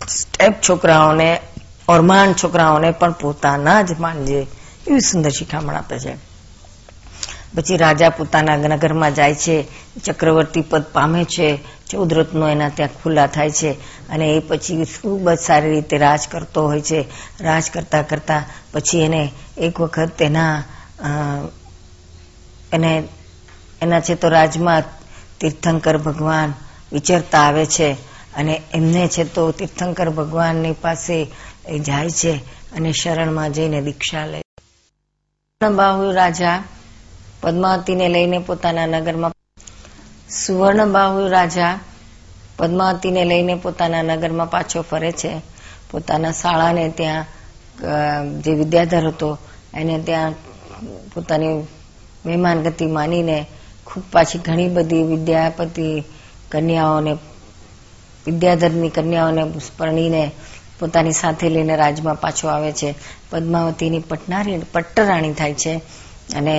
સ્ટેપ 0.02 0.62
છોકરાઓને 0.62 1.42
ઓરમાન 1.88 2.34
છોકરાઓને 2.34 2.92
પણ 2.92 3.12
પોતાના 3.12 3.82
જ 3.82 3.96
માનજે. 4.00 4.48
એવી 4.88 5.00
સુંદર 5.02 5.30
શિખામણ 5.30 5.76
આપે 5.76 6.00
છે. 6.00 6.14
પછી 7.56 7.78
રાજા 7.78 8.10
પોતાના 8.10 8.58
નગરમાં 8.58 9.14
જાય 9.14 9.36
છે, 9.36 9.56
ચક્રવર્તી 10.04 10.62
પદ 10.62 10.84
પામે 10.94 11.24
છે, 11.26 11.60
ચૌદ 11.90 12.14
રત્નો 12.14 12.50
એના 12.50 12.70
ત્યાં 12.70 12.90
ખુલ્લા 13.04 13.28
થાય 13.28 13.52
છે 13.52 13.72
અને 14.10 14.26
એ 14.34 14.40
પછી 14.40 14.86
ખૂબ 15.02 15.30
જ 15.30 15.40
સારી 15.40 15.70
રીતે 15.70 15.98
રાજ 15.98 16.28
કરતો 16.28 16.68
હોય 16.68 16.82
છે. 16.82 17.00
રાજ 17.42 17.72
કરતા 17.72 18.02
કરતા 18.02 18.44
પછી 18.72 19.02
એને 19.02 19.32
એક 19.58 19.82
વખત 19.82 20.22
એના 20.22 20.56
એને, 22.72 23.04
એના 23.82 24.00
છે 24.00 24.16
તો 24.16 24.30
રાજમાં 24.30 24.84
તીર્થંકર 25.40 25.98
ભગવાન 25.98 26.54
વિચરતા 26.92 27.40
આવે 27.40 27.66
છે. 27.66 27.90
અને 28.38 28.62
એમને 28.74 29.04
છે 29.08 29.24
તો 29.26 29.44
તીર્થંકર 29.52 30.10
ભગવાનની 30.10 30.76
પાસે 30.82 31.18
જાય 31.80 32.10
છે 32.12 32.34
અને 32.76 32.92
શરણમાં 32.92 33.52
જઈને 33.52 33.80
દીક્ષા 33.82 34.26
લે 34.26 34.40
સુવર્ણબાહુ 35.62 36.12
રાજા 36.12 36.58
પદ્માવતીને 37.42 38.08
લઈને 38.10 38.40
પોતાના 38.40 38.88
નગરમાં 38.88 39.34
સુવર્ણબાહુ 40.36 41.28
રાજા 41.28 41.74
પદ્માવતીને 42.58 43.24
લઈને 43.26 43.56
પોતાના 43.56 44.04
નગરમાં 44.04 44.50
પાછો 44.50 44.82
ફરે 44.82 45.12
છે. 45.12 45.32
પોતાના 45.92 46.32
શાળાને 46.32 46.90
ત્યાં 46.90 47.26
જે 48.42 48.52
વિદ્યાધર 48.54 49.08
હતો, 49.08 49.30
એને 49.74 49.96
ત્યાં 50.00 50.34
પોતાની 51.14 51.56
મહેમાન 52.26 52.64
ગતિ 52.64 52.86
માનીને 52.88 53.38
ખૂબ 53.86 54.04
પાછી 54.12 54.40
ઘણી 54.40 54.70
બધી 54.70 55.04
વિદ્યાપતિ 55.04 55.88
કન્યાઓને 56.52 57.14
વિદ્યાધરની 58.28 58.90
કન્યાઓને 58.90 59.44
પરણીને 59.78 60.24
પોતાની 60.80 61.12
સાથે 61.14 61.50
લઈને 61.50 61.76
રાજમાં 61.76 62.16
પાછો 62.16 62.48
આવે 62.48 62.72
છે. 62.72 62.90
પદ્માવતીની 63.30 64.04
પટનારી 64.10 64.58
પટ્ટરાણી 64.74 65.34
થાય 65.34 65.54
છે 65.54 65.74
અને 66.36 66.56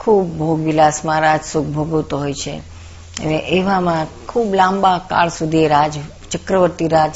ખૂબ 0.00 0.26
ભોગવિલાસમાં 0.38 1.20
રાજસુખ 1.20 1.68
ભોગવતો 1.68 2.18
હોય 2.18 2.34
છે. 2.34 2.54
અને 3.22 3.36
એવામાં 3.50 4.06
ખૂબ 4.28 4.54
લાંબા 4.54 4.98
કાળ 5.10 5.28
સુધી 5.28 5.68
રાજ, 5.68 5.94
ચક્રવર્તી 6.30 6.88
રાજ 6.88 7.14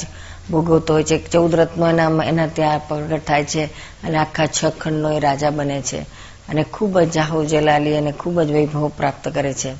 ભોગવતો 0.51 0.93
હોય 0.93 1.03
છે. 1.03 1.17
ચૌદ 1.29 1.55
રત્નો 1.55 1.85
એના 2.23 2.47
ત્યાં 2.47 2.79
પ્રગટ 2.87 3.25
થાય 3.25 3.45
છે 3.45 3.63
અને 4.03 4.17
આખા 4.17 4.47
છ 4.47 4.59
ખંડનો 4.81 5.09
એ 5.11 5.19
રાજા 5.19 5.49
બને 5.49 5.81
છે. 5.81 5.99
અને 6.49 6.63
ખૂબ 6.73 6.99
જ 6.99 7.09
જાહો 7.11 7.43
જલાલી 7.45 7.97
અને 7.97 8.11
ખૂબ 8.11 8.41
જ 8.41 8.51
વૈભવ 8.51 8.87
પ્રાપ્ત 8.97 9.25
કરે 9.27 9.53
છે. 9.53 9.71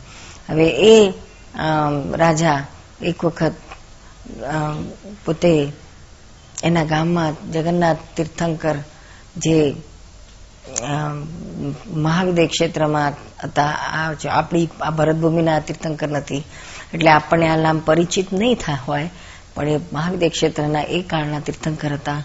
હવે 0.49 0.67
એ 0.93 0.95
રાજા 2.15 2.57
એક 3.01 3.25
વખત 3.25 3.53
પોતે 5.25 5.71
એના 6.63 6.83
ગામમાં 6.83 7.51
જગન્નાથ 7.51 7.97
તીર્થંકર 8.17 8.75
જે 9.37 9.75
મહાવિદય 11.95 12.47
ક્ષેત્રમાં 12.47 13.13
હતા 13.43 13.69
આપણી, 14.31 14.69
આ 14.81 14.89
ભરતભૂમિના 14.89 15.59
તીર્થંકર 15.59 16.07
નથી. 16.07 16.43
એટલે 16.93 17.11
આપણને 17.11 17.47
આ 17.47 17.55
નામ 17.55 17.79
પરિચિત 17.79 18.33
નહીં 18.33 18.55
થાય 18.55 18.77
હોય, 18.87 19.09
પણ 19.55 19.69
એ 19.69 19.79
મહાવિદય 19.93 20.29
ક્ષેત્રના 20.29 20.81
એ 20.81 21.01
કાળના 21.01 21.39
તીર્થંકર 21.39 21.93
હતા. 21.93 22.23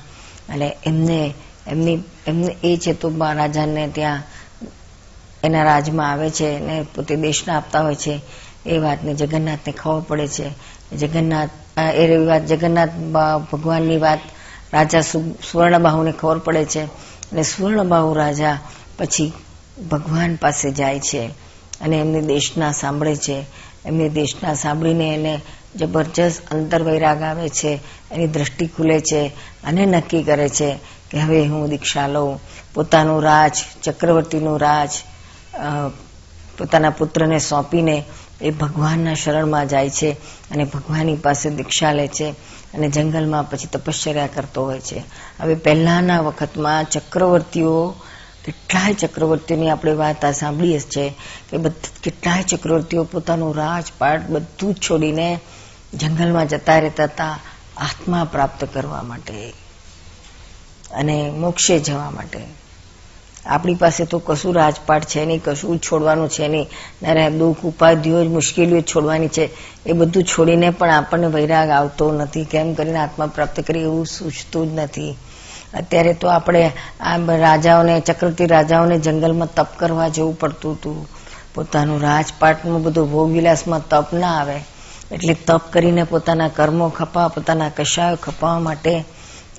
અને 0.49 0.77
એમને, 0.87 1.35
એમની, 1.67 1.99
એમને 2.27 2.57
એ 2.65 2.77
છે 2.77 2.93
તો 2.93 3.09
રાજાને 3.37 3.89
ત્યાં 3.89 4.23
એના 5.45 5.63
રાજમાં 5.63 6.11
આવે 6.11 6.31
છે 6.31 6.49
અને 6.57 6.87
પોતે 6.95 7.17
દેશના 7.17 7.57
આપતા 7.57 7.81
હોય 7.81 7.95
છે. 7.95 8.21
એ 8.67 8.79
વાતને 8.79 9.15
જગન્નાથને 9.15 9.73
ખબર 9.73 10.01
પડે 10.01 10.27
છે. 10.29 10.49
જગન્નાથ 10.97 11.51
એ 11.95 12.17
વાત 12.17 12.47
જગન્નાથ 12.47 12.93
ભગવાનની 13.53 13.99
વાત 13.99 14.21
રાજા 14.73 15.01
સુવર્ણબાહુને 15.01 16.13
ખબર 16.13 16.39
પડે 16.39 16.65
છે. 16.65 16.83
અને 17.33 17.43
સુવર્ણબાહુ 17.43 18.15
રાજા 18.15 18.59
પછી 18.99 19.33
ભગવાન 19.91 20.37
પાસે 20.37 20.71
જાય 20.71 21.01
છે 21.01 21.25
અને 21.81 21.97
એમની 21.97 22.21
દેશના 22.27 22.73
સાંભળે 22.73 23.17
છે. 23.17 23.39
એમની 23.85 24.09
દેશના 24.11 24.55
સાંભળીને 24.55 25.15
એને 25.15 25.41
જબરજસ્ત 25.77 26.41
અંતર 26.51 26.83
વૈરાગ 26.83 27.23
આવે 27.23 27.49
છે, 27.49 27.73
એની 28.13 28.27
દ્રષ્ટિ 28.27 28.67
ખુલે 28.67 29.01
છે 29.01 29.27
અને 29.65 29.87
નક્કી 29.87 30.23
કરે 30.23 30.49
છે 30.49 30.79
કે 31.11 31.19
હવે 31.19 31.47
હું 31.47 31.69
દીક્ષા 31.69 32.07
લઉં. 32.07 32.41
પોતાનું 32.75 33.23
રાજ, 33.23 33.55
ચક્રવર્તીનું 33.83 34.61
રાજ 34.61 34.91
પોતાના 36.59 36.91
પુત્રને 36.91 37.39
સોંપીને 37.41 37.97
એ 38.43 38.51
ભગવાનના 38.51 39.15
શરણમાં 39.15 39.69
જાય 39.69 39.91
છે 39.91 40.11
અને 40.51 40.65
ભગવાનની 40.65 41.17
પાસે 41.17 41.51
દીક્ષા 41.51 41.93
લે 41.93 42.09
છે 42.09 42.35
અને 42.75 42.89
જંગલમાં 42.89 43.51
પછી 43.51 43.67
તપશ્ચર્યા 43.67 44.27
કરતો 44.27 44.65
હોય 44.65 44.81
છે. 44.81 45.03
હવે 45.41 45.55
પહેલાના 45.55 46.21
વખતમાં 46.21 46.85
ચક્રવર્તીઓ, 46.85 47.95
કેટલાય 48.45 48.95
ચક્રવર્તીઓની 48.95 49.71
આપણે 49.71 49.93
વાત 49.93 50.25
આ 50.25 50.33
સાંભળીએ 50.33 50.81
છે 50.81 51.15
કે 51.51 51.59
કેટલાય 52.03 52.43
ચક્રવર્તીઓ 52.43 53.05
પોતાનું 53.05 53.57
રાજપાટ 53.57 54.31
બધું 54.31 54.75
જ 54.75 54.77
છોડીને 54.91 55.41
જંગલમાં 55.95 56.49
જતા 56.49 56.79
રહેતા 56.79 57.05
હતા 57.05 57.39
આત્મા 57.77 58.25
પ્રાપ્ત 58.25 58.65
કરવા 58.65 59.03
માટે 59.03 59.53
અને 60.91 61.31
મોક્ષે 61.31 61.79
જવા 61.79 62.11
માટે. 62.11 62.62
આપણી 63.47 63.75
પાસે 63.75 64.05
તો 64.05 64.19
કશું 64.19 64.55
રાજપાટ 64.55 65.05
છે 65.05 65.27
નહીં, 65.27 65.43
કશું 65.45 65.79
છોડવાનું 65.79 66.29
છે 66.29 66.49
નહીં. 66.49 66.69
નારે 67.03 67.31
દુઃખ, 67.31 67.57
ઉપાધિઓ 67.65 68.25
મુશ્કેલીઓ 68.25 68.81
છોડવાની 68.81 69.29
છે. 69.29 69.51
એ 69.87 69.93
બધું 69.93 70.25
છોડીને 70.25 70.71
પણ 70.71 70.91
આપણને 70.91 71.27
વૈરાગ 71.27 71.71
આવતો 71.71 72.13
નથી. 72.13 72.45
કેમ 72.45 72.75
કરીને 72.75 72.99
આત્મા 72.99 73.27
પ્રાપ્ત 73.27 73.61
કરી 73.61 73.81
એવું 73.81 74.07
સૂચતું 74.07 74.69
જ 74.69 74.79
નથી. 74.79 75.17
અત્યારે 75.75 76.15
તો 76.15 76.29
આપણે 76.29 76.73
આ 77.01 77.17
રાજાઓને, 77.17 78.01
ચક્રવર્તી 78.01 78.47
રાજાઓને 78.47 78.99
જંગલમાં 78.99 79.55
તપ 79.55 79.67
કરવા 79.77 80.09
જવું 80.09 80.39
પડતું 80.39 80.73
હતું. 80.73 81.09
પોતાનું 81.55 82.03
રાજપાટનું 82.03 82.83
બધું 82.83 83.11
ભોગવિલાસમાં 83.11 83.89
તપ 83.89 84.13
ના 84.13 84.41
આવે. 84.41 84.61
એટલે 85.13 85.35
તપ 85.35 85.73
કરીને 85.73 86.03
પોતાના 86.03 86.49
કર્મો 86.49 86.89
ખપા 86.89 87.29
પોતાના 87.29 87.69
કશાયો 87.69 88.17
ખપાવવા 88.17 88.59
માટે 88.59 89.05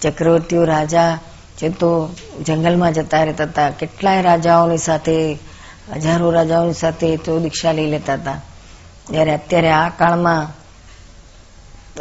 ચક્રવર્તીઓ 0.01 0.63
રાજા 0.63 1.19
જે 1.59 1.69
તો 1.69 2.09
જંગલમાં 2.45 2.93
જતા 2.93 3.23
રહેતા 3.23 3.43
હતા. 3.43 3.69
કેટલાય 3.69 4.21
રાજાઓની 4.21 4.77
સાથે, 4.77 5.39
હજારો 5.93 6.31
રાજાઓની 6.31 6.73
સાથે 6.73 7.17
તો 7.17 7.39
દીક્ષા 7.39 7.71
લઈ 7.71 7.85
લેતા 7.85 8.13
હતા. 8.13 8.41
જ્યારે 9.09 9.33
અત્યારે 9.33 9.69
આ 9.71 9.89
કાળમાં 9.89 10.63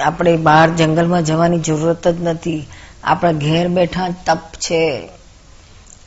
આપણે 0.02 0.36
બહાર 0.36 0.70
જંગલમાં 0.70 1.24
જવાની 1.24 1.58
જરૂરત 1.58 2.08
જ 2.08 2.22
નથી. 2.22 2.66
આપણા 3.04 3.32
ઘેર 3.32 3.68
બેઠા 3.68 4.08
તપ 4.26 4.38
છે. 4.38 5.08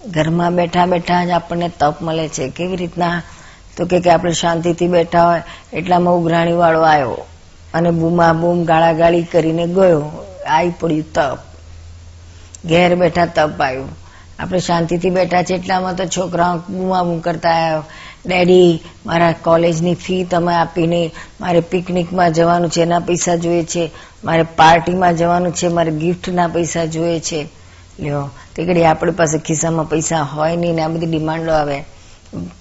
ઘરમાં 0.08 0.56
બેઠા 0.56 0.86
બેઠા 0.86 1.26
જ 1.26 1.30
આપણને 1.30 1.72
તપ 1.80 2.02
મળે 2.02 2.28
છે. 2.28 2.50
કેવી 2.50 2.76
રીતના? 2.76 3.22
તો 3.78 3.86
કે 3.86 4.10
આપણે 4.10 4.32
શાંતિથી 4.32 4.88
બેઠા 4.88 5.26
હોય, 5.26 5.42
એટલામાં 5.74 6.14
ઉઘરાણી 6.14 6.54
વાળો 6.54 6.82
આવ્યો 6.82 7.26
અને 7.74 7.92
બૂમા 7.92 8.34
બૂમ 8.34 8.66
ગાળાગાળી 8.66 9.24
કરીને 9.24 9.68
ગયો. 9.68 10.12
આવી 10.48 10.70
પડ્યું 10.70 11.14
તપ. 11.14 11.55
ઘેર 12.70 12.96
બેઠા 12.96 13.26
તપ 13.26 13.62
આવ્યું. 13.62 13.90
આપણે 14.40 14.60
શાંતિથી 14.60 15.10
બેઠા 15.10 15.44
છે 15.44 15.54
એટલામાં 15.54 15.96
તો 15.96 16.06
છોકરાઓ 16.06 16.58
બૂમા 16.58 17.04
બૂમ 17.04 17.20
કરતા 17.20 17.84
ડેડી, 18.26 18.80
મારા 19.06 19.32
કોલેજની 19.32 19.96
ફી 19.96 20.24
તમે 20.24 20.56
આપી 20.56 20.88
નહીં 20.88 21.12
મારે 21.42 21.60
પિકનિકમાં 21.60 22.34
જવાનું 22.34 22.70
છે, 22.70 22.82
એના 22.82 23.00
પૈસા 23.00 23.36
જોઈએ 23.36 23.64
છે. 23.64 23.92
મારે 24.24 24.44
પાર્ટીમાં 24.44 25.18
જવાનું 25.18 25.54
છે, 25.54 25.68
મારે 25.68 25.92
ગિફ્ટના 25.92 26.48
પૈસા 26.48 26.86
જોઈએ 26.86 27.20
છે. 27.20 27.48
લ્યો 28.00 28.30
તે 28.56 28.64
ઘડી 28.66 28.84
આપણી 28.84 29.12
પાસે 29.12 29.38
ખિસ્સામાં 29.38 29.90
પૈસા 29.90 30.22
હોય 30.22 30.56
નહીં 30.56 30.76
ને 30.76 30.82
આ 30.82 30.88
બધી 30.88 31.06
ડિમાન્ડો 31.06 31.52
આવે. 31.52 31.84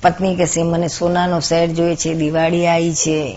પત્ની 0.02 0.36
કહેશે 0.36 0.62
મને 0.62 0.88
સોનાનો 0.88 1.40
સેટ 1.40 1.70
જોઈએ 1.70 1.96
છે, 1.96 2.14
દિવાળી 2.14 2.66
આવી 2.66 2.94
છે. 2.94 3.36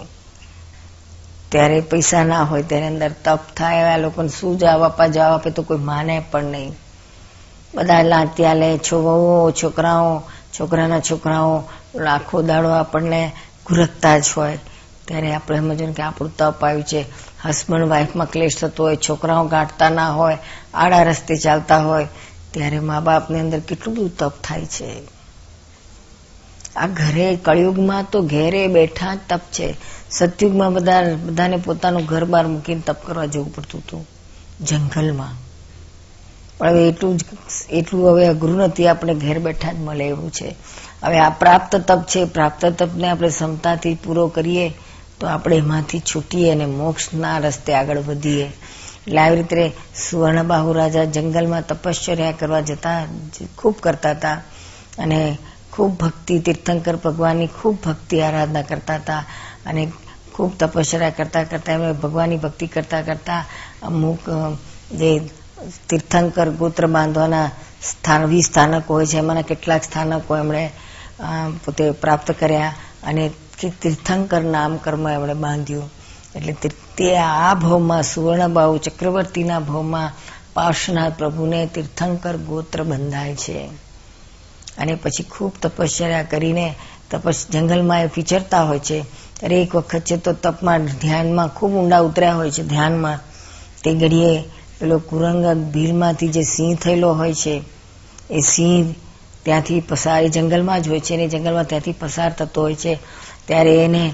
ત્યારે 1.51 1.81
પૈસા 1.81 2.23
ના 2.23 2.43
હોય 2.43 2.63
ત્યારે 2.63 2.87
અંદર 2.87 3.11
તપ 3.23 3.39
થાય 3.57 3.83
આ 3.83 3.97
લોકોને 3.97 4.29
શું 4.29 4.57
જવાબ 4.57 4.83
આપવા? 4.83 5.07
જવાબ 5.07 5.33
આપે 5.33 5.49
તો 5.49 5.61
કોઈ 5.61 5.77
માને 5.77 6.25
પણ 6.31 6.43
નહીં. 6.43 6.75
બધા 7.75 8.01
લાંત્યા 8.01 8.53
લે 8.53 8.77
છોકરાઓ 8.77 9.51
છોકરાઓ, 9.51 10.23
છોકરાના 10.59 10.99
છોકરાઓ, 10.99 11.63
લાખો 11.95 12.41
દાડો 12.41 12.69
આપણને 12.69 13.31
ઘુરકતા 13.65 14.17
જ 14.17 14.23
હોય. 14.37 14.57
ત્યારે 15.05 15.33
આપણે 15.33 15.57
સમજવું 15.57 15.93
કે 15.93 16.03
આપણું 16.03 16.37
તપ 16.37 16.65
આવ્યું 16.65 16.83
છે. 16.83 17.05
હસબન્ડ 17.45 17.87
વાઈફમાં 17.87 18.31
ક્લેશ 18.31 18.57
થતો 18.57 18.83
હોય, 18.83 18.97
છોકરાઓ 19.09 19.47
ગાંઠતા 19.47 19.89
ના 19.89 20.09
હોય, 20.09 20.37
આડા 20.73 21.03
રસ્તે 21.03 21.35
ચાલતા 21.35 21.77
હોય, 21.77 22.07
ત્યારે 22.51 22.79
મા 22.79 22.99
બાપની 22.99 23.39
અંદર 23.39 23.59
કેટલું 23.59 23.95
બધું 23.95 24.17
તપ 24.17 24.33
થાય 24.43 24.65
છે. 24.65 25.01
આ 26.75 26.87
ઘરે 26.87 27.35
કળિયુગમાં 27.35 28.05
તો 28.11 28.21
ઘેરે 28.21 28.67
બેઠા 28.67 29.17
તપ 29.29 29.41
છે. 29.51 29.77
સતયુગમાં 30.11 30.73
બધા 30.73 31.15
બધાને 31.15 31.57
પોતાનું 31.57 32.05
ઘર 32.05 32.25
બહાર 32.25 32.47
મૂકીને 32.47 32.81
તપ 32.85 33.05
કરવા 33.05 33.25
જવું 33.25 33.55
પડતું 33.55 33.81
હતું. 33.81 34.07
જંગલમાં. 34.61 35.47
પણ 36.57 36.69
હવે 36.69 36.87
એટલું 36.87 37.17
જ, 37.17 37.21
એટલું 37.69 38.11
હવે 38.11 38.27
અઘરું 38.27 38.57
નથી 38.57 38.87
આપણે 38.87 39.15
ઘેર 39.15 39.39
બેઠા 39.39 39.71
જ 39.71 39.75
મળે 39.75 40.07
એવું 40.07 40.31
છે. 40.31 40.55
હવે 41.03 41.19
આ 41.19 41.29
પ્રાપ્ત 41.29 41.75
તપ 41.75 42.03
છે, 42.03 42.25
પ્રાપ્ત 42.25 42.65
તપને 42.65 43.09
આપણે 43.09 43.29
ક્ષમતાથી 43.29 43.95
પૂરો 43.95 44.27
કરીએ 44.27 44.73
તો 45.19 45.27
આપણે 45.27 45.57
એમાંથી 45.57 45.99
છૂટીએ 45.99 46.51
અને 46.51 46.65
મોક્ષના 46.65 47.37
રસ્તે 47.37 47.73
આગળ 47.73 47.99
વધીએ. 47.99 48.43
એટલે 49.07 49.21
આવી 49.21 49.35
રીતે 49.35 49.71
સુવર્ણબાહુ 50.09 50.73
રાજા 50.73 51.03
જંગલમાં 51.03 51.67
તપશ્ચર્યા 51.67 52.31
કરવા 52.31 52.61
જતા, 52.61 53.05
ખૂબ 53.57 53.75
કરતા 53.79 54.11
હતા. 54.11 54.41
અને 54.97 55.37
ખૂબ 55.71 55.97
ભક્તિ 55.97 56.39
તીર્થંકર 56.39 56.95
ભગવાનની 56.95 57.47
ખૂબ 57.47 57.77
ભક્તિ 57.83 58.21
આરાધના 58.21 58.61
કરતા 58.61 58.95
હતા. 58.95 59.25
અને 59.67 59.91
ખૂબ 60.33 60.51
તપસ્યા 60.59 61.09
કરતા 61.09 61.43
કરતા 61.43 61.73
એમણે 61.73 61.93
ભગવાનની 61.93 62.37
ભક્તિ 62.37 62.67
કરતા 62.67 63.01
કરતા 63.01 63.45
અમુક 63.83 64.29
જે 64.91 65.09
તીર્થંકર 65.89 66.49
ગોત્ર 66.49 66.85
બાંધવાના 66.87 67.47
સ્થાન 67.83 68.25
વીસ 68.25 68.45
સ્થાનકો 68.45 68.93
હોય 68.93 69.05
છે, 69.05 69.17
એમાંના 69.17 69.41
કેટલાક 69.41 69.83
સ્થાનકો 69.83 70.37
એમણે 70.37 70.63
પોતે 71.65 71.91
પ્રાપ્ત 71.91 72.31
કર્યા 72.31 72.73
અને 73.03 73.31
તીર્થંકર 73.81 74.41
નામ 74.41 74.77
કર્મ 74.77 75.09
એમણે 75.09 75.33
બાંધ્યું. 75.33 75.89
એટલે 76.35 76.53
તે 76.97 77.17
આ 77.17 77.53
ભાવમાં 77.53 78.03
સુવર્ણબાહુ 78.03 78.77
ચક્રવર્તીના 78.77 79.59
ભાવમાં 79.59 80.11
પાર્શ્વનાથ 80.53 81.17
પ્રભુને 81.17 81.59
તીર્થંકર 81.65 82.37
ગોત્ર 82.37 82.83
બંધાય 82.83 83.35
છે. 83.35 83.59
અને 84.77 84.95
પછી 84.95 85.23
ખૂબ 85.23 85.53
તપશ્ચર્યા 85.61 86.23
કરીને 86.23 86.75
તપસ, 87.11 87.47
જંગલમાં 87.51 88.01
એ 88.01 88.09
વિચરતા 88.15 88.63
હોય 88.63 88.79
છે. 88.79 89.26
એક 89.41 89.75
વખત 89.75 89.99
છે 89.99 90.17
તો 90.17 90.33
તપમાં 90.33 90.85
ધ્યાનમાં 90.85 91.47
ખૂબ 91.47 91.73
ઊંડા 91.73 91.99
ઉતર્યા 91.99 92.35
હોય 92.35 92.51
છે. 92.51 92.63
ધ્યાનમાં 92.63 93.19
તે 93.83 93.93
ઘડીએ 93.93 94.43
પેલો 94.79 94.99
કુરંગ 94.99 95.45
ભીલમાંથી 95.71 96.27
જે 96.27 96.43
સિંહ 96.43 96.75
થયેલો 96.75 97.13
હોય 97.13 97.33
છે, 97.33 97.61
એ 98.29 98.39
સિંહ 98.39 98.95
ત્યાંથી 99.43 99.79
પસાર, 99.79 100.23
એ 100.23 100.29
જંગલમાં 100.29 100.81
જ 100.81 100.87
હોય 100.89 100.99
છે 100.99 101.13
અને 101.13 101.27
જંગલમાં 101.27 101.65
ત્યાંથી 101.65 101.91
પસાર 101.91 102.31
થતો 102.31 102.61
હોય 102.61 102.75
છે. 102.75 102.99
ત્યારે 103.45 103.83
એને 103.83 104.13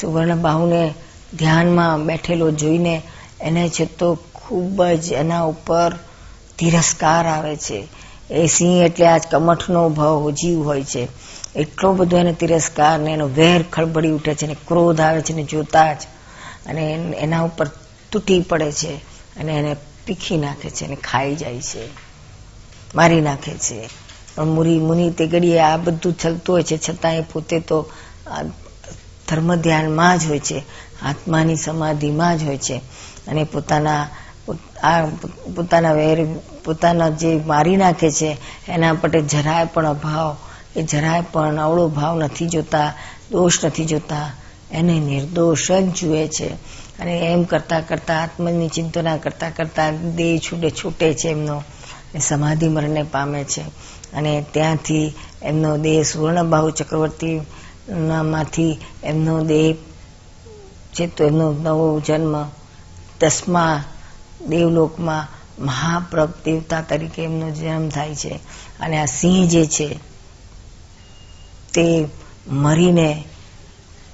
સુવર્ણ 0.00 0.36
બાહુને 0.36 0.94
ધ્યાનમાં 1.38 2.06
બેઠેલો 2.06 2.50
જોઈને 2.50 3.02
એને 3.40 3.68
છે 3.68 3.84
તો 3.84 4.18
ખૂબ 4.34 4.84
જ 4.84 5.12
એના 5.12 5.42
ઉપર 5.42 5.94
તિરસ્કાર 6.58 7.26
આવે 7.26 7.56
છે. 7.56 7.88
એ 8.30 8.46
સિંહ 8.46 8.84
એટલે 8.84 9.06
આજ 9.06 9.22
કમઠનો 9.30 9.88
ભાવ 9.88 10.30
જીવ 10.30 10.62
હોય 10.62 10.84
છે. 10.84 11.08
એટલો 11.56 11.92
બધો 11.92 12.16
એને 12.18 12.32
તિરસ્કાર 12.32 12.98
ને 12.98 13.12
એનો 13.12 13.28
વેર 13.28 13.62
ખળબળી 13.62 14.10
ઉઠે 14.10 14.34
છે 14.34 14.46
ને 14.46 14.54
ક્રોધ 14.54 15.00
આવે 15.00 15.20
છે 15.20 15.32
ને 15.32 15.42
જોતા 15.42 15.92
જ. 15.92 16.02
અને 16.66 17.14
એના 17.18 17.40
ઉપર 17.40 17.70
તૂટી 18.12 18.40
પડે 18.40 18.72
છે 18.72 18.94
અને 19.36 19.52
એને 19.52 19.76
પીખી 20.06 20.36
નાખે 20.36 20.70
છે 20.70 20.84
અને 20.84 20.96
ખાઈ 20.96 21.34
જાય 21.34 21.60
છે. 21.60 21.88
મારી 22.94 23.20
નાખે 23.20 23.52
છે. 23.52 23.88
પણ 24.34 24.44
મુરી, 24.44 24.78
મુનિ 24.78 25.10
તે 25.10 25.26
ઘડીએ 25.26 25.58
આ 25.58 25.76
બધું 25.76 26.12
ચલતું 26.12 26.54
હોય 26.54 26.62
છે. 26.62 26.76
છતાં 26.76 27.14
એ 27.14 27.20
પોતે 27.20 27.60
તો 27.60 27.90
ધર્મ 29.28 29.54
ધ્યાનમાં 29.54 30.18
જ 30.18 30.26
હોય 30.26 30.38
છે. 30.38 30.64
આત્માની 31.02 31.56
સમાધિમાં 31.56 32.38
જ 32.38 32.44
હોય 32.44 32.58
છે. 32.58 32.76
અને 33.28 33.44
પોતાના, 33.44 34.08
આ 34.82 35.06
પોતાના 35.56 35.92
વેર, 35.92 36.26
પોતાના 36.64 37.08
જે 37.08 37.40
મારી 37.46 37.76
નાખે 37.76 38.10
છે, 38.10 38.36
એના 38.68 38.92
માટે 38.92 39.22
જરાય 39.22 39.64
પણ 39.64 39.86
અભાવ 39.86 40.36
એ 40.76 40.82
જરાય 40.82 41.24
પણ 41.32 41.56
અવળો 41.56 41.88
ભાવ 41.88 42.18
નથી 42.18 42.46
જોતા, 42.46 42.94
દોષ 43.30 43.64
નથી 43.64 43.84
જોતા. 43.84 44.32
એને 44.72 45.00
નિર્દોષ 45.00 45.72
જ 45.72 45.92
જુએ 45.92 46.28
છે. 46.28 46.48
અને 46.98 47.18
એમ 47.18 47.44
કરતા 47.44 47.80
કરતા 47.80 48.22
આત્મની 48.22 48.68
ચિંતના 48.68 49.16
કરતા 49.16 49.50
કરતા 49.50 49.90
દેહ 49.90 50.38
છૂટે 50.38 50.70
છૂટે 50.70 51.14
છે 51.14 51.28
એમનો. 51.28 51.62
સમાધિ 52.20 52.68
મરણને 52.68 53.02
પામે 53.02 53.44
છે. 53.44 53.60
અને 54.12 54.44
ત્યાંથી 54.50 55.12
એમનો 55.42 55.76
દેહ 55.76 56.02
સુવર્ણબાહુ 56.02 56.70
ચક્રવર્તી 56.70 57.40
માંથી 58.30 58.78
એમનો 59.04 59.44
દેહ 59.44 59.74
છે 60.94 61.06
તો 61.06 61.24
એમનો 61.24 61.52
નવો 61.52 62.00
જન્મ 62.00 62.44
દસમા 63.20 63.84
દેવલોકમાં 64.48 65.28
મહાપ્રભ 65.64 66.30
દેવતા 66.44 66.80
તરીકે 66.80 67.22
એમનો 67.22 67.50
જન્મ 67.50 67.88
થાય 67.88 68.14
છે. 68.14 68.40
અને 68.80 68.98
આ 68.98 69.04
સિંહ 69.04 69.48
જે 69.48 69.66
છે 69.66 70.11
તે 71.74 72.06
મરીને 72.48 73.24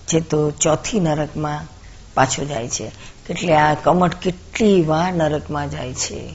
છે 0.07 0.21
તો 0.21 0.51
ચોથી 0.51 1.01
નરકમાં 1.01 1.67
પાછો 2.15 2.45
જાય 2.45 2.69
છે. 2.69 2.91
એટલે 3.31 3.55
આ 3.55 3.75
કમટ 3.75 4.15
કેટલી 4.15 4.83
વાર 4.83 5.13
નરકમાં 5.13 5.71
જાય 5.71 5.95
છે. 5.95 6.35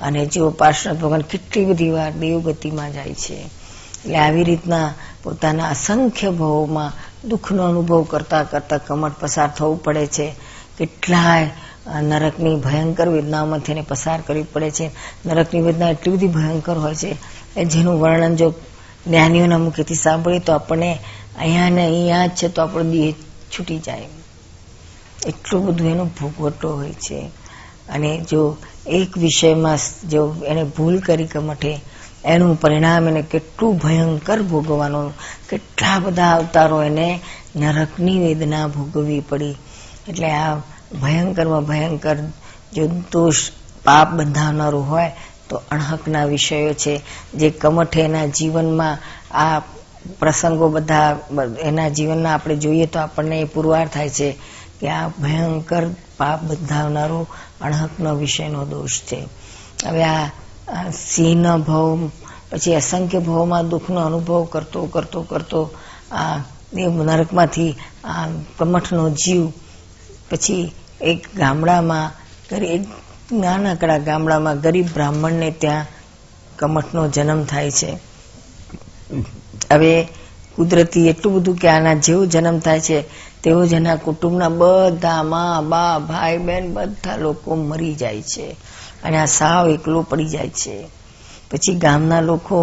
અને 0.00 0.26
જો 0.26 0.50
પાર્શ્વનાથ 0.50 0.98
ભગવાન 0.98 1.20
કેટલી 1.20 1.64
બધી 1.64 1.90
વાર 1.90 2.10
દેવગતિમાં 2.10 2.92
જાય 2.92 3.14
છે. 3.14 3.34
એટલે 3.34 4.16
આવી 4.16 4.44
રીતના 4.44 4.94
પોતાના 5.22 5.68
અસંખ્ય 5.68 6.30
ભાવોમાં 6.30 6.92
દુઃખનો 7.28 7.62
અનુભવ 7.62 8.02
કરતા 8.02 8.42
કરતા 8.42 8.78
કમટ 8.78 9.12
પસાર 9.20 9.48
થવું 9.48 9.82
પડે 9.82 10.06
છે. 10.06 10.34
કેટલાય 10.78 11.50
નરકની 12.00 12.56
ભયંકર 12.56 13.08
વેદનાઓમાંથી 13.08 13.72
એને 13.72 13.84
પસાર 13.88 14.20
કરવી 14.20 14.42
પડે 14.42 14.70
છે. 14.70 14.90
નરકની 15.26 15.60
વેદના 15.60 15.90
એટલી 15.90 16.16
બધી 16.16 16.26
ભયંકર 16.28 16.78
હોય 16.78 16.94
છે 16.94 17.16
જેનું 17.64 18.00
વર્ણન 18.00 18.36
જો 18.36 18.54
જ્ઞાનીઓના 19.06 19.58
મુખેથી 19.58 19.94
સાંભળીએ 19.94 20.38
તો 20.38 20.52
આપણને 20.52 20.98
અહીંયા 21.38 21.68
ને 21.68 21.84
અહીંયા 21.84 22.26
જ 22.26 22.30
છે 22.30 22.48
તો 22.48 22.62
આપણો 22.62 22.82
દેહ 22.82 23.12
છૂટી 23.58 23.78
જાય. 23.78 24.08
એટલું 25.26 25.66
બધું 25.66 25.90
એનો 25.90 26.04
ભોગવટો 26.04 26.76
હોય 26.76 26.92
છે. 26.92 27.30
અને 27.88 28.24
જો 28.30 28.56
એક 28.86 29.18
વિષયમાં 29.18 29.78
જો 30.08 30.34
એને 30.46 30.64
ભૂલ 30.64 30.98
કરી 30.98 31.26
કમઠે, 31.26 31.80
એનું 32.24 32.60
પરિણામ 32.60 33.08
એને 33.08 33.22
કેટલું 33.22 33.78
ભયંકર 33.78 34.42
ભોગવવાનું, 34.42 35.12
કેટલા 35.48 35.98
બધા 35.98 36.32
અવતારો 36.32 36.82
એને 36.82 37.20
નરકની 37.56 38.18
વેદના 38.18 38.66
ભોગવવી 38.66 39.20
પડી. 39.20 39.54
એટલે 40.08 40.30
આ 40.30 40.54
ભયંકરમાં 41.02 41.64
ભયંકર 41.64 42.16
જો 42.74 42.86
દોષ 42.86 43.34
પાપ 43.84 44.10
બંધાવનારું 44.10 44.90
હોય 44.90 45.12
તો 45.52 45.62
અણહકના 45.70 46.24
વિષયો 46.24 46.72
છે, 46.72 47.00
જે 47.34 47.50
કમઠ 47.50 47.96
એના 47.98 48.26
જીવનમાં 48.26 48.98
આ 49.34 49.58
પ્રસંગો 50.18 50.68
બધા, 50.68 51.16
એના 51.60 51.88
જીવનમાં 51.88 52.34
આપણે 52.34 52.56
જોઈએ 52.56 52.86
તો 52.86 52.98
આપણને 52.98 53.40
એ 53.40 53.44
પુરવાર 53.44 53.86
થાય 53.88 54.10
છે 54.10 54.28
કે 54.80 54.88
આ 54.88 55.08
ભયંકર 55.08 55.84
પાપ 56.16 56.42
બંધાવનારો 56.42 57.26
અણહકનો 57.60 58.14
વિષયનો 58.14 58.64
દોષ 58.64 59.00
છે. 59.00 59.20
હવે 59.86 60.04
આ 60.04 60.30
સિંહનો 60.90 61.58
ભવ 61.58 62.10
પછી 62.50 62.74
અસંખ્ય 62.74 63.18
ભવમાં 63.18 63.68
દુઃખનો 63.68 64.00
અનુભવ 64.00 64.44
કરતો 64.44 64.86
કરતો 64.86 65.22
કરતો 65.22 65.70
આ 66.12 66.36
નરકમાંથી 67.08 67.72
આ 68.04 68.26
કમઠનો 68.58 69.10
જીવ, 69.10 69.42
પછી 70.30 70.72
એક 71.00 71.36
ગામડામાં 71.36 72.10
એક 72.52 72.84
નાનકડા 73.32 73.98
ગામડામાં 73.98 74.60
ગરીબ 74.60 74.88
બ્રાહ્મણને 74.94 75.50
ત્યાં 75.52 75.86
કમઠનો 76.58 77.02
જન્મ 77.08 77.40
થાય 77.44 77.70
છે. 77.70 77.90
હવે 79.70 79.92
કુદરતી 80.56 81.08
એટલું 81.08 81.34
બધું 81.34 81.56
કે 81.56 81.68
આના 81.68 81.94
જેવો 81.96 82.22
જન્મ 82.26 82.58
થાય 82.58 82.80
છે 82.80 82.98
તેવો 83.42 83.60
જ 83.66 83.72
એના 83.72 83.96
કુટુંબના 83.96 84.48
બધા 84.50 85.22
મા, 85.22 85.62
બા, 85.62 85.98
ભાઈ 86.00 86.38
બહેન 86.38 86.64
બધા 86.74 87.16
લોકો 87.16 87.50
મરી 87.60 87.94
જાય 87.94 88.22
છે 88.22 88.46
અને 89.02 89.16
આ 89.18 89.30
સાવ 89.30 89.64
એકલો 89.68 90.00
પડી 90.02 90.28
જાય 90.28 90.52
છે. 90.52 90.74
પછી 91.50 91.74
ગામના 91.74 92.20
લોકો 92.20 92.58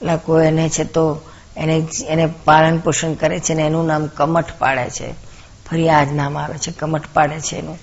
લોકો 0.00 0.32
એને 0.40 0.64
છે 0.68 0.84
તો 0.86 1.04
એને 1.56 1.76
એને 2.06 2.26
પાલન 2.44 2.76
પોષણ 2.78 3.14
કરે 3.14 3.36
છે 3.40 3.54
ને 3.54 3.62
એનું 3.62 3.86
નામ 3.86 4.04
કમઠ 4.08 4.52
પાડે 4.58 4.86
છે. 4.90 5.08
ફરી 5.66 5.88
આ 5.88 6.04
જ 6.04 6.10
નામ 6.12 6.34
આવે 6.36 6.56
છે, 6.58 6.70
કમઠ 6.72 7.08
પાડે 7.12 7.36
છે 7.40 7.56
એનું. 7.56 7.78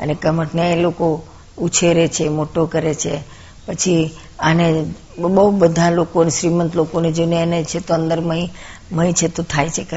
અને 0.00 0.14
કમઠને 0.14 0.72
એ 0.72 0.76
લોકો 0.76 1.22
ઉછેરે 1.58 2.08
છે, 2.08 2.28
મોટો 2.28 2.66
કરે 2.66 2.94
છે. 2.94 3.20
પછી 3.66 4.10
આને 4.38 4.84
બહુ 5.18 5.50
બધા 5.50 5.90
લોકો 5.90 6.28
શ્રીમંત 6.28 6.76
લોકોને 6.76 7.12
જોઈને 7.12 7.36
એને 7.36 7.64
છે 7.64 7.80
તો 7.80 7.94
અંદર 7.94 8.20
મય 8.20 8.48
મય 8.92 9.12
છે 9.12 9.28
તો 9.28 9.42
થાય 9.42 9.68
છે. 9.68 9.84
કે 9.84 9.96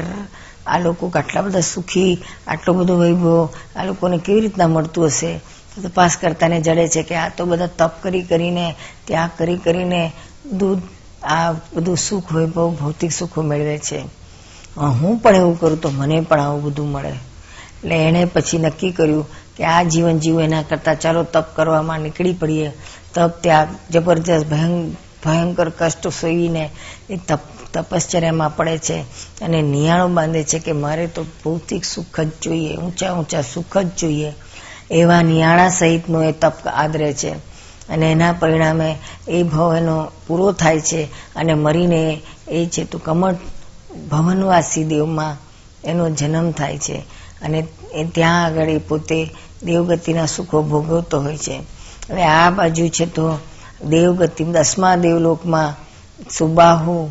આ 0.66 0.78
લોકો 0.78 1.12
આટલા 1.14 1.42
બધા 1.42 1.60
સુખી, 1.60 2.18
આટલો 2.46 2.74
બધો 2.74 2.96
વૈભવ 2.96 3.48
આ 3.76 3.84
લોકોને 3.84 4.18
કેવી 4.18 4.40
રીતના 4.40 4.68
મળતું 4.68 5.06
હશે? 5.06 5.40
તપાસ 5.82 6.16
કરતાને 6.20 6.60
જડે 6.60 6.88
છે 6.88 7.02
કે 7.02 7.14
આ 7.14 7.28
તો 7.28 7.44
બધા 7.44 7.66
તપ 7.66 8.02
કરી 8.02 8.22
કરીને, 8.22 8.74
ત્યાગ 9.04 9.30
કરી 9.38 9.56
કરીને 9.56 10.12
દૂધ, 10.52 10.82
આ 11.22 11.52
બધું 11.52 11.96
સુખ 11.96 12.32
વૈભવ, 12.32 12.76
ભૌતિક 12.80 13.12
સુખો 13.12 13.42
મેળવે 13.42 13.78
છે. 13.78 13.98
હું 14.78 15.18
પણ 15.18 15.36
એવું 15.36 15.60
કરું 15.60 15.80
તો 15.80 15.90
મને 15.90 16.20
પણ 16.20 16.40
આવું 16.40 16.62
બધું 16.62 16.90
મળે. 16.90 17.08
એટલે 17.08 17.96
એણે 17.96 18.24
પછી 18.24 18.58
નક્કી 18.58 18.90
કર્યું 18.90 19.26
કે 19.58 19.64
આ 19.66 19.82
જીવન 19.82 20.18
જીવ 20.18 20.40
એના 20.40 20.62
કરતાં 20.62 21.00
ચાલો 21.00 21.22
તપ 21.24 21.46
કરવામાં 21.56 22.00
નીકળી 22.00 22.32
પડીએ. 22.32 22.70
તપ 23.14 23.30
ત્યાગ 23.42 23.68
જબરજસ્ત 23.90 24.46
ભયંકર 25.24 25.68
કષ્ટ 25.70 26.08
સોઈને 26.10 26.64
એ 27.10 27.16
તપ, 27.16 27.40
તપશ્ચર્યામાં 27.72 28.56
પડે 28.56 28.78
છે 28.78 28.98
અને 29.44 29.62
નિયાણો 29.62 30.08
બાંધે 30.08 30.42
છે 30.44 30.58
કે 30.58 30.72
મારે 30.74 31.06
તો 31.06 31.22
ભૌતિક 31.44 31.84
સુખ 31.84 32.20
જ 32.20 32.30
જોઈએ, 32.42 32.76
ઊંચા 32.76 33.12
ઊંચા 33.12 33.42
સુખ 33.44 33.76
જ 33.78 33.88
જોઈએ. 33.98 34.32
એવા 34.90 35.22
નિયાણા 35.22 35.68
સહિતનો 35.70 36.22
એ 36.22 36.32
તપ 36.32 36.56
આદરે 36.74 37.12
છે 37.12 37.32
અને 37.88 38.12
એના 38.12 38.32
પરિણામે 38.32 38.96
એ 39.28 39.42
ભવ 39.42 39.76
એનો 39.76 39.96
પૂરો 40.26 40.52
થાય 40.52 40.80
છે 40.80 41.02
અને 41.36 41.54
મરીને 41.54 42.00
એ 42.48 42.66
છે 42.66 42.84
તો 42.84 42.98
કમળ 42.98 43.36
ભવનવાસી 44.10 44.84
દેવમાં 44.84 45.36
એનો 45.84 46.04
જન્મ 46.10 46.50
થાય 46.50 46.78
છે. 46.78 46.98
અને 47.42 47.58
ત્યાં 48.14 48.44
આગળ 48.44 48.68
એ 48.68 48.78
પોતે 48.78 49.18
દેવગતિના 49.62 50.26
સુખો 50.26 50.62
ભોગવતો 50.62 51.20
હોય 51.20 51.36
છે. 51.36 51.56
હવે 52.10 52.22
આ 52.22 52.50
બાજુ 52.50 52.88
છે 52.88 53.06
તો 53.06 53.38
દેવગતિ 53.84 54.44
દસમા 54.44 54.96
દેવલોકમાં 54.96 55.74
સુબાહુ, 56.38 57.10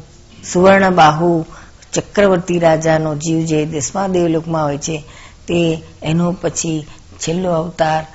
સુવર્ણબાહુ, 0.52 1.46
ચક્રવર્તી 1.94 2.60
રાજાનો 2.60 3.16
જીવ 3.16 3.46
જે 3.46 3.66
દસમા 3.66 4.08
દેવલોકમાં 4.08 4.64
હોય 4.64 4.78
છે, 4.78 5.04
તે 5.48 5.84
એનો 6.04 6.32
પછી 6.32 6.86
છેલ્લો 7.20 7.52
અવતાર 7.52 8.06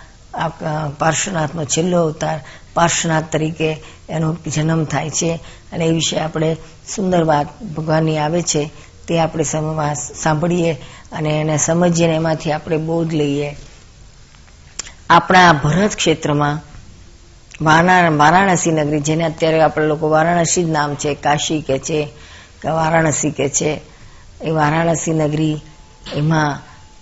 પાર્શ્વનાથનો 0.98 1.64
છેલ્લો 1.64 2.02
અવતાર, 2.02 2.40
પાર્શ્વનાથ 2.74 3.24
તરીકે 3.32 3.76
એનો 4.08 4.36
જન્મ 4.46 4.84
થાય 4.84 5.10
છે. 5.10 5.40
અને 5.72 5.84
એ 5.84 5.92
વિશે 5.92 6.18
આપણે 6.18 6.56
સુંદર 6.94 7.24
વાત 7.24 7.62
ભગવાનની 7.62 8.18
આવે 8.18 8.42
છે, 8.42 8.70
તે 9.08 9.18
આપણે 9.20 9.44
સાંભળીએ 10.22 10.72
અને 11.12 11.30
એને 11.40 11.56
સમજીએ 11.56 12.08
એમાંથી 12.08 12.52
આપણે 12.52 12.76
બોધ 12.76 13.14
લઈએ. 13.14 13.56
આપણા 15.12 15.52
ભરત 15.52 15.96
ક્ષેત્રમાં 15.96 16.60
વારાણસી 18.16 18.70
નગરી, 18.70 19.00
જેને 19.00 19.24
અત્યારે 19.24 19.62
આપણે 19.62 19.86
લોકો 19.86 20.08
વારાણસી 20.08 20.64
જ 20.64 20.68
નામ 20.68 20.94
છે, 20.94 21.14
કાશી 21.14 21.60
કે 21.60 21.78
છે, 21.78 22.08
કે 22.62 22.68
વારાણસી 22.68 23.30
કે 23.30 23.48
છે, 23.48 23.80
એ 24.40 24.50
વારાણસી 24.50 25.10
નગરી 25.10 25.60
એમાં 26.16 26.58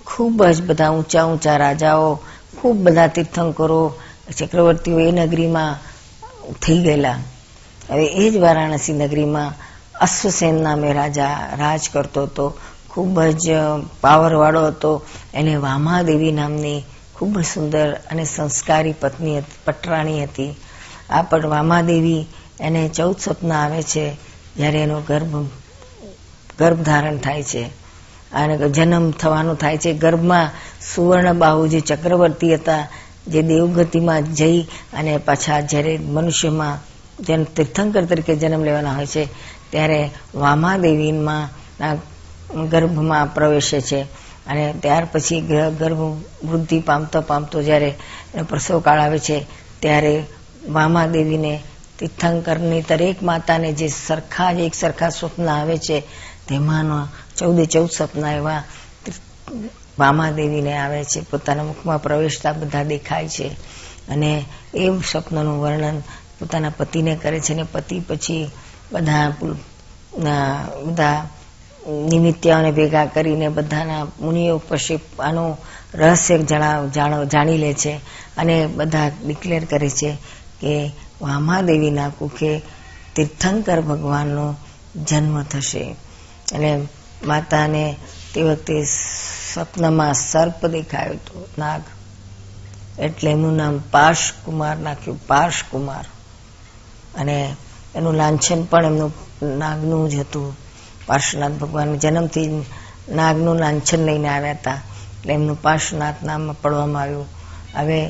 ખૂબ 0.06 0.44
જ 0.44 0.62
બધા 0.62 0.90
ઊંચા 0.90 1.24
ઊંચા 1.24 1.56
રાજાઓ, 1.56 2.14
ખૂબ 2.60 2.76
બધા 2.76 3.06
તીર્થંકરો, 3.06 3.94
ચક્રવર્તીઓ 4.38 4.98
એ 4.98 5.10
નગરીમાં 5.10 5.76
થઈ 6.62 6.78
ગયેલા. 6.78 7.16
હવે 7.90 8.06
એ 8.06 8.30
જ 8.30 8.36
વારાણસી 8.36 8.92
નગરીમાં 8.92 9.52
અશ્વસેન 10.00 10.62
નામે 10.62 10.92
રાજા, 10.92 11.48
રાજ 11.58 11.80
કરતો 11.92 12.22
હતો. 12.22 12.58
ખૂબ 12.90 13.22
જ 13.22 13.50
પાવરવાળો 14.00 14.66
હતો. 14.66 15.02
એને 15.34 15.56
વામાદેવી 15.56 16.32
નામની 16.32 16.84
ખૂબ 17.20 17.38
જ 17.38 17.44
સુંદર 17.44 17.92
અને 18.10 18.24
સંસ્કારી 18.24 18.92
પત્ની 18.92 19.42
પટરાણી 19.64 20.22
હતી. 20.24 20.54
આ 21.10 21.22
પણ 21.22 21.46
વામાદેવી 21.46 22.26
એને 22.60 22.88
ચૌદ 22.88 23.16
સપના 23.18 23.58
આવે 23.64 23.82
છે, 23.82 24.16
જ્યારે 24.56 24.78
એનો 24.78 25.00
ગર્ભ 25.00 25.34
ગર્ભ 26.58 26.82
ધારણ 26.82 27.18
થાય 27.18 27.42
છે. 27.42 27.64
અને 28.32 28.56
જન્મ 28.68 29.10
થવાનું 29.10 29.56
થાય 29.56 29.78
છે. 29.78 29.92
ગર્ભમાં 29.92 30.50
સુવર્ણબાહુ 30.94 31.66
જે 31.66 31.80
ચક્રવર્તી 31.80 32.54
હતા, 32.54 32.88
જે 33.28 33.42
દેવગતિમાં 33.42 34.22
જઈ 34.22 34.62
અને 34.92 35.16
પાછા 35.16 35.60
જ્યારે 35.60 35.98
મનુષ્યમાં 35.98 36.78
જેમ 37.24 37.44
તીર્થંકર 37.44 38.04
તરીકે 38.04 38.36
જન્મ 38.36 38.64
લેવાના 38.64 38.94
હોય 38.94 39.06
છે, 39.06 39.24
ત્યારે 39.70 40.10
વામાદેવીમાં 40.34 41.48
ગર્ભમાં 42.68 43.34
પ્રવેશે 43.34 43.80
છે. 43.80 44.29
અને 44.46 44.74
ત્યાર 44.82 45.08
પછી 45.12 45.40
ગર્ભ 45.78 46.00
વૃદ્ધિ 46.44 46.80
પામતો 46.80 47.20
પામતો 47.20 47.62
જ્યારે 47.62 47.94
પ્રસવ 48.48 48.80
કાળ 48.80 49.00
આવે 49.00 49.18
છે, 49.18 49.46
ત્યારે 49.80 50.26
વામાદેવીને 50.68 51.60
તીર્થંકરની 51.98 52.82
દરેક 52.82 53.22
માતાને 53.22 53.72
જે 53.72 53.88
સરખા 53.88 54.50
એક 54.50 54.74
સરખા 54.74 55.08
સ્વપ્ન 55.08 55.48
આવે 55.48 55.78
છે 55.78 56.00
તેમાંનો 56.48 57.08
ચૌદે 57.38 57.64
ચૌદ 57.64 57.90
સ્વપ્ન 57.90 58.26
એવા 58.26 58.62
મામાદેવીને 59.98 60.78
આવે 60.78 61.04
છે. 61.04 61.20
પોતાના 61.20 61.62
મુખમાં 61.62 62.02
પ્રવેશતા 62.02 62.52
બધા 62.52 62.84
દેખાય 62.84 63.28
છે. 63.28 63.48
અને 64.08 64.44
એ 64.74 64.90
સ્વપ્નનું 65.10 65.62
વર્ણન 65.62 66.00
પોતાના 66.38 66.70
પતિને 66.70 67.16
કરે 67.16 67.40
છે. 67.40 67.52
અને 67.52 67.62
પતિ 67.62 68.00
પછી 68.00 68.50
બધા 68.92 69.32
બધા 70.84 71.28
નિમિત્યાઓને 71.88 72.70
ભેગા 72.70 73.06
કરીને 73.06 73.48
બધાના 73.48 74.04
મુનિઓ 74.04 74.62
પછી 74.68 75.00
આનું 75.20 75.58
રહસ્ય 75.94 76.38
જણાવ 76.38 76.88
જાણી 77.24 77.58
લે 77.58 77.74
છે 77.74 78.00
અને 78.36 78.66
બધા 78.66 79.10
ડિક્લેર 79.26 79.64
કરે 79.64 79.90
છે 79.90 80.14
કે 80.60 80.92
વામાદેવીના 81.22 82.08
કુખે 82.08 82.62
તીર્થંકર 83.16 83.80
ભગવાનનો 83.80 84.54
જન્મ 84.96 85.42
થશે. 85.42 85.96
અને 86.52 86.88
માતાને 87.24 87.96
તે 88.34 88.42
વખતે 88.42 88.84
સ્વપ્નમાં 89.54 90.14
સર્પ 90.14 90.66
દેખાયો 90.66 91.12
હતો, 91.12 91.48
નાગ. 91.58 91.82
એટલે 93.00 93.30
એનું 93.30 93.56
નામ 93.56 93.78
પાર્શકુમાર 93.78 94.76
નાખ્યું, 94.76 95.26
પાર્શકુમાર. 95.26 96.04
અને 97.14 97.56
એનું 97.94 98.14
લાંછન 98.14 98.62
પણ 98.62 98.84
એમનું 98.84 99.12
નાગનું 99.58 100.10
જ 100.10 100.14
હતું. 100.14 100.56
પાર્શ્વનાથ 101.10 101.52
ભગવાન 101.52 101.98
જન્મથી 101.98 102.44
નાગનું 103.08 103.56
લાંછન 103.56 104.04
લઈને 104.06 104.28
આવ્યા 104.28 104.52
હતા. 104.52 104.74
એટલે 105.18 105.34
એમનું 105.34 105.62
પાર્શ્વનાથ 105.62 106.14
નામ 106.24 106.52
પડવામાં 106.52 107.02
આવ્યું. 107.02 107.26
હવે 107.74 108.00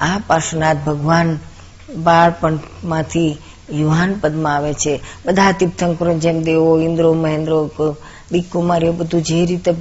આ 0.00 0.18
પાર્શ્વનાથ 0.26 0.76
ભગવાન 0.86 1.38
બાળપણમાંથી 1.96 3.26
યુવાન 3.72 4.10
પદમાં 4.20 4.56
આવે 4.56 4.72
છે. 4.74 5.00
બધા 5.26 5.52
તીર્થંકરો 5.52 6.18
જેમ 6.18 6.42
દેવો, 6.42 6.80
ઇન્દ્રો, 6.80 7.14
મહેન્દ્રો 7.14 7.94
દીકુમારીઓ 8.32 8.92
બધું 8.92 9.22
જે 9.22 9.46
રીતે 9.46 9.72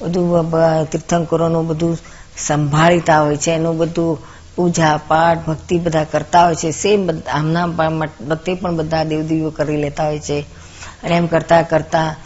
બધું 0.00 0.50
તીર્થંકરોનું 0.92 1.66
બધું 1.66 1.98
સંભાળીતા 2.38 3.20
હોય 3.22 3.36
છે, 3.36 3.50
એનું 3.50 3.76
બધું 3.78 4.18
પૂજા, 4.56 5.00
પાઠ, 5.08 5.46
ભક્તિ 5.46 5.78
બધા 5.78 6.04
કરતા 6.04 6.44
હોય 6.44 6.54
છે. 6.54 6.70
સેમ 6.70 7.10
આમના 7.32 7.64
વખતે 7.66 8.54
પણ 8.54 8.76
બધા 8.76 9.04
દેવદેવીઓ 9.04 9.50
કરી 9.50 9.76
લેતા 9.76 10.04
હોય 10.04 10.18
છે. 10.18 10.61
અને 11.02 11.14
એમ 11.16 11.26
કરતા 11.26 11.62
કરતા 11.62 12.16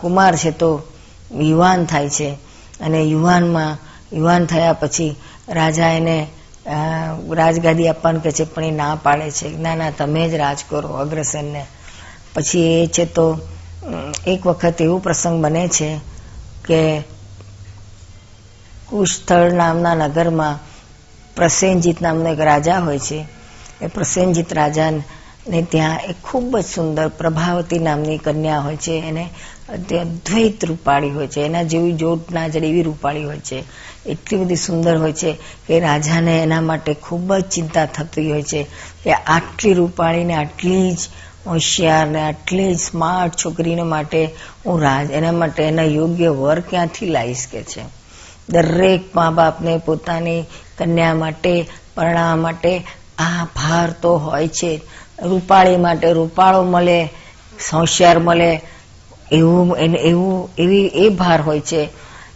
કુમાર 0.00 0.36
છે 0.36 0.50
તો 0.50 0.82
યુવાન 1.40 1.84
થાય 1.84 2.08
છે. 2.08 2.30
અને 2.80 3.02
યુવાનમાં, 3.02 3.78
યુવાન 4.12 4.46
થયા 4.46 4.72
પછી 4.72 5.16
રાજા 5.48 5.88
એને 5.88 6.26
રાજગાદી 7.30 7.88
આપવાનું 7.88 8.22
કે 8.22 8.32
છે, 8.32 8.44
પણ 8.44 8.64
એ 8.64 8.70
ના 8.70 8.94
પાડે 8.94 9.30
છે. 9.30 9.58
ના 9.58 9.74
ના, 9.74 9.90
તમે 9.90 10.28
જ 10.28 10.34
રાજ 10.34 10.58
કરો 10.68 10.88
અગ્રસેનને. 10.88 11.66
પછી 12.34 12.82
એ 12.82 12.86
છે 12.86 13.04
તો 13.04 13.38
એક 14.26 14.46
વખત 14.46 14.82
એવું 14.82 15.02
પ્રસંગ 15.02 15.44
બને 15.44 15.68
છે 15.68 16.00
કે 16.64 17.02
કુશસ્થળ 18.86 19.52
નામના 19.52 19.94
નગરમાં 19.94 20.58
પ્રસેનજીત 21.36 22.02
નામનો 22.02 22.28
એક 22.28 22.40
રાજા 22.40 22.78
હોય 22.78 22.98
છે. 22.98 23.26
એ 23.80 23.86
પ્રસેનજીત 23.86 24.52
રાજા 24.52 24.90
ને 25.50 25.62
ત્યાં 25.62 26.00
એક 26.00 26.16
ખૂબ 26.24 26.58
જ 26.58 26.64
સુંદર 26.64 27.08
પ્રભાવતી 27.08 27.78
નામની 27.78 28.18
કન્યા 28.18 28.60
હોય 28.60 28.76
છે. 28.76 28.92
એને 28.92 29.28
અદ્વૈત 29.68 30.64
રૂપાળી 30.64 31.10
હોય 31.10 31.26
છે. 31.26 31.40
એના 31.40 31.62
જેવી 31.62 31.92
જોટ 31.92 32.30
ના 32.32 32.48
જડે 32.48 32.68
એવી 32.68 32.82
રૂપાળી 32.82 33.24
હોય 33.24 33.38
છે. 33.38 33.64
એટલી 34.06 34.38
બધી 34.38 34.56
સુંદર 34.56 34.96
હોય 34.96 35.12
છે 35.12 35.36
કે 35.66 35.80
રાજાને 35.80 36.42
એના 36.42 36.60
માટે 36.60 36.94
ખૂબ 36.94 37.34
જ 37.34 37.40
ચિંતા 37.40 37.86
થતી 37.86 38.30
હોય 38.30 38.42
છે 38.42 38.66
કે 39.04 39.12
આટલી 39.12 39.72
રૂપાળીને 39.72 40.34
આટલી 40.34 40.92
જ 40.92 40.98
હોશિયાર 41.46 42.06
ને 42.06 42.20
આટલી 42.20 42.74
જ 42.74 42.78
સ્માર્ટ 42.80 43.34
છોકરીને 43.44 43.82
માટે 43.82 44.34
હું 44.66 44.82
રાજ, 44.82 45.10
એના 45.10 45.32
માટે 45.32 45.62
એના 45.62 45.82
યોગ્ય 45.82 46.28
વર 46.28 46.60
ક્યાંથી 46.60 47.06
લાવીશ 47.06 47.46
કે 47.52 47.62
છે? 47.62 47.82
દરેક 48.48 49.16
મા 49.16 49.30
બાપને 49.30 49.78
પોતાની 49.78 50.42
કન્યા 50.78 51.14
માટે 51.14 51.68
પરણાવવા 51.94 52.36
માટે 52.36 52.86
આ 53.18 53.44
ભાર 53.44 53.90
તો 54.02 54.16
હોય 54.16 54.48
છે. 54.48 54.80
રૂપાળી 55.24 55.76
માટે 55.76 56.12
રૂપાળો 56.12 56.62
મળે 56.62 57.02
હોશિયાર 57.74 58.18
મળે, 58.18 58.60
એવું 59.32 59.76
એવું, 59.76 60.50
એવી, 60.58 60.86
એ 60.86 61.08
ભાર 61.08 61.40
હોય 61.40 61.60
છે. 61.60 61.88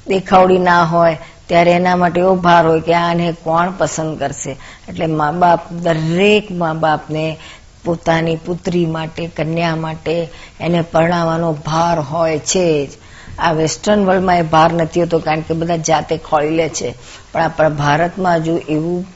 દેખાવડી 0.06 0.58
ના 0.58 0.84
હોય, 0.84 1.18
ત્યારે 1.46 1.72
એના 1.72 1.96
માટે 1.96 2.20
એવો 2.20 2.34
ભાર 2.34 2.66
હોય 2.66 2.80
કે 2.80 2.94
આને 2.94 3.32
કોણ 3.32 3.72
પસંદ 3.78 4.18
કરશે? 4.18 4.56
એટલે 4.88 5.06
મા 5.06 5.32
બાપ 5.32 5.72
દરેક 5.72 6.50
મા 6.50 6.72
બાપને 6.72 7.38
પોતાની 7.84 8.36
પુત્રી 8.36 8.86
માટે, 8.86 9.26
કન્યા 9.26 9.76
માટે 9.76 10.28
એને 10.60 10.80
પરણાવવાનો 10.80 11.52
ભાર 11.52 12.00
હોય 12.00 12.38
છે 12.38 12.86
જ. 12.86 12.90
આ 13.38 13.52
વેસ્ટર્ન 13.52 14.04
વર્લ્ડમાં 14.04 14.38
એ 14.38 14.42
ભાર 14.42 14.72
નથી 14.72 15.00
હોતો, 15.00 15.18
કારણ 15.18 15.40
કે 15.40 15.54
બધા 15.54 15.76
જાતે 15.76 16.16
ખોળી 16.16 16.50
લે 16.50 16.68
છે. 16.68 16.94
પણ 17.32 17.42
આપણા 17.42 17.68
ભારતમાં 17.68 18.36
હજુ 18.36 18.56
એવું, 18.68 19.06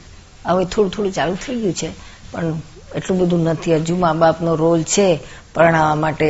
હવે 0.46 0.64
થોડું 0.64 0.92
થોડું 0.92 1.12
ચાલુ 1.12 1.34
થઈ 1.34 1.54
ગયું 1.54 1.72
છે, 1.72 1.88
પણ 2.32 2.52
એટલું 2.96 3.18
બધું 3.18 3.42
નથી. 3.44 3.74
હજુ 3.74 3.96
મા 3.96 4.12
બાપનો 4.12 4.54
રોલ 4.54 4.82
છે 4.82 5.08
પરણાવવા 5.54 5.94
માટે 5.94 6.28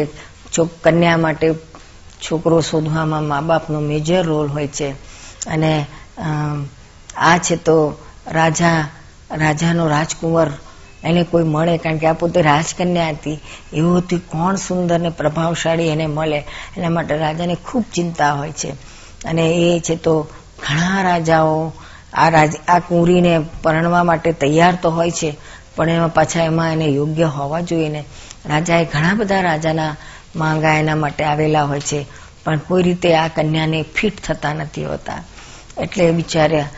કન્યા 0.83 1.17
માટે 1.17 1.55
છોકરો 2.23 2.61
શોધવામાં 2.61 3.25
મા 3.25 3.41
બાપનો 3.41 3.81
મેજર 3.81 4.23
રોલ 4.25 4.47
હોય 4.49 4.67
છે. 4.69 4.89
અને 5.47 5.87
આ 7.17 7.39
છે 7.39 7.57
તો 7.57 7.77
રાજા, 8.33 8.89
રાજાનો 9.37 9.89
રાજકુંવર. 9.89 10.49
એને 11.05 11.23
કોઈ 11.25 11.45
મળે, 11.45 11.79
કારણ 11.79 11.99
કે 11.99 12.07
આ 12.07 12.13
પોતે 12.13 12.43
રાજકન્યા 12.43 13.09
હતી. 13.09 13.39
એવું 13.73 13.99
હતું 13.99 14.21
કોણ 14.21 14.57
સુંદર 14.57 14.99
ને 14.99 15.11
પ્રભાવશાળી 15.11 15.89
એને 15.89 16.07
મળે. 16.07 16.39
એના 16.77 16.89
માટે 16.89 17.17
રાજાને 17.17 17.57
ખૂબ 17.67 17.85
ચિંતા 17.95 18.33
હોય 18.33 18.53
છે. 18.53 18.71
અને 19.25 19.45
એ 19.51 19.81
છે 19.81 19.97
તો 19.97 20.15
ઘણા 20.63 21.03
રાજાઓ 21.03 21.73
આ 22.15 22.29
રાજ, 22.29 22.53
આ 22.69 22.79
કુંવરીને 22.79 23.33
પરણવા 23.63 24.05
માટે 24.05 24.33
તૈયાર 24.33 24.79
તો 24.83 24.91
હોય 24.91 25.11
છે 25.11 25.31
પણ 25.79 25.91
એમાં 25.91 26.15
પાછા 26.15 26.45
એમાં 26.45 26.73
એને 26.73 26.87
યોગ્ય 26.89 27.29
હોવા 27.37 27.61
જોઈએ 27.63 27.89
ને. 27.89 28.03
રાજાએ 28.47 28.85
ઘણા 28.85 29.15
બધા 29.15 29.43
રાજાના 29.43 29.93
માંગા 30.37 30.75
એના 30.75 30.97
માટે 30.97 31.25
આવેલા 31.25 31.65
હોય 31.65 31.81
છે, 31.81 32.01
પણ 32.45 32.59
કોઈ 32.59 32.83
રીતે 32.83 33.09
આ 33.17 33.29
કન્યાને 33.29 33.83
ફિટ 33.95 34.17
થતા 34.23 34.55
નથી 34.55 34.85
હોતા. 34.85 35.21
એટલે 35.79 36.13
બિચાર્યા 36.13 36.69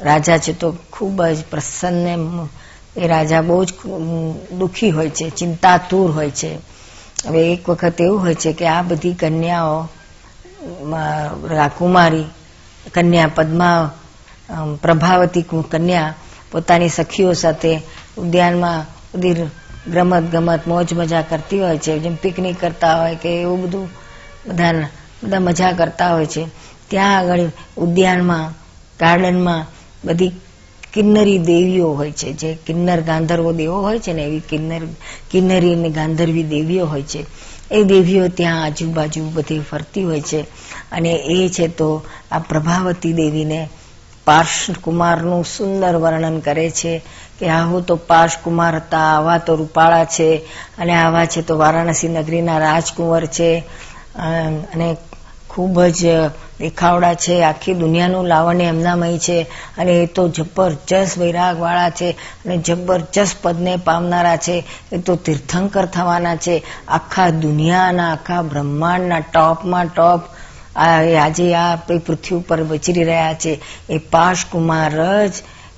રાજા 0.00 0.38
છે 0.38 0.52
તો 0.54 0.68
ખૂબ 0.92 1.18
જ 1.28 1.38
પ્રસન્ન 1.50 2.48
એ 2.96 3.06
રાજા 3.06 3.42
બહુ 3.42 3.64
જ 3.64 3.70
દુઃખી 4.58 4.90
હોય 4.90 5.10
છે, 5.10 5.26
ચિંતાતુર 5.30 6.10
હોય 6.10 6.30
છે. 6.32 6.52
હવે 7.26 7.40
એક 7.52 7.68
વખત 7.68 8.00
એવું 8.00 8.20
હોય 8.20 8.34
છે 8.34 8.52
કે 8.52 8.66
આ 8.66 8.82
બધી 8.82 9.14
કન્યાઓ 9.14 9.78
કુમારી 11.78 12.26
કન્યા, 12.92 13.28
પદ્મા 13.28 13.78
પ્રભાવતી 14.82 15.44
કન્યા 15.70 16.14
પોતાની 16.52 16.88
સખીઓ 16.88 17.32
સાથે 17.32 17.80
ઉદ્યાનમાં 18.18 18.84
બધી 19.14 19.34
રમત 19.94 20.22
ગમત, 20.32 20.66
મોજ 20.66 20.94
મજા 20.94 21.22
કરતી 21.22 21.60
હોય 21.60 21.78
છે, 21.78 21.98
જેમ 21.98 22.14
પિકનિક 22.14 22.60
કરતા 22.60 23.02
હોય 23.02 23.14
કે 23.14 23.40
એવું 23.40 23.62
બધું 23.62 23.88
બધા 24.46 24.72
બધા 25.24 25.40
મજા 25.40 25.72
કરતા 25.72 26.12
હોય 26.12 26.26
છે. 26.26 26.46
ત્યાં 26.88 27.18
આગળ 27.18 27.48
ઉદ્યાનમાં, 27.76 28.52
ગાર્ડનમાં 29.00 29.66
બધી 30.04 30.32
કિન્નરી 30.92 31.38
દેવીઓ 31.38 31.92
હોય 31.92 32.12
છે, 32.12 32.32
જે 32.32 32.58
કિન્નર 32.66 33.00
ગાંધર્વો 33.00 33.52
દેવો 33.52 33.80
હોય 33.80 33.98
છે 33.98 34.12
ને, 34.12 34.22
એવી 34.24 34.40
કિન્નર, 34.40 34.82
કિન્નરી 35.30 35.74
અને 35.74 35.90
ગાંધર્વી 35.90 36.42
દેવીઓ 36.42 36.86
હોય 36.86 37.02
છે. 37.02 37.26
એ 37.70 37.82
દેવીઓ 37.84 38.28
ત્યાં 38.28 38.62
આજુબાજુ 38.64 39.30
બધી 39.30 39.60
ફરતી 39.60 40.04
હોય 40.04 40.20
છે. 40.20 40.40
અને 40.92 41.12
એ 41.12 41.48
છે 41.48 41.68
તો 41.68 42.04
આ 42.30 42.38
પ્રભાવતી 42.38 43.12
દેવીને 43.12 43.68
પાર્શ 44.26 44.70
કુમારનું 44.82 45.44
સુંદર 45.44 45.94
વર્ણન 45.96 46.38
કરે 46.40 46.70
છે 46.70 47.02
કે 47.38 47.48
આવું 47.48 47.86
તો 47.86 47.96
પાર્શકુમાર 47.96 48.76
હતા, 48.76 48.98
આવા 48.98 49.38
તો 49.38 49.54
રૂપાળા 49.56 50.04
છે 50.04 50.28
અને 50.78 50.94
આવા 50.94 51.24
છે 51.24 51.42
તો 51.42 51.58
વારાણસી 51.58 52.08
નગરીના 52.08 52.58
રાજકુંવર 52.58 53.26
છે. 53.26 53.64
અને 54.74 54.96
ખૂબ 55.48 55.82
જ 55.82 56.06
દેખાવડા 56.60 57.14
છે. 57.14 57.42
આખી 57.42 57.74
દુનિયાનું 57.74 58.26
લાવણ્ય 58.26 58.64
એમનામય 58.64 59.18
છે 59.18 59.46
અને 59.78 59.92
એ 59.92 60.06
તો 60.06 60.28
જબરજસ્ત 60.28 61.18
વૈરાગવાળા 61.18 61.90
છે 61.90 62.10
અને 62.44 62.56
જબરજસ્ત 62.58 63.36
પદને 63.42 63.76
પામનારા 63.76 64.36
છે. 64.36 64.64
એ 64.92 64.98
તો 64.98 65.16
તીર્થંકર 65.16 65.86
થવાના 65.86 66.36
છે. 66.36 66.62
આખા 66.88 67.28
દુનિયાના, 67.30 68.12
આખા 68.12 68.42
બ્રહ્માંડના 68.42 69.20
ટોપમાં 69.20 69.86
ટોપ 69.86 70.20
આજે 70.76 71.54
આ 71.54 71.76
પૃથ્વી 71.76 72.36
ઉપર 72.36 72.62
વિચરી 72.62 73.04
રહ્યા 73.04 73.34
છે. 73.34 73.60
એ 73.90 73.98
પાશ 73.98 74.44
કુમાર 74.52 75.26
જ, 75.26 75.32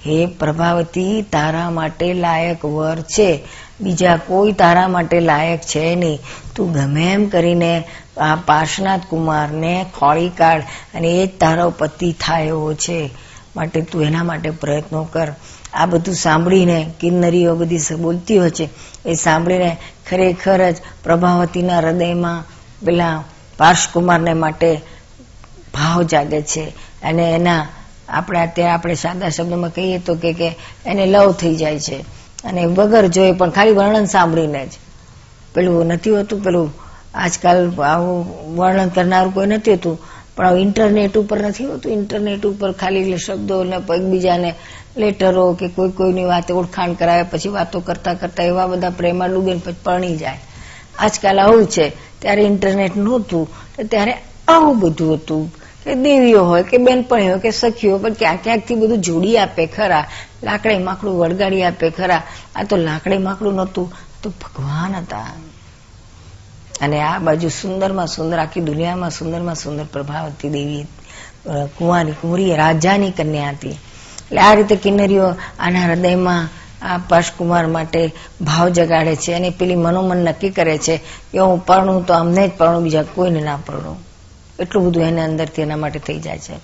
હે 0.06 0.26
પ્રભાવતી, 0.26 1.22
તારા 1.22 1.70
માટે 1.70 2.14
લાયક 2.14 2.64
વર 2.64 3.00
છે. 3.00 3.42
બીજા 3.80 4.16
કોઈ 4.16 4.52
તારા 4.52 4.88
માટે 4.88 5.20
લાયક 5.20 5.60
છે 5.60 5.94
નહીં. 5.94 6.18
તું 6.56 6.72
ગમે 6.72 7.12
એમ 7.12 7.28
કરીને 7.28 7.84
આ 8.20 8.34
પાર્શનાથ 8.34 9.00
કુમારને 9.08 9.86
ખોળી 9.98 10.28
કાઢ 10.28 10.60
અને 10.94 11.08
એ 11.08 11.26
જ 11.26 11.30
તારો 11.40 11.70
પતિ 11.70 12.12
થાય 12.12 12.46
એવો 12.46 12.74
છે. 12.74 13.10
માટે 13.56 13.80
તું 13.80 14.02
એના 14.02 14.22
માટે 14.22 14.50
પ્રયત્નો 14.50 15.04
કર. 15.04 15.28
આ 15.74 15.86
બધું 15.86 16.14
સાંભળીને 16.14 16.90
કિન્નરીઓ 17.00 17.54
બધી 17.54 17.78
બોલતી 18.00 18.38
હોય 18.38 18.50
છે. 18.50 18.68
એ 19.06 19.14
સાંભળીને 19.14 19.76
ખરેખર 20.10 20.70
જ 20.70 20.76
પ્રભાવતીના 21.04 21.78
હૃદયમાં 21.78 22.44
પેલા 22.86 23.24
પાર્શકુમારને 23.62 24.32
માટે 24.34 24.76
ભાવ 25.74 26.02
જાગે 26.02 26.42
છે. 26.42 26.62
અને 27.02 27.22
એના 27.22 27.66
આપણે 28.08 28.40
અત્યારે 28.40 28.72
આપણે 28.72 28.94
સાદા 28.94 29.28
શબ્દમાં 29.28 29.70
કહીએ 29.70 29.98
તો 29.98 30.14
કે 30.14 30.58
એને 30.86 31.06
લવ 31.06 31.32
થઈ 31.32 31.54
જાય 31.54 31.78
છે. 31.78 31.96
અને 32.44 32.64
વગર 32.64 33.06
જોઈએ 33.06 33.32
પણ 33.32 33.50
ખાલી 33.50 33.72
વર્ણન 33.72 34.04
સાંભળીને 34.04 34.66
જ. 34.66 34.70
પેલું 35.54 35.86
નથી 35.86 36.10
હોતું, 36.10 36.44
પેલું 36.44 36.72
આજકાલ 37.14 37.80
આવું 37.80 38.26
વર્ણન 38.56 38.88
કરનારું 38.88 39.34
કોઈ 39.34 39.46
નથી 39.46 39.70
હોતું. 39.72 39.98
પણ 40.36 40.58
ઇન્ટરનેટ 40.58 41.18
ઉપર 41.18 41.40
નથી 41.40 41.64
હોતું. 41.64 41.92
ઇન્ટરનેટ 41.92 42.46
ઉપર 42.46 42.72
ખાલી 42.72 43.16
શબ્દો 43.16 43.64
ને 43.64 43.76
એકબીજાને 43.76 44.54
લેટરો 44.96 45.52
કે 45.52 45.68
કોઈ 45.68 45.90
કોઈની 45.90 46.24
વાતે 46.24 46.54
ઓળખાણ 46.54 46.92
કરાવે, 46.92 47.22
પછી 47.22 47.48
વાતો 47.48 47.80
કરતા 47.80 48.14
કરતા 48.14 48.42
એવા 48.42 48.66
બધા 48.66 48.90
પ્રેમમાં 48.90 49.32
ડૂબે 49.32 49.54
પછી 49.54 49.74
પરણી 49.84 50.16
જાય. 50.16 50.40
આજકાલ 50.98 51.40
આવું 51.40 51.66
છે. 51.66 51.92
ત્યારે 52.22 52.42
ઇન્ટરનેટ 52.42 52.96
નહોતું 52.96 53.48
ત્યારે 53.88 54.14
આવું 54.48 54.80
બધું 54.80 55.14
હતું. 55.14 55.54
કે 55.84 55.94
દેવીઓ 55.94 56.44
હોય, 56.44 56.62
કે 56.62 56.76
બેનપણી 56.76 57.30
હોય, 57.30 57.38
કે 57.38 57.50
સખીઓ 57.50 57.98
પણ 57.98 58.12
ક્યાંક 58.12 58.40
ક્યાંકથી 58.44 58.74
બધું 58.74 58.98
જોડી 58.98 59.38
આપે 59.38 59.66
ખરા. 59.66 60.06
લાકડે 60.42 60.78
માકડું 60.78 61.18
વળગાડી 61.18 61.62
આપે 61.62 61.90
ખરા. 61.90 62.22
આ 62.56 62.62
તો 62.62 62.76
લાકડે 62.76 63.18
માકડું 63.18 63.54
નહોતું 63.54 63.92
તો 64.22 64.30
ભગવાન 64.30 64.94
હતા. 64.94 65.26
અને 66.80 67.00
આ 67.00 67.18
બાજુ 67.18 67.48
સુંદરમાં 67.48 68.06
સુંદર, 68.06 68.38
આખી 68.38 68.60
દુનિયામાં 68.60 69.10
સુંદરમાં 69.10 69.54
સુંદર 69.54 69.84
પ્રભાવતી 69.84 70.48
દેવી. 70.48 70.86
કુંવારી 71.46 72.12
કુંવરી 72.12 72.56
રાજાની 72.56 73.10
કન્યા 73.10 73.50
હતી. 73.50 73.70
એટલે 73.70 74.40
આ 74.40 74.54
રીતે 74.54 74.76
કિન્નરીઓ 74.76 75.34
આના 75.58 75.86
હૃદયમાં 75.86 76.48
આ 76.82 76.98
પાશકુમાર 77.08 77.66
માટે 77.66 78.00
ભાવ 78.40 78.68
જગાડે 78.68 79.14
છે 79.16 79.32
અને 79.32 79.50
પેલી 79.50 79.76
મનોમન 79.76 80.16
નક્કી 80.18 80.50
કરે 80.50 80.76
છે 80.78 80.96
કે 81.32 81.38
હું 81.38 81.58
પરણું 81.66 82.06
તો 82.06 82.14
અમને 82.14 82.48
જ 82.48 82.52
પરણું, 82.58 82.82
બીજા 82.82 83.02
કોઈને 83.14 83.40
ના 83.40 83.58
પરણું. 83.66 83.98
એટલું 84.58 84.84
બધું 84.86 85.02
એને 85.02 85.22
અંદરથી 85.22 85.62
એના 85.62 85.76
માટે 85.76 85.98
થઈ 85.98 86.18
જાય 86.18 86.38
છે. 86.38 86.54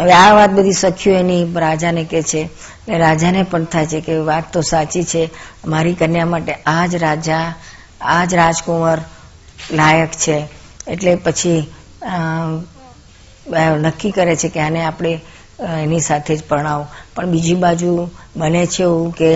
હવે 0.00 0.12
આ 0.12 0.32
વાત 0.34 0.50
બધી 0.50 0.72
સખીઓ 0.72 1.14
એની 1.14 1.42
રાજાને 1.54 2.04
કે 2.04 2.22
છે. 2.22 2.42
રાજાને 2.98 3.42
પણ 3.42 3.64
થાય 3.64 3.86
છે 3.86 4.00
કે 4.00 4.14
વાત 4.30 4.52
તો 4.52 4.60
સાચી 4.62 5.04
છે. 5.04 5.22
મારી 5.66 5.94
કન્યા 5.94 6.26
માટે 6.26 6.52
આ 6.66 6.86
જ 6.86 6.94
રાજા 6.96 7.54
આ 8.00 8.24
જ 8.24 8.34
રાજકુંવર 8.34 8.98
લાયક 9.72 10.12
છે. 10.24 10.36
એટલે 10.88 11.14
પછી 11.16 11.60
નક્કી 13.84 14.10
કરે 14.10 14.36
છે 14.36 14.48
કે 14.48 14.60
આને 14.60 14.84
આપણે 14.84 15.12
એની 15.58 16.00
સાથે 16.00 16.36
જ 16.36 16.42
પરણાવો. 16.48 16.84
પણ 17.14 17.26
બીજી 17.26 17.54
બાજુ 17.54 17.90
બને 18.36 18.66
છે 18.66 18.82
એવું 18.82 19.12
કે 19.12 19.30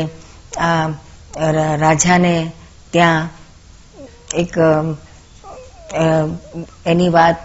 આ 0.58 0.88
રાજાને 1.76 2.34
ત્યાં 2.92 3.28
એક 4.34 4.54
એની 6.84 7.08
વાત 7.08 7.38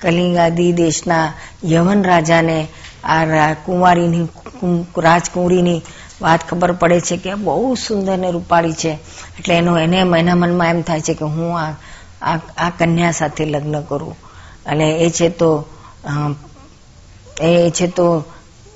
કલિંગાદી 0.00 0.72
દેશના 0.72 1.26
યવન 1.64 2.04
રાજાને 2.04 2.58
આ 3.04 3.54
કુંવારીની 3.54 4.26
રાજકુંવરીની 4.96 5.80
વાત 6.22 6.40
ખબર 6.48 6.72
પડે 6.72 7.00
છે 7.00 7.16
કે 7.16 7.34
બહુ 7.36 7.74
સુંદર 7.76 8.16
ને 8.18 8.30
રૂપાળી 8.30 8.72
છે. 8.72 8.92
એટલે 9.38 9.54
એનો, 9.54 9.78
એને, 9.78 9.98
એના 10.18 10.34
મનમાં 10.34 10.70
એમ 10.70 10.80
થાય 10.82 11.00
છે 11.00 11.14
કે 11.14 11.24
હું 11.26 11.52
આ 11.58 11.74
આ 12.56 12.70
કન્યા 12.70 13.10
સાથે 13.10 13.44
લગ્ન 13.44 13.80
કરું. 13.82 14.16
અને 14.66 14.86
એ 14.96 15.10
છે 15.10 15.28
તો 15.30 15.50
એ 17.40 17.70
છે 17.70 17.86
તો 17.86 18.24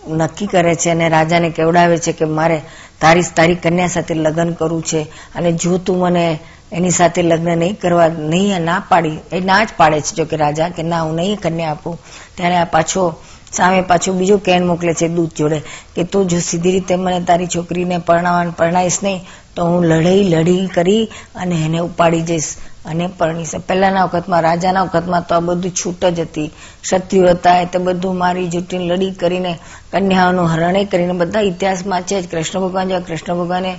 નક્કી 0.09 0.47
કરે 0.47 0.75
છે 0.75 0.91
અને 0.91 1.09
રાજાને 1.09 1.51
કેવડાવે 1.51 1.99
છે 1.99 2.13
કે 2.13 2.25
મારે 2.25 2.63
તારી 3.01 3.23
તારી 3.37 3.55
કન્યા 3.55 3.87
સાથે 3.87 4.15
લગ્ન 4.15 4.53
કરવું 4.53 4.83
છે 4.83 5.03
અને 5.35 5.53
જો 5.53 5.79
તું 5.79 5.99
મને 5.99 6.39
એની 6.73 6.91
સાથે 6.91 7.23
લગ્ન 7.23 7.59
નહીં 7.59 7.81
કરવા, 7.81 8.09
નહીં 8.09 8.63
ના 8.63 8.83
પાડી, 8.89 9.19
એ 9.33 9.41
ના 9.41 9.65
જ 9.65 9.69
પાડે 9.77 10.01
છે 10.01 10.15
જો 10.15 10.25
કે 10.25 10.37
રાજા 10.37 10.69
કે 10.69 10.83
ના, 10.83 11.03
હું 11.03 11.15
નહીં 11.15 11.37
કન્યા 11.37 11.71
આપું. 11.71 11.99
ત્યારે 12.35 12.57
આ 12.57 12.65
પાછો 12.65 13.15
સામે 13.53 13.81
પાછું 13.83 14.19
બીજું 14.19 14.39
કેન 14.39 14.67
મોકલે 14.67 14.95
છે 14.95 15.09
દૂધ 15.09 15.33
જોડે 15.37 15.59
કે 15.95 16.05
તું 16.05 16.29
જો 16.29 16.39
સીધી 16.39 16.73
રીતે 16.73 16.95
મને 16.97 17.21
તારી 17.21 17.47
છોકરીને 17.47 17.99
પરણાવાનું 17.99 18.57
પરણાઈશ 18.57 18.99
નહીં, 19.03 19.25
તો 19.57 19.65
હું 19.65 19.85
લડાઈ 19.85 20.25
લડી 20.25 20.67
કરી 20.67 21.05
અને 21.37 21.55
એને 21.55 21.79
ઉપાડી 21.79 22.21
જઈશ 22.21 22.49
અને 22.87 23.07
પરણીશ. 23.19 23.55
પહેલાના 23.69 24.05
વખતમાં, 24.05 24.43
રાજાના 24.43 24.83
વખતમાં 24.83 25.27
તો 25.29 25.35
આ 25.35 25.41
બધું 25.41 25.71
છૂટ 25.71 26.05
જ 26.05 26.21
હતી. 26.21 26.49
ક્ષત્રિયો 26.83 27.29
હતા 27.29 27.65
તો 27.65 27.79
બધું 27.79 28.17
મારી 28.17 28.49
જૂટીને 28.49 28.85
લડી 28.85 29.11
કરીને, 29.11 29.53
કન્યાઓનું 29.93 30.49
હરણે 30.49 30.85
કરીને, 30.85 31.13
બધા 31.13 31.41
ઇતિહાસમાં 31.41 32.03
છે 32.03 32.23
જ. 32.23 32.31
કૃષ્ણ 32.31 32.61
ભગવાન 32.61 32.89
જેવા 32.89 33.01
કૃષ્ણ 33.01 33.35
ભગવાને 33.35 33.73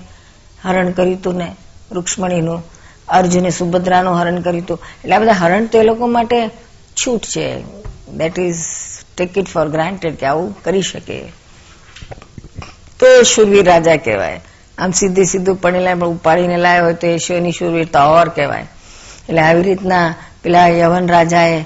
હરણ 0.63 0.91
કર્યું 0.91 1.17
હતું 1.17 1.35
ને, 1.35 1.49
રૂક્ષ્મણીનું. 1.91 2.63
અર્જુને 3.07 3.49
સુભદ્રાનું 3.49 4.19
હરણ 4.19 4.41
કર્યું 4.41 4.63
હતું 4.63 4.79
એટલે 5.03 5.15
આ 5.15 5.19
બધા 5.19 5.31
હરણ 5.31 5.65
તો 5.65 5.79
એ 5.79 5.83
લોકો 5.83 6.07
માટે 6.07 6.49
છૂટ 6.97 7.23
છે. 7.25 7.47
That 8.17 8.39
is 8.39 8.55
take 9.17 9.37
it 9.37 9.47
for 9.47 9.67
granted 9.67 10.15
કે 10.15 10.25
આવું 10.25 10.63
કરી 10.63 10.81
શકે. 10.81 11.19
તો 12.99 13.05
એ 13.07 13.23
શુરવીર 13.23 13.65
રાજા 13.65 13.95
કહેવાય. 13.95 14.41
આમ 14.77 14.91
સીધે 14.91 15.23
સીધું 15.23 15.55
પડેલા 15.55 15.95
પણ 15.95 16.07
ઉપાડીને 16.07 16.57
લાવ્યો 16.57 16.83
હોય 16.83 16.93
તો 16.93 17.07
એ 17.07 17.17
શોની 17.17 17.51
શુરવીરતા 17.51 18.05
ઓર 18.05 18.29
કહેવાય. 18.29 18.67
એટલે 19.29 19.41
આવી 19.41 19.63
રીતના 19.63 20.15
પેલા 20.43 20.67
યવન 20.67 21.07
રાજાએ 21.07 21.65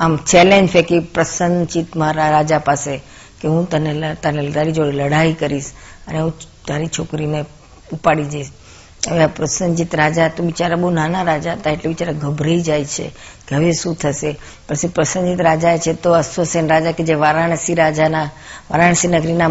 આમ 0.00 0.16
ચેલેન્જ 0.16 0.70
ફેંકી 0.70 0.98
પ્રસન્નચિત 0.98 1.96
મારા 1.96 2.30
રાજા 2.30 2.58
પાસે 2.58 2.96
કે 3.40 3.48
હું 3.48 3.70
તને 3.70 4.14
તને 4.14 4.50
તારી 4.50 4.72
જોડે 4.72 4.90
લડાઈ 4.90 5.32
કરીશ 5.32 5.70
અને 6.08 6.18
હું 6.18 6.34
તારી 6.68 6.86
છોકરીને 6.86 7.44
ઉપાડી 7.92 8.24
જઈશ. 8.24 8.50
હવે 9.02 9.26
પ્રસન્નજીત 9.28 9.94
રાજા 9.94 10.28
તો 10.28 10.42
બિચારા 10.42 10.76
બહુ 10.76 10.90
નાના 10.90 11.22
રાજા 11.22 11.52
હતા, 11.52 11.70
એટલે 11.70 11.88
બિચારા 11.88 12.12
ગભરાઈ 12.14 12.60
જાય 12.60 12.84
છે 12.84 13.06
કે 13.48 13.56
હવે 13.56 13.72
શું 13.72 13.94
થશે? 13.96 14.30
પછી 14.68 14.88
પ્રસન્નજીત 14.88 15.40
રાજા 15.40 15.76
છે 15.76 15.92
તો 15.94 16.12
અશ્વસેન 16.12 16.68
રાજા 16.68 16.92
કે 16.92 17.02
જે 17.02 17.14
વારાણસી 17.14 17.74
રાજાના, 17.74 18.28
વારાણસી 18.70 19.08
નગરીના 19.08 19.50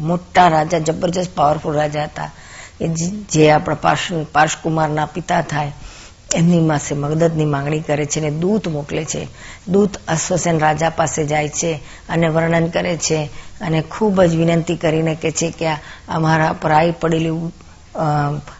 મોટા 0.00 0.48
રાજા, 0.48 0.78
જબરજસ્ત 0.78 1.34
પાવરફુલ 1.34 1.74
રાજા 1.74 2.04
હતા 2.04 2.30
કે 2.78 2.88
જે 3.32 3.50
આપણા 3.50 4.24
પાર્શકુમારના 4.32 5.06
પિતા 5.06 5.42
થાય, 5.42 5.72
એમની 6.34 6.68
પાસે 6.68 6.94
મદદની 6.94 7.44
માંગણી 7.44 7.80
કરે 7.80 8.06
છે 8.06 8.20
અને 8.20 8.30
દૂત 8.38 8.68
મોકલે 8.68 9.04
છે. 9.04 9.26
દૂત 9.68 9.98
અશ્વસેન 10.08 10.60
રાજા 10.60 10.90
પાસે 10.90 11.26
જાય 11.26 11.48
છે 11.48 11.72
અને 12.08 12.28
વર્ણન 12.28 12.68
કરે 12.68 12.96
છે 12.96 13.18
અને 13.60 13.82
ખૂબ 13.82 14.22
જ 14.22 14.36
વિનંતી 14.36 14.76
કરીને 14.76 15.14
કે 15.14 15.30
છે 15.30 15.50
કે 15.50 15.66
અમારા 16.08 16.52
પર 16.52 16.72
આવી 16.72 16.94
પડેલી 17.00 17.34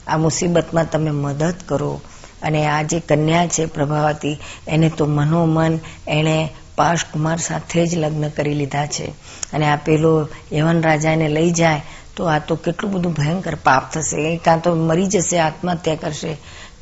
આ 0.07 0.17
મુસીબતમાં 0.17 0.91
તમે 0.91 1.11
મદદ 1.11 1.55
કરો. 1.67 2.01
અને 2.43 2.67
આ 2.67 2.83
જે 2.83 3.01
કન્યા 3.01 3.47
છે 3.47 3.67
પ્રભાવતી, 3.67 4.39
એને 4.69 4.89
તો 4.89 5.07
મનોમન 5.07 5.79
એણે 6.09 6.49
પાશકુમાર 6.77 7.39
સાથે 7.39 7.87
જ 7.87 7.95
લગ્ન 7.95 8.29
કરી 8.29 8.55
લીધા 8.55 8.87
છે. 8.87 9.07
અને 9.53 9.67
આ 9.67 9.77
પેલો 9.77 10.29
યવન 10.53 10.83
રાજાને 10.83 11.29
લઈ 11.29 11.51
જાય, 11.51 11.83
તો 12.17 12.25
આ 12.25 12.39
તો 12.39 12.57
કેટલું 12.57 12.93
બધું 12.93 13.13
ભયંકર 13.13 13.55
પાપ 13.55 13.93
થશે. 13.93 14.37
કાં 14.45 14.63
તો 14.63 14.75
મરી 14.75 15.07
જશે, 15.07 15.39
આત્મહત્યા 15.39 15.95
કરશે. 15.95 16.35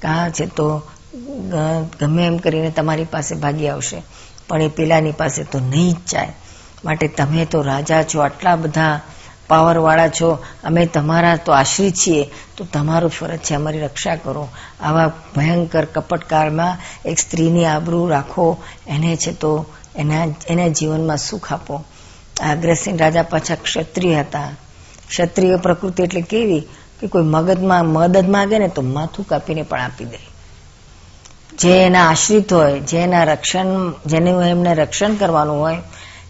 કાં 0.03 0.31
છે 0.31 0.47
તો 0.47 0.83
ગમે 2.01 2.27
એમ 2.27 2.37
કરીને 2.37 2.71
તમારી 2.71 3.05
પાસે 3.05 3.35
ભાગી 3.35 3.69
આવશે. 3.69 4.03
પણ 4.49 4.63
એ 4.63 4.69
પેલાની 4.69 5.13
પાસે 5.13 5.45
તો 5.45 5.59
નહીં 5.59 5.93
જ 5.93 5.97
જાય. 6.13 6.33
માટે 6.85 7.09
તમે 7.09 7.45
તો 7.45 7.63
રાજા 7.63 8.03
છો, 8.03 8.21
આટલા 8.21 8.57
બધા 8.57 9.01
પાવરવાળા 9.51 10.09
છો, 10.09 10.45
અમે 10.65 10.87
તમારા 10.87 11.37
તો 11.37 11.53
આશ્રિત 11.53 11.95
છીએ, 11.95 12.31
તો 12.57 12.65
તમારું 12.65 13.11
ફરજ 13.11 13.39
છે, 13.39 13.55
અમારી 13.55 13.81
રક્ષા 13.81 14.17
કરો. 14.17 14.49
આવા 14.81 15.13
ભયંકર 15.37 15.85
કપટકાળમાં 15.85 16.79
એક 17.05 17.19
સ્ત્રીની 17.19 17.65
આબરૂ 17.65 18.09
રાખો, 18.09 18.63
એને 18.87 19.17
છે 19.17 19.33
તો 19.33 19.67
એના 19.97 20.25
એના 20.49 20.69
જીવનમાં 20.69 21.17
સુખ 21.17 21.53
આપો. 21.53 21.85
અગ્રસેન 22.51 22.99
રાજા 22.99 23.23
પાછા 23.23 23.55
ક્ષત્રિય 23.55 24.21
હતા. 24.21 24.51
ક્ષત્રિય 25.09 25.57
પ્રકૃતિ 25.57 26.03
એટલે 26.03 26.21
કેવી? 26.21 26.61
કે 27.01 27.07
કોઈ 27.07 27.23
મગજમાં 27.23 27.87
મદદ 27.87 28.31
માગે 28.31 28.59
ને 28.59 28.69
તો 28.69 28.83
માથું 28.83 29.27
કાપીને 29.29 29.63
પણ 29.63 29.81
આપી 29.81 30.05
દે. 30.05 30.19
જે 31.59 31.83
એના 31.83 32.11
આશ્રિત 32.11 32.53
હોય, 32.53 32.81
જે 32.81 32.99
એના 32.99 33.25
રક્ષણ, 33.25 33.93
જેને 34.07 34.31
એમને 34.31 34.75
રક્ષણ 34.75 35.15
કરવાનું 35.15 35.61
હોય, 35.61 35.79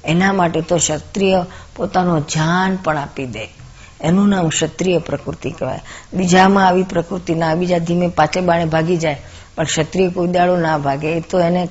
એના 0.04 0.32
માટે 0.32 0.60
તો 0.60 0.76
ક્ષત્રિય 0.76 1.44
પોતાનો 1.80 2.20
જાન 2.20 2.76
પણ 2.76 2.98
આપી 2.98 3.26
દે. 3.26 3.54
એનું 4.00 4.28
નામ 4.28 4.48
ક્ષત્રિય 4.48 4.98
પ્રકૃતિ 4.98 5.50
કહેવાય. 5.50 5.80
બીજામાં 6.14 6.66
આવી 6.66 6.82
પ્રકૃતિ 6.82 7.34
ના, 7.34 7.54
બીજા 7.54 7.78
ધીમે 7.78 8.08
પાછે 8.08 8.40
બાણે 8.40 8.64
ભાગી 8.64 8.96
જાય. 8.96 9.22
પણ 9.54 9.64
ક્ષત્રિય 9.64 10.08
કોઈ 10.08 10.26
દાડો 10.26 10.56
ના 10.56 10.78
ભાગે, 10.78 11.08
એ 11.08 11.20
તો 11.20 11.40
એને 11.40 11.68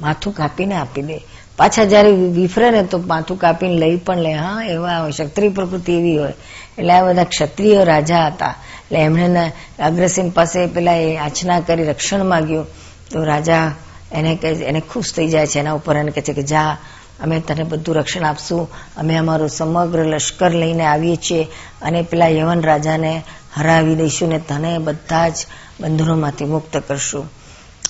માથું 0.00 0.32
કાપીને 0.32 0.74
આપી 0.74 1.02
દે. 1.02 1.20
પાછા 1.56 1.84
જયારે 1.84 2.10
વિફરે 2.10 2.70
ને 2.70 2.82
તો 2.82 2.98
માથું 2.98 3.38
કાપીને 3.38 3.74
લઈ 3.74 3.96
પણ 3.96 4.16
લે. 4.16 4.32
હા, 4.32 4.62
એવા 4.64 4.98
હોય, 4.98 5.10
ક્ષત્રિય 5.10 5.48
પ્રકૃતિ 5.48 5.92
એવી 5.92 6.18
હોય. 6.18 6.32
એટલે 6.78 6.92
આ 6.92 7.06
બધા 7.06 7.24
ક્ષત્રિય 7.24 7.84
રાજા 7.84 8.26
હતા. 8.26 8.54
એટલે 8.84 8.98
એમણે 8.98 9.52
અગ્રસેન 9.78 10.30
પાસે 10.30 10.66
પેલા 10.66 10.92
એ 10.92 11.16
આચના 11.16 11.60
કરી 11.60 11.84
રક્ષણ 11.84 12.24
માંગ્યું. 12.24 12.66
તો 13.10 13.24
રાજા 13.24 13.74
એને 14.12 14.38
એને 14.44 14.80
ખુશ 14.80 15.14
થઈ 15.14 15.28
જાય 15.28 15.46
છે. 15.46 15.58
એના 15.58 15.72
ઉપર 15.72 15.96
એને 15.96 16.10
કહે 16.10 16.22
છે 16.22 16.32
કે 16.32 16.42
જા 16.42 16.76
અમે 17.22 17.40
તને 17.40 17.62
બધું 17.62 17.94
રક્ષણ 17.94 18.24
આપશું. 18.24 18.68
અમે 18.96 19.16
અમારું 19.16 19.48
સમગ્ર 19.48 20.04
લશ્કર 20.04 20.50
લઈને 20.52 20.84
આવીએ 20.86 21.16
છીએ 21.16 21.44
અને 21.82 22.02
પેલા 22.02 22.28
યવન 22.28 22.62
રાજાને 22.62 23.22
હરાવી 23.56 23.94
દઈશું 23.94 24.28
ને 24.28 24.38
તને 24.38 24.78
બધા 24.78 25.28
જ 25.28 25.36
બંધનોમાંથી 25.80 26.44
મુક્ત 26.44 26.76
કરશું. 26.76 27.24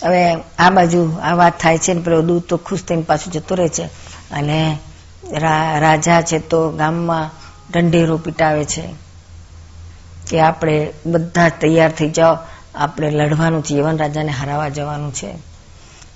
હવે 0.05 0.23
આ 0.59 0.71
બાજુ 0.71 1.01
આ 1.23 1.35
વાત 1.35 1.61
થાય 1.61 1.79
છે 1.79 1.93
ને 1.95 2.01
પેલો 2.01 2.23
દૂધ 2.23 2.43
તો 2.43 2.57
ખુશ 2.57 2.83
થઈને 2.83 3.03
પાછું 3.03 3.33
જતો 3.33 3.55
રહે 3.55 3.69
છે 3.69 3.85
અને 4.31 4.79
રાજા 5.79 6.23
છે 6.23 6.39
તો 6.39 6.71
ગામમાં 6.71 7.31
ઢંઢેરો 7.73 8.17
પીટાવે 8.17 8.65
છે 8.65 8.85
કે 10.31 10.41
આપણે 10.41 10.93
બધા 11.07 11.49
તૈયાર 11.49 11.91
થઈ 11.91 12.11
જાઓ. 12.11 12.37
આપણે 12.75 13.11
લડવાનું 13.11 13.65
છે. 13.65 13.75
યવન 13.75 13.97
રાજાને 13.99 14.33
હરાવવા 14.33 14.69
જવાનું 14.69 15.13
છે. 15.15 15.31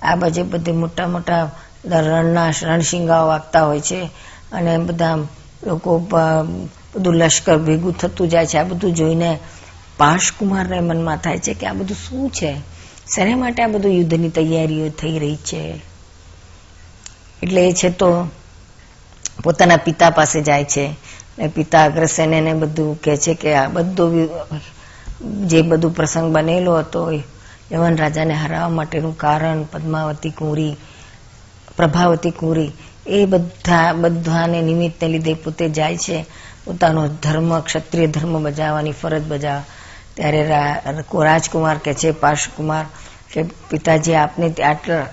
આ 0.01 0.15
બાજુ 0.15 0.43
બધે 0.43 0.71
મોટા 0.71 1.07
મોટા 1.07 1.51
રણના 1.85 2.51
રણશિંગાઓ 2.63 3.27
વાગતા 3.27 3.63
હોય 3.63 3.81
છે 3.81 3.99
અને 4.51 4.73
બધા 4.79 5.15
લોકો 5.63 5.91
બધું 6.93 7.15
લશ્કર 7.15 7.57
ભેગું 7.57 7.93
થતું 7.93 8.29
જાય 8.29 8.45
છે. 8.45 8.57
આ 8.57 8.63
બધું 8.63 8.93
જોઈને 8.93 9.31
પાશકુમારને 9.97 10.79
મનમાં 10.79 11.17
થાય 11.17 11.39
છે 11.39 11.53
કે 11.53 11.65
આ 11.67 11.73
બધું 11.73 11.97
શું 11.97 12.29
છે? 12.29 12.51
શેને 13.07 13.33
માટે 13.35 13.61
આ 13.63 13.67
બધું 13.67 13.93
યુદ્ધની 13.93 14.29
તૈયારીઓ 14.29 14.87
થઈ 14.99 15.19
રહી 15.19 15.39
છે? 15.43 15.61
એટલે 17.41 17.61
એ 17.61 17.73
છે 17.73 17.89
તો 17.91 18.09
પોતાના 19.43 19.77
પિતા 19.77 20.09
પાસે 20.09 20.39
જાય 20.41 20.65
છે 20.65 20.85
ને 21.37 21.47
પિતા 21.47 21.83
અગ્રસેન 21.83 22.33
એને 22.33 22.53
બધું 22.53 23.01
કહે 23.01 23.13
છે 23.17 23.33
કે 23.33 23.49
આ 23.55 23.67
બધું 23.67 24.13
જે 25.47 25.59
બધું 25.61 25.93
પ્રસંગ 25.93 26.27
બનેલો 26.31 26.71
હતો 26.77 27.01
યવન 27.71 27.97
રાજાને 27.97 28.33
હરાવવા 28.33 28.69
માટેનું 28.69 29.15
કારણ, 29.17 29.59
પદ્માવતી 29.63 30.29
કુંવરી 30.31 30.73
પ્રભાવતી 31.77 32.31
કુરી, 32.31 32.71
એ 33.07 33.25
બધા, 33.25 33.93
બધાને 33.93 34.61
નિમિત્તને 34.61 35.07
લીધે 35.09 35.33
પોતે 35.33 35.69
જાય 35.69 35.97
છે 35.97 36.25
પોતાનો 36.65 37.07
ધર્મ, 37.07 37.59
ક્ષત્રિય 37.59 38.07
ધર્મ 38.07 38.43
બજાવવાની 38.43 38.91
ફરજ 38.91 39.23
બજાવ. 39.23 39.61
ત્યારે 40.15 40.41
રાજકુમાર 41.23 41.77
કે 41.77 41.93
છે 41.93 42.11
પાર્શકુમાર 42.11 42.85
કે 43.33 43.43
પિતાજી, 43.69 44.13
આપને 44.13 44.53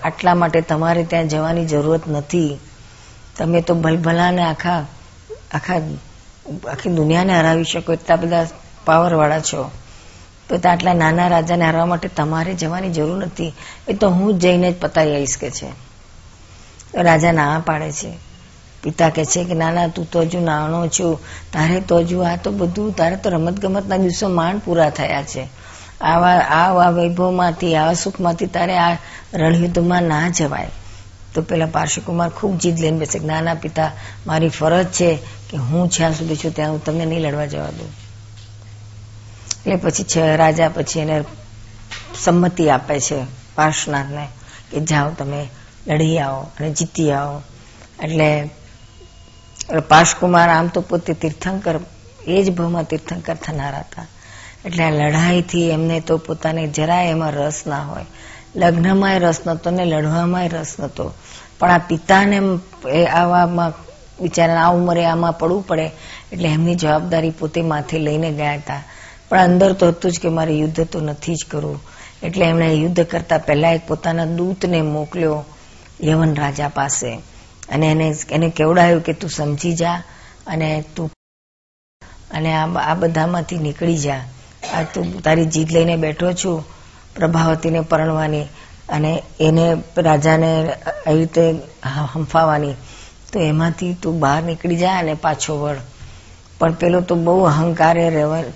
આટલા 0.03 0.35
માટે 0.35 0.61
તમારે 0.61 1.03
ત્યાં 1.03 1.27
જવાની 1.27 1.65
જરૂરત 1.65 2.07
નથી. 2.07 2.57
તમે 3.37 3.61
તો 3.61 3.75
ભલભલાને 3.75 4.41
આખા 4.41 4.79
આખા, 5.53 5.77
આખી 6.71 6.89
દુનિયાને 6.89 7.39
હરાવી 7.39 7.63
શકો, 7.63 7.93
એટલા 7.93 8.15
બધા 8.15 8.45
પાવરવાળા 8.85 9.39
છો. 9.39 9.71
તો 10.49 10.69
આટલા 10.69 10.93
નાના 10.93 11.27
રાજાને 11.27 11.65
હરાવવા 11.65 11.85
માટે 11.85 12.07
તમારે 12.07 12.53
જવાની 12.53 12.89
જરૂર 12.89 13.17
નથી. 13.17 13.53
એ 13.87 13.93
તો 13.93 14.09
હું 14.09 14.39
જઈને 14.39 14.71
જ 14.71 14.79
પતાવી 14.79 15.15
આવીશ 15.15 15.37
કે 15.37 15.49
છે. 15.51 15.69
રાજા 16.95 17.31
ના 17.31 17.63
પાડે 17.65 17.91
છે. 17.91 18.13
પિતા 18.83 19.09
કે 19.09 19.25
છે 19.25 19.43
કે, 19.43 19.53
નાના, 19.53 19.87
તું 19.87 20.11
તો 20.11 20.21
હજુ 20.21 20.39
નાનો 20.39 20.87
છું. 20.87 21.19
તારે 21.53 21.81
તો 21.81 21.97
હજુ 21.97 22.19
આ 22.19 22.35
તો 22.35 22.51
બધું, 22.51 22.95
તારે 22.95 23.15
તો 23.15 23.29
રમત 23.29 23.59
ગમતના 23.59 23.97
દિવસો 23.97 24.29
માંડ 24.29 24.61
પૂરા 24.65 24.89
થયા 24.89 25.23
છે. 25.23 25.47
આવા 26.01 26.31
આવા 26.37 26.89
વૈભવમાંથી, 26.89 27.75
આવા 27.75 27.93
સુખમાંથી 27.93 28.45
તારે 28.45 28.77
આ 28.77 28.97
રણયુદ્ધમાં 29.33 30.03
ના 30.03 30.29
જવાય. 30.29 30.69
તો 31.33 31.41
પેલા 31.41 31.65
પાર્શ્વકુમાર 31.65 32.29
ખૂબ 32.29 32.57
જીદ 32.57 32.79
લઈને 32.79 32.99
બેસે 32.99 33.19
નાના 33.19 33.53
પિતા, 33.53 33.91
મારી 34.27 34.49
ફરજ 34.49 34.85
છે 34.87 35.19
કે 35.49 35.57
હું 35.57 35.89
જ્યાં 35.89 36.13
સુધી 36.13 36.35
છું 36.35 36.55
ત્યાં 36.55 36.71
હું 36.71 36.83
તમને 36.83 37.05
નહીં 37.05 37.21
લડવા 37.21 37.45
જવા 37.45 37.65
દઉં. 37.65 37.87
એટલે 39.65 39.75
પછી 39.75 40.05
રાજા 40.35 40.69
પછી 40.69 40.99
એને 40.99 41.23
સંમતિ 42.19 42.69
આપે 42.69 42.99
છે 42.99 43.25
પાર્શનાથને 43.55 44.27
કે, 44.71 44.79
જાઓ 44.79 45.09
તમે 45.09 45.49
લડી 45.87 46.19
આવો 46.19 46.41
અને 46.57 46.69
જીતી 46.71 47.11
આવો. 47.11 47.37
એટલે 48.03 48.27
પાર્શકુમાર 49.89 50.49
આમ 50.49 50.67
તો 50.67 50.81
પોતે 50.81 51.13
તીર્થંકર, 51.13 51.75
એ 52.27 52.43
જ 52.43 52.47
ભાવમાં 52.51 52.89
તીર્થંકર 52.91 53.35
થનારા 53.35 53.85
હતા. 53.87 54.07
એટલે 54.65 54.83
આ 54.83 54.91
લડાઈથી 54.91 55.69
એમને 55.69 55.97
તો 56.01 56.17
પોતાને 56.17 56.63
જરાય 56.67 57.09
એમાં 57.09 57.31
રસ 57.31 57.59
ના 57.67 57.83
હોય. 57.83 58.07
લગ્નમાંય 58.55 59.19
રસ 59.19 59.39
નતો 59.47 59.69
ને 59.71 59.83
લડવામાંય 59.85 60.47
રસ 60.47 60.73
નતો 60.79 61.05
પણ 61.59 61.71
આ 61.71 61.87
પિતાને 61.89 62.37
આવામાં 63.13 63.73
બિચારા 64.21 64.63
આ 64.65 64.73
ઉંમરે 64.77 65.05
આમાં 65.05 65.37
પડવું 65.37 65.63
પડે, 65.67 65.85
એટલે 66.33 66.47
એમની 66.47 66.75
જવાબદારી 66.75 67.37
પોતે 67.39 67.61
માથે 67.61 67.97
લઈને 67.99 68.29
ગયા 68.31 68.57
હતા. 68.57 68.83
પણ 69.29 69.39
અંદર 69.39 69.71
તો 69.73 69.87
હતું 69.87 70.11
જ 70.11 70.19
કે 70.19 70.29
મારે 70.29 70.53
યુદ્ધ 70.53 70.81
તો 70.91 70.99
નથી 71.01 71.35
જ 71.35 71.45
કરવું. 71.51 71.79
એટલે 72.23 72.45
એમણે 72.45 72.67
યુદ્ધ 72.73 73.01
કરતા 73.11 73.37
પહેલા 73.37 73.73
એક 73.77 73.87
પોતાના 73.87 74.33
દૂતને 74.37 74.81
મોકલ્યો. 74.81 75.39
યવન 76.01 76.35
રાજા 76.35 76.67
પાસે. 76.69 77.11
અને 77.69 77.91
એને 77.91 78.07
એને 78.31 78.49
કેવડાયું 78.49 79.03
કે 79.03 79.13
તું 79.13 79.29
સમજી 79.29 79.75
જા 79.75 80.01
અને 80.47 80.83
તું 80.95 81.09
અને 82.31 82.53
આ 82.55 82.93
બધામાંથી 82.95 83.57
નીકળી 83.57 83.97
જા. 83.97 84.21
આ 84.73 84.83
તું 84.83 85.21
તારી 85.23 85.45
જીદ 85.45 85.71
લઈને 85.71 85.95
બેઠો 85.95 86.33
છું, 86.33 86.65
પ્રભાવતીને 87.15 87.81
પરણવાની 87.81 88.45
અને 88.89 89.23
એને 89.39 89.65
રાજાને 89.97 90.51
આવી 91.07 91.19
રીતે 91.19 91.43
હંફાવાની. 92.13 92.75
તો 93.33 93.39
એમાંથી 93.39 93.93
તું 93.93 94.19
બહાર 94.19 94.43
નીકળી 94.43 94.77
જા 94.77 94.97
અને 94.99 95.13
પાછો 95.13 95.53
વળ. 95.61 95.77
પણ 96.59 96.73
પેલો 96.73 97.01
તો 97.01 97.15
બહુ 97.15 97.43
અહંકારે 97.43 98.05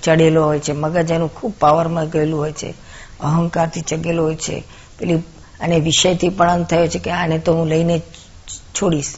ચડેલો 0.04 0.44
હોય 0.46 0.60
છે. 0.60 0.72
મગજ 0.74 1.12
એનું 1.12 1.34
ખૂબ 1.36 1.54
પાવરમાં 1.60 2.10
ગયેલું 2.10 2.40
હોય 2.40 2.52
છે. 2.52 2.74
અહંકારથી 3.20 3.82
ચગેલો 3.82 4.24
હોય 4.24 4.36
છે. 4.36 4.64
પેલી 5.00 5.24
અને 5.60 5.80
વિષયથી 5.80 6.30
પણ 6.30 6.64
થયો 6.66 6.88
છે 6.88 7.00
કે 7.00 7.12
આને 7.12 7.38
તો 7.40 7.52
હું 7.54 7.68
લઈને 7.68 7.96
છોડીશ. 8.74 9.14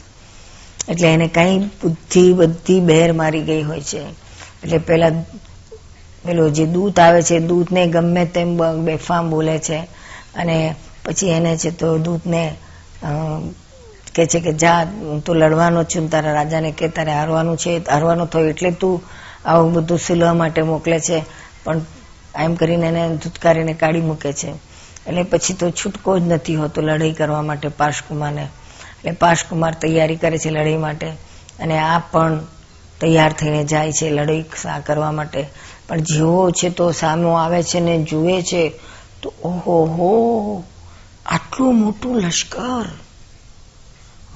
એટલે 0.88 1.08
એને 1.08 1.28
કઈ 1.28 1.58
બુદ્ધિ 1.80 2.24
બધી 2.32 2.80
બહેર 2.80 3.12
મારી 3.12 3.42
ગઈ 3.42 3.62
હોય 3.62 3.80
છે. 3.82 4.02
એટલે 4.62 4.78
પેલા 4.78 5.12
પેલો 6.24 6.44
જે 6.50 6.64
દૂત 6.66 6.98
આવે 6.98 7.22
છે, 7.22 7.40
દૂતને 7.40 7.82
ગમે 7.88 8.24
તેમ 8.26 8.48
બેફામ 8.84 9.30
બોલે 9.30 9.58
છે. 9.58 9.78
અને 10.34 10.56
પછી 11.04 11.30
એને 11.30 11.56
છે 11.56 11.70
તો 11.70 11.98
દૂતને 11.98 12.42
કે 14.14 14.26
છે 14.26 14.40
કે 14.40 14.52
જા 14.52 14.84
તું 15.24 15.36
લડવાનો 15.36 15.84
છું 15.84 16.08
તારા 16.08 16.32
રાજાને 16.32 16.70
કે 16.72 16.88
તારે 16.88 17.12
હારવાનું 17.12 17.56
છે, 17.56 17.72
હારવાનું 17.88 18.28
થયું 18.28 18.48
એટલે 18.48 18.70
તું 18.72 19.00
આવું 19.44 19.72
બધું 19.72 19.98
સિલવા 19.98 20.34
માટે 20.34 20.62
મોકલે 20.62 20.98
છે. 21.00 21.18
પણ 21.64 21.80
એમ 22.36 22.54
કરીને 22.54 22.86
એને 22.86 23.02
ધૂતકારીને 23.16 23.74
કાઢી 23.74 24.00
મૂકે 24.00 24.32
છે. 24.32 24.50
એટલે 25.06 25.22
પછી 25.22 25.54
તો 25.54 25.70
છૂટકો 25.70 26.18
જ 26.18 26.22
નથી 26.22 26.56
હોતો 26.56 26.82
લડાઈ 26.82 27.12
કરવા 27.12 27.42
માટે 27.42 27.68
પાર્શકુમારને. 27.68 28.42
એટલે 28.42 29.12
પાશકુમાર 29.12 29.74
તૈયારી 29.74 30.16
કરે 30.16 30.38
છે 30.38 30.50
લડાઈ 30.50 30.76
માટે 30.76 31.06
અને 31.60 31.78
આ 31.78 31.98
પણ 31.98 32.40
તૈયાર 33.00 33.32
થઈને 33.32 33.64
જાય 33.64 33.92
છે 33.92 34.10
લડાઈ 34.10 34.44
કરવા 34.86 35.12
માટે. 35.12 35.46
પણ 35.88 35.98
જેવો 35.98 36.50
છે 36.50 36.70
તો 36.70 36.92
સામો 36.92 37.32
આવે 37.32 37.62
છે 37.62 37.80
ને 37.80 38.02
જુએ 38.02 38.42
છે 38.42 38.72
તો 39.22 39.32
ઓહો 39.44 39.84
હો, 39.86 40.64
આટલું 41.26 41.80
મોટું 41.80 42.16
લશ્કર. 42.16 42.86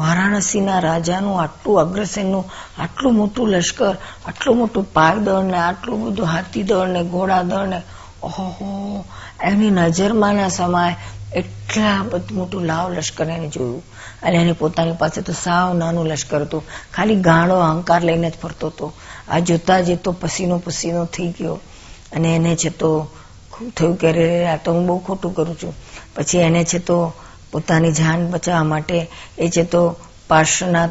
વારાણસીના 0.00 0.78
રાજાનું 0.78 1.42
આટલું 1.42 1.80
અગ્રસેનનું 1.80 2.50
આટલું 2.78 3.14
મોટું 3.14 3.48
લશ્કર, 3.48 3.96
આટલું 4.26 4.56
મોટું 4.56 4.92
પાયદળ 4.92 5.42
ને 5.42 5.58
આટલું 5.58 6.04
બધું 6.04 6.26
હાથીદળ 6.26 6.86
ને 6.86 7.04
ઘોડાદળ 7.04 7.66
ને 7.66 7.82
ઓહો 8.22 9.04
એની 9.42 9.70
નજરમાં 9.70 10.34
ના 10.34 10.48
સમાય 10.48 10.96
એટલા 11.34 12.02
બધું, 12.02 12.38
મોટું 12.38 12.64
લાવ 12.64 12.92
લશ્કર 12.92 13.30
એને 13.30 13.48
જોયું. 13.48 13.82
અને 14.22 14.36
એને 14.36 14.52
પોતાની 14.52 14.92
પાસે 14.92 15.20
તો 15.20 15.32
સાવ 15.32 15.74
નાનું 15.74 16.06
લશ્કર 16.06 16.42
હતું. 16.42 16.62
ખાલી 16.94 17.14
ગાળો 17.14 17.54
અહંકાર 17.54 18.02
લઈને 18.02 18.30
જ 18.30 18.34
ફરતો 18.42 18.66
હતો. 18.66 18.92
આ 19.28 19.38
જોતા 19.38 19.80
જ 19.80 19.96
તો 19.96 20.12
પસીનો 20.12 20.58
પસીનો 20.58 21.04
થઈ 21.04 21.28
ગયો. 21.28 21.54
અને 22.12 22.36
એને 22.36 22.56
છે 22.56 22.68
તો 22.70 23.08
થયું 23.76 23.96
કે 23.96 24.44
આ 24.46 24.56
તો 24.56 24.72
હું 24.72 24.86
બહુ 24.86 24.98
ખોટું 24.98 25.34
કરું 25.34 25.56
છું. 25.62 25.74
પછી 26.14 26.38
એને 26.38 26.64
છે 26.64 26.78
તો 26.78 27.12
પોતાની 27.52 27.92
જાન 27.92 28.30
બચાવવા 28.30 28.62
માટે 28.62 29.10
એ 29.38 29.48
છે 29.48 29.64
તો 29.64 29.96
પાર્શ્વનાથ 30.28 30.90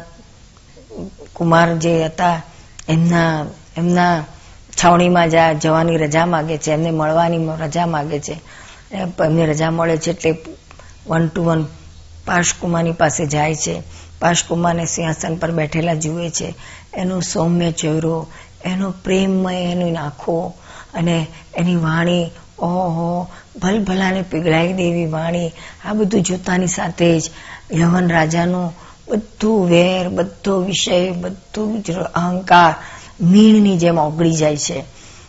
કુમાર 1.34 1.74
જે 1.74 2.04
હતા, 2.04 2.42
એમના 2.88 3.46
એમના 3.76 4.24
છાવણીમાં 4.84 5.58
જવાની 5.60 5.96
રજા 5.96 6.26
માગે 6.26 6.58
છે, 6.58 6.72
એમને 6.72 6.90
મળવાની 6.90 7.48
રજા 7.60 7.86
માગે 7.86 8.18
છે. 8.18 8.40
એમને 8.92 9.46
રજા 9.46 9.70
મળે 9.70 9.96
છે 9.96 10.10
એટલે 10.10 10.36
વન 11.06 11.28
ટુ 11.28 11.44
વન 11.44 11.64
પાર્શકુમારની 12.26 12.92
પાસે 12.92 13.26
જાય 13.26 13.54
છે. 13.54 13.82
પાર્શકુમારને 14.20 14.86
સિંહાસન 14.86 15.36
પર 15.36 15.50
બેઠેલા 15.50 15.94
જુએ 15.94 16.30
છે. 16.30 16.54
એનો 16.94 17.20
સૌમ્ય 17.20 17.72
ચહેરો, 17.72 18.26
એનો 18.64 18.90
પ્રેમમય, 18.90 19.54
એની 19.54 19.96
આંખો 19.96 20.54
અને 20.94 21.26
એની 21.54 21.76
વાણી, 21.76 22.30
ઓહો, 22.58 23.28
ભલભલાને 23.62 24.22
પીગળાવી 24.22 24.72
દેવી 24.72 25.06
વાણી, 25.06 25.52
આ 25.84 25.92
બધું 25.92 26.22
જોતાની 26.22 26.66
સાથે 26.66 27.20
જ 27.20 27.30
યવન 27.74 28.08
રાજાનું 28.08 28.72
બધું 29.08 29.68
વેર, 29.68 30.08
બધો 30.08 30.60
વિષય, 30.60 31.10
બધું 31.10 31.82
જ 31.82 31.90
અહંકાર 31.92 32.74
મીણની 33.20 33.78
જેમ 33.78 33.98
ઓગળી 33.98 34.32
જાય 34.32 34.56
છે. 34.56 34.84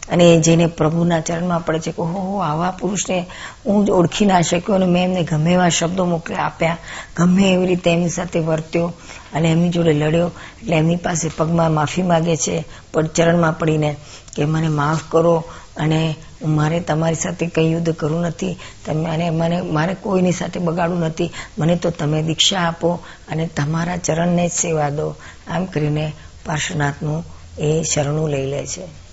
અને 0.09 0.39
જેને 0.39 0.65
પ્રભુના 0.65 1.19
ચરણમાં 1.19 1.65
પડે 1.65 1.79
છે, 1.79 1.91
કે 1.91 2.01
હો, 2.01 2.37
આવા 2.37 2.71
પુરુષને 2.71 3.25
હું 3.65 3.85
જ 3.85 3.89
ઓળખી 3.89 4.25
ના 4.25 4.41
શક્યો 4.41 4.75
અને 4.75 4.85
મેં 4.85 5.03
એમને 5.03 5.23
ગમે 5.23 5.53
એવા 5.53 5.69
શબ્દો 5.69 6.05
મોકલી 6.05 6.35
આપ્યા. 6.35 6.77
ગમે 7.17 7.53
એવી 7.53 7.67
રીતે 7.67 7.91
એમની 7.91 8.09
સાથે 8.09 8.39
વર્ત્યો 8.39 8.93
અને 9.33 9.51
એમની 9.51 9.69
જોડે 9.69 9.93
લડ્યો. 9.93 10.31
એટલે 10.61 10.75
એમની 10.75 10.95
પાસે 10.95 11.31
પગમાં 11.37 11.73
માફી 11.73 12.01
માગે 12.01 12.35
છે, 12.35 12.63
પણ 12.93 13.07
ચરણમાં 13.07 13.59
પડીને 13.59 13.95
કે 14.35 14.45
મને 14.45 14.67
માફ 14.67 14.99
કરો 15.09 15.43
અને 15.77 16.15
મારે 16.45 16.79
તમારી 16.79 17.15
સાથે 17.15 17.47
કંઈ 17.47 17.71
યુદ્ધ 17.71 17.89
કરવું 17.89 18.21
નથી. 18.21 18.57
તમે 18.85 19.05
અને 19.05 19.29
મને 19.29 19.61
મારે 19.61 19.93
કોઈની 19.93 20.31
સાથે 20.31 20.59
બગાડવું 20.59 20.99
નથી. 20.99 21.31
મને 21.59 21.75
તો 21.75 21.89
તમે 21.89 22.23
દીક્ષા 22.23 22.59
આપો 22.59 22.99
અને 23.31 23.47
તમારા 23.47 23.97
ચરણને 23.97 24.47
જ 24.47 24.51
સેવા 24.51 24.89
દો. 24.89 25.15
આમ 25.47 25.65
કરીને 25.65 26.13
પાર્શ્વનાથનું 26.45 27.34
એ 27.57 27.83
શરણું 27.83 28.29
લઈ 28.29 28.45
લે 28.45 28.65
છે. 28.65 29.04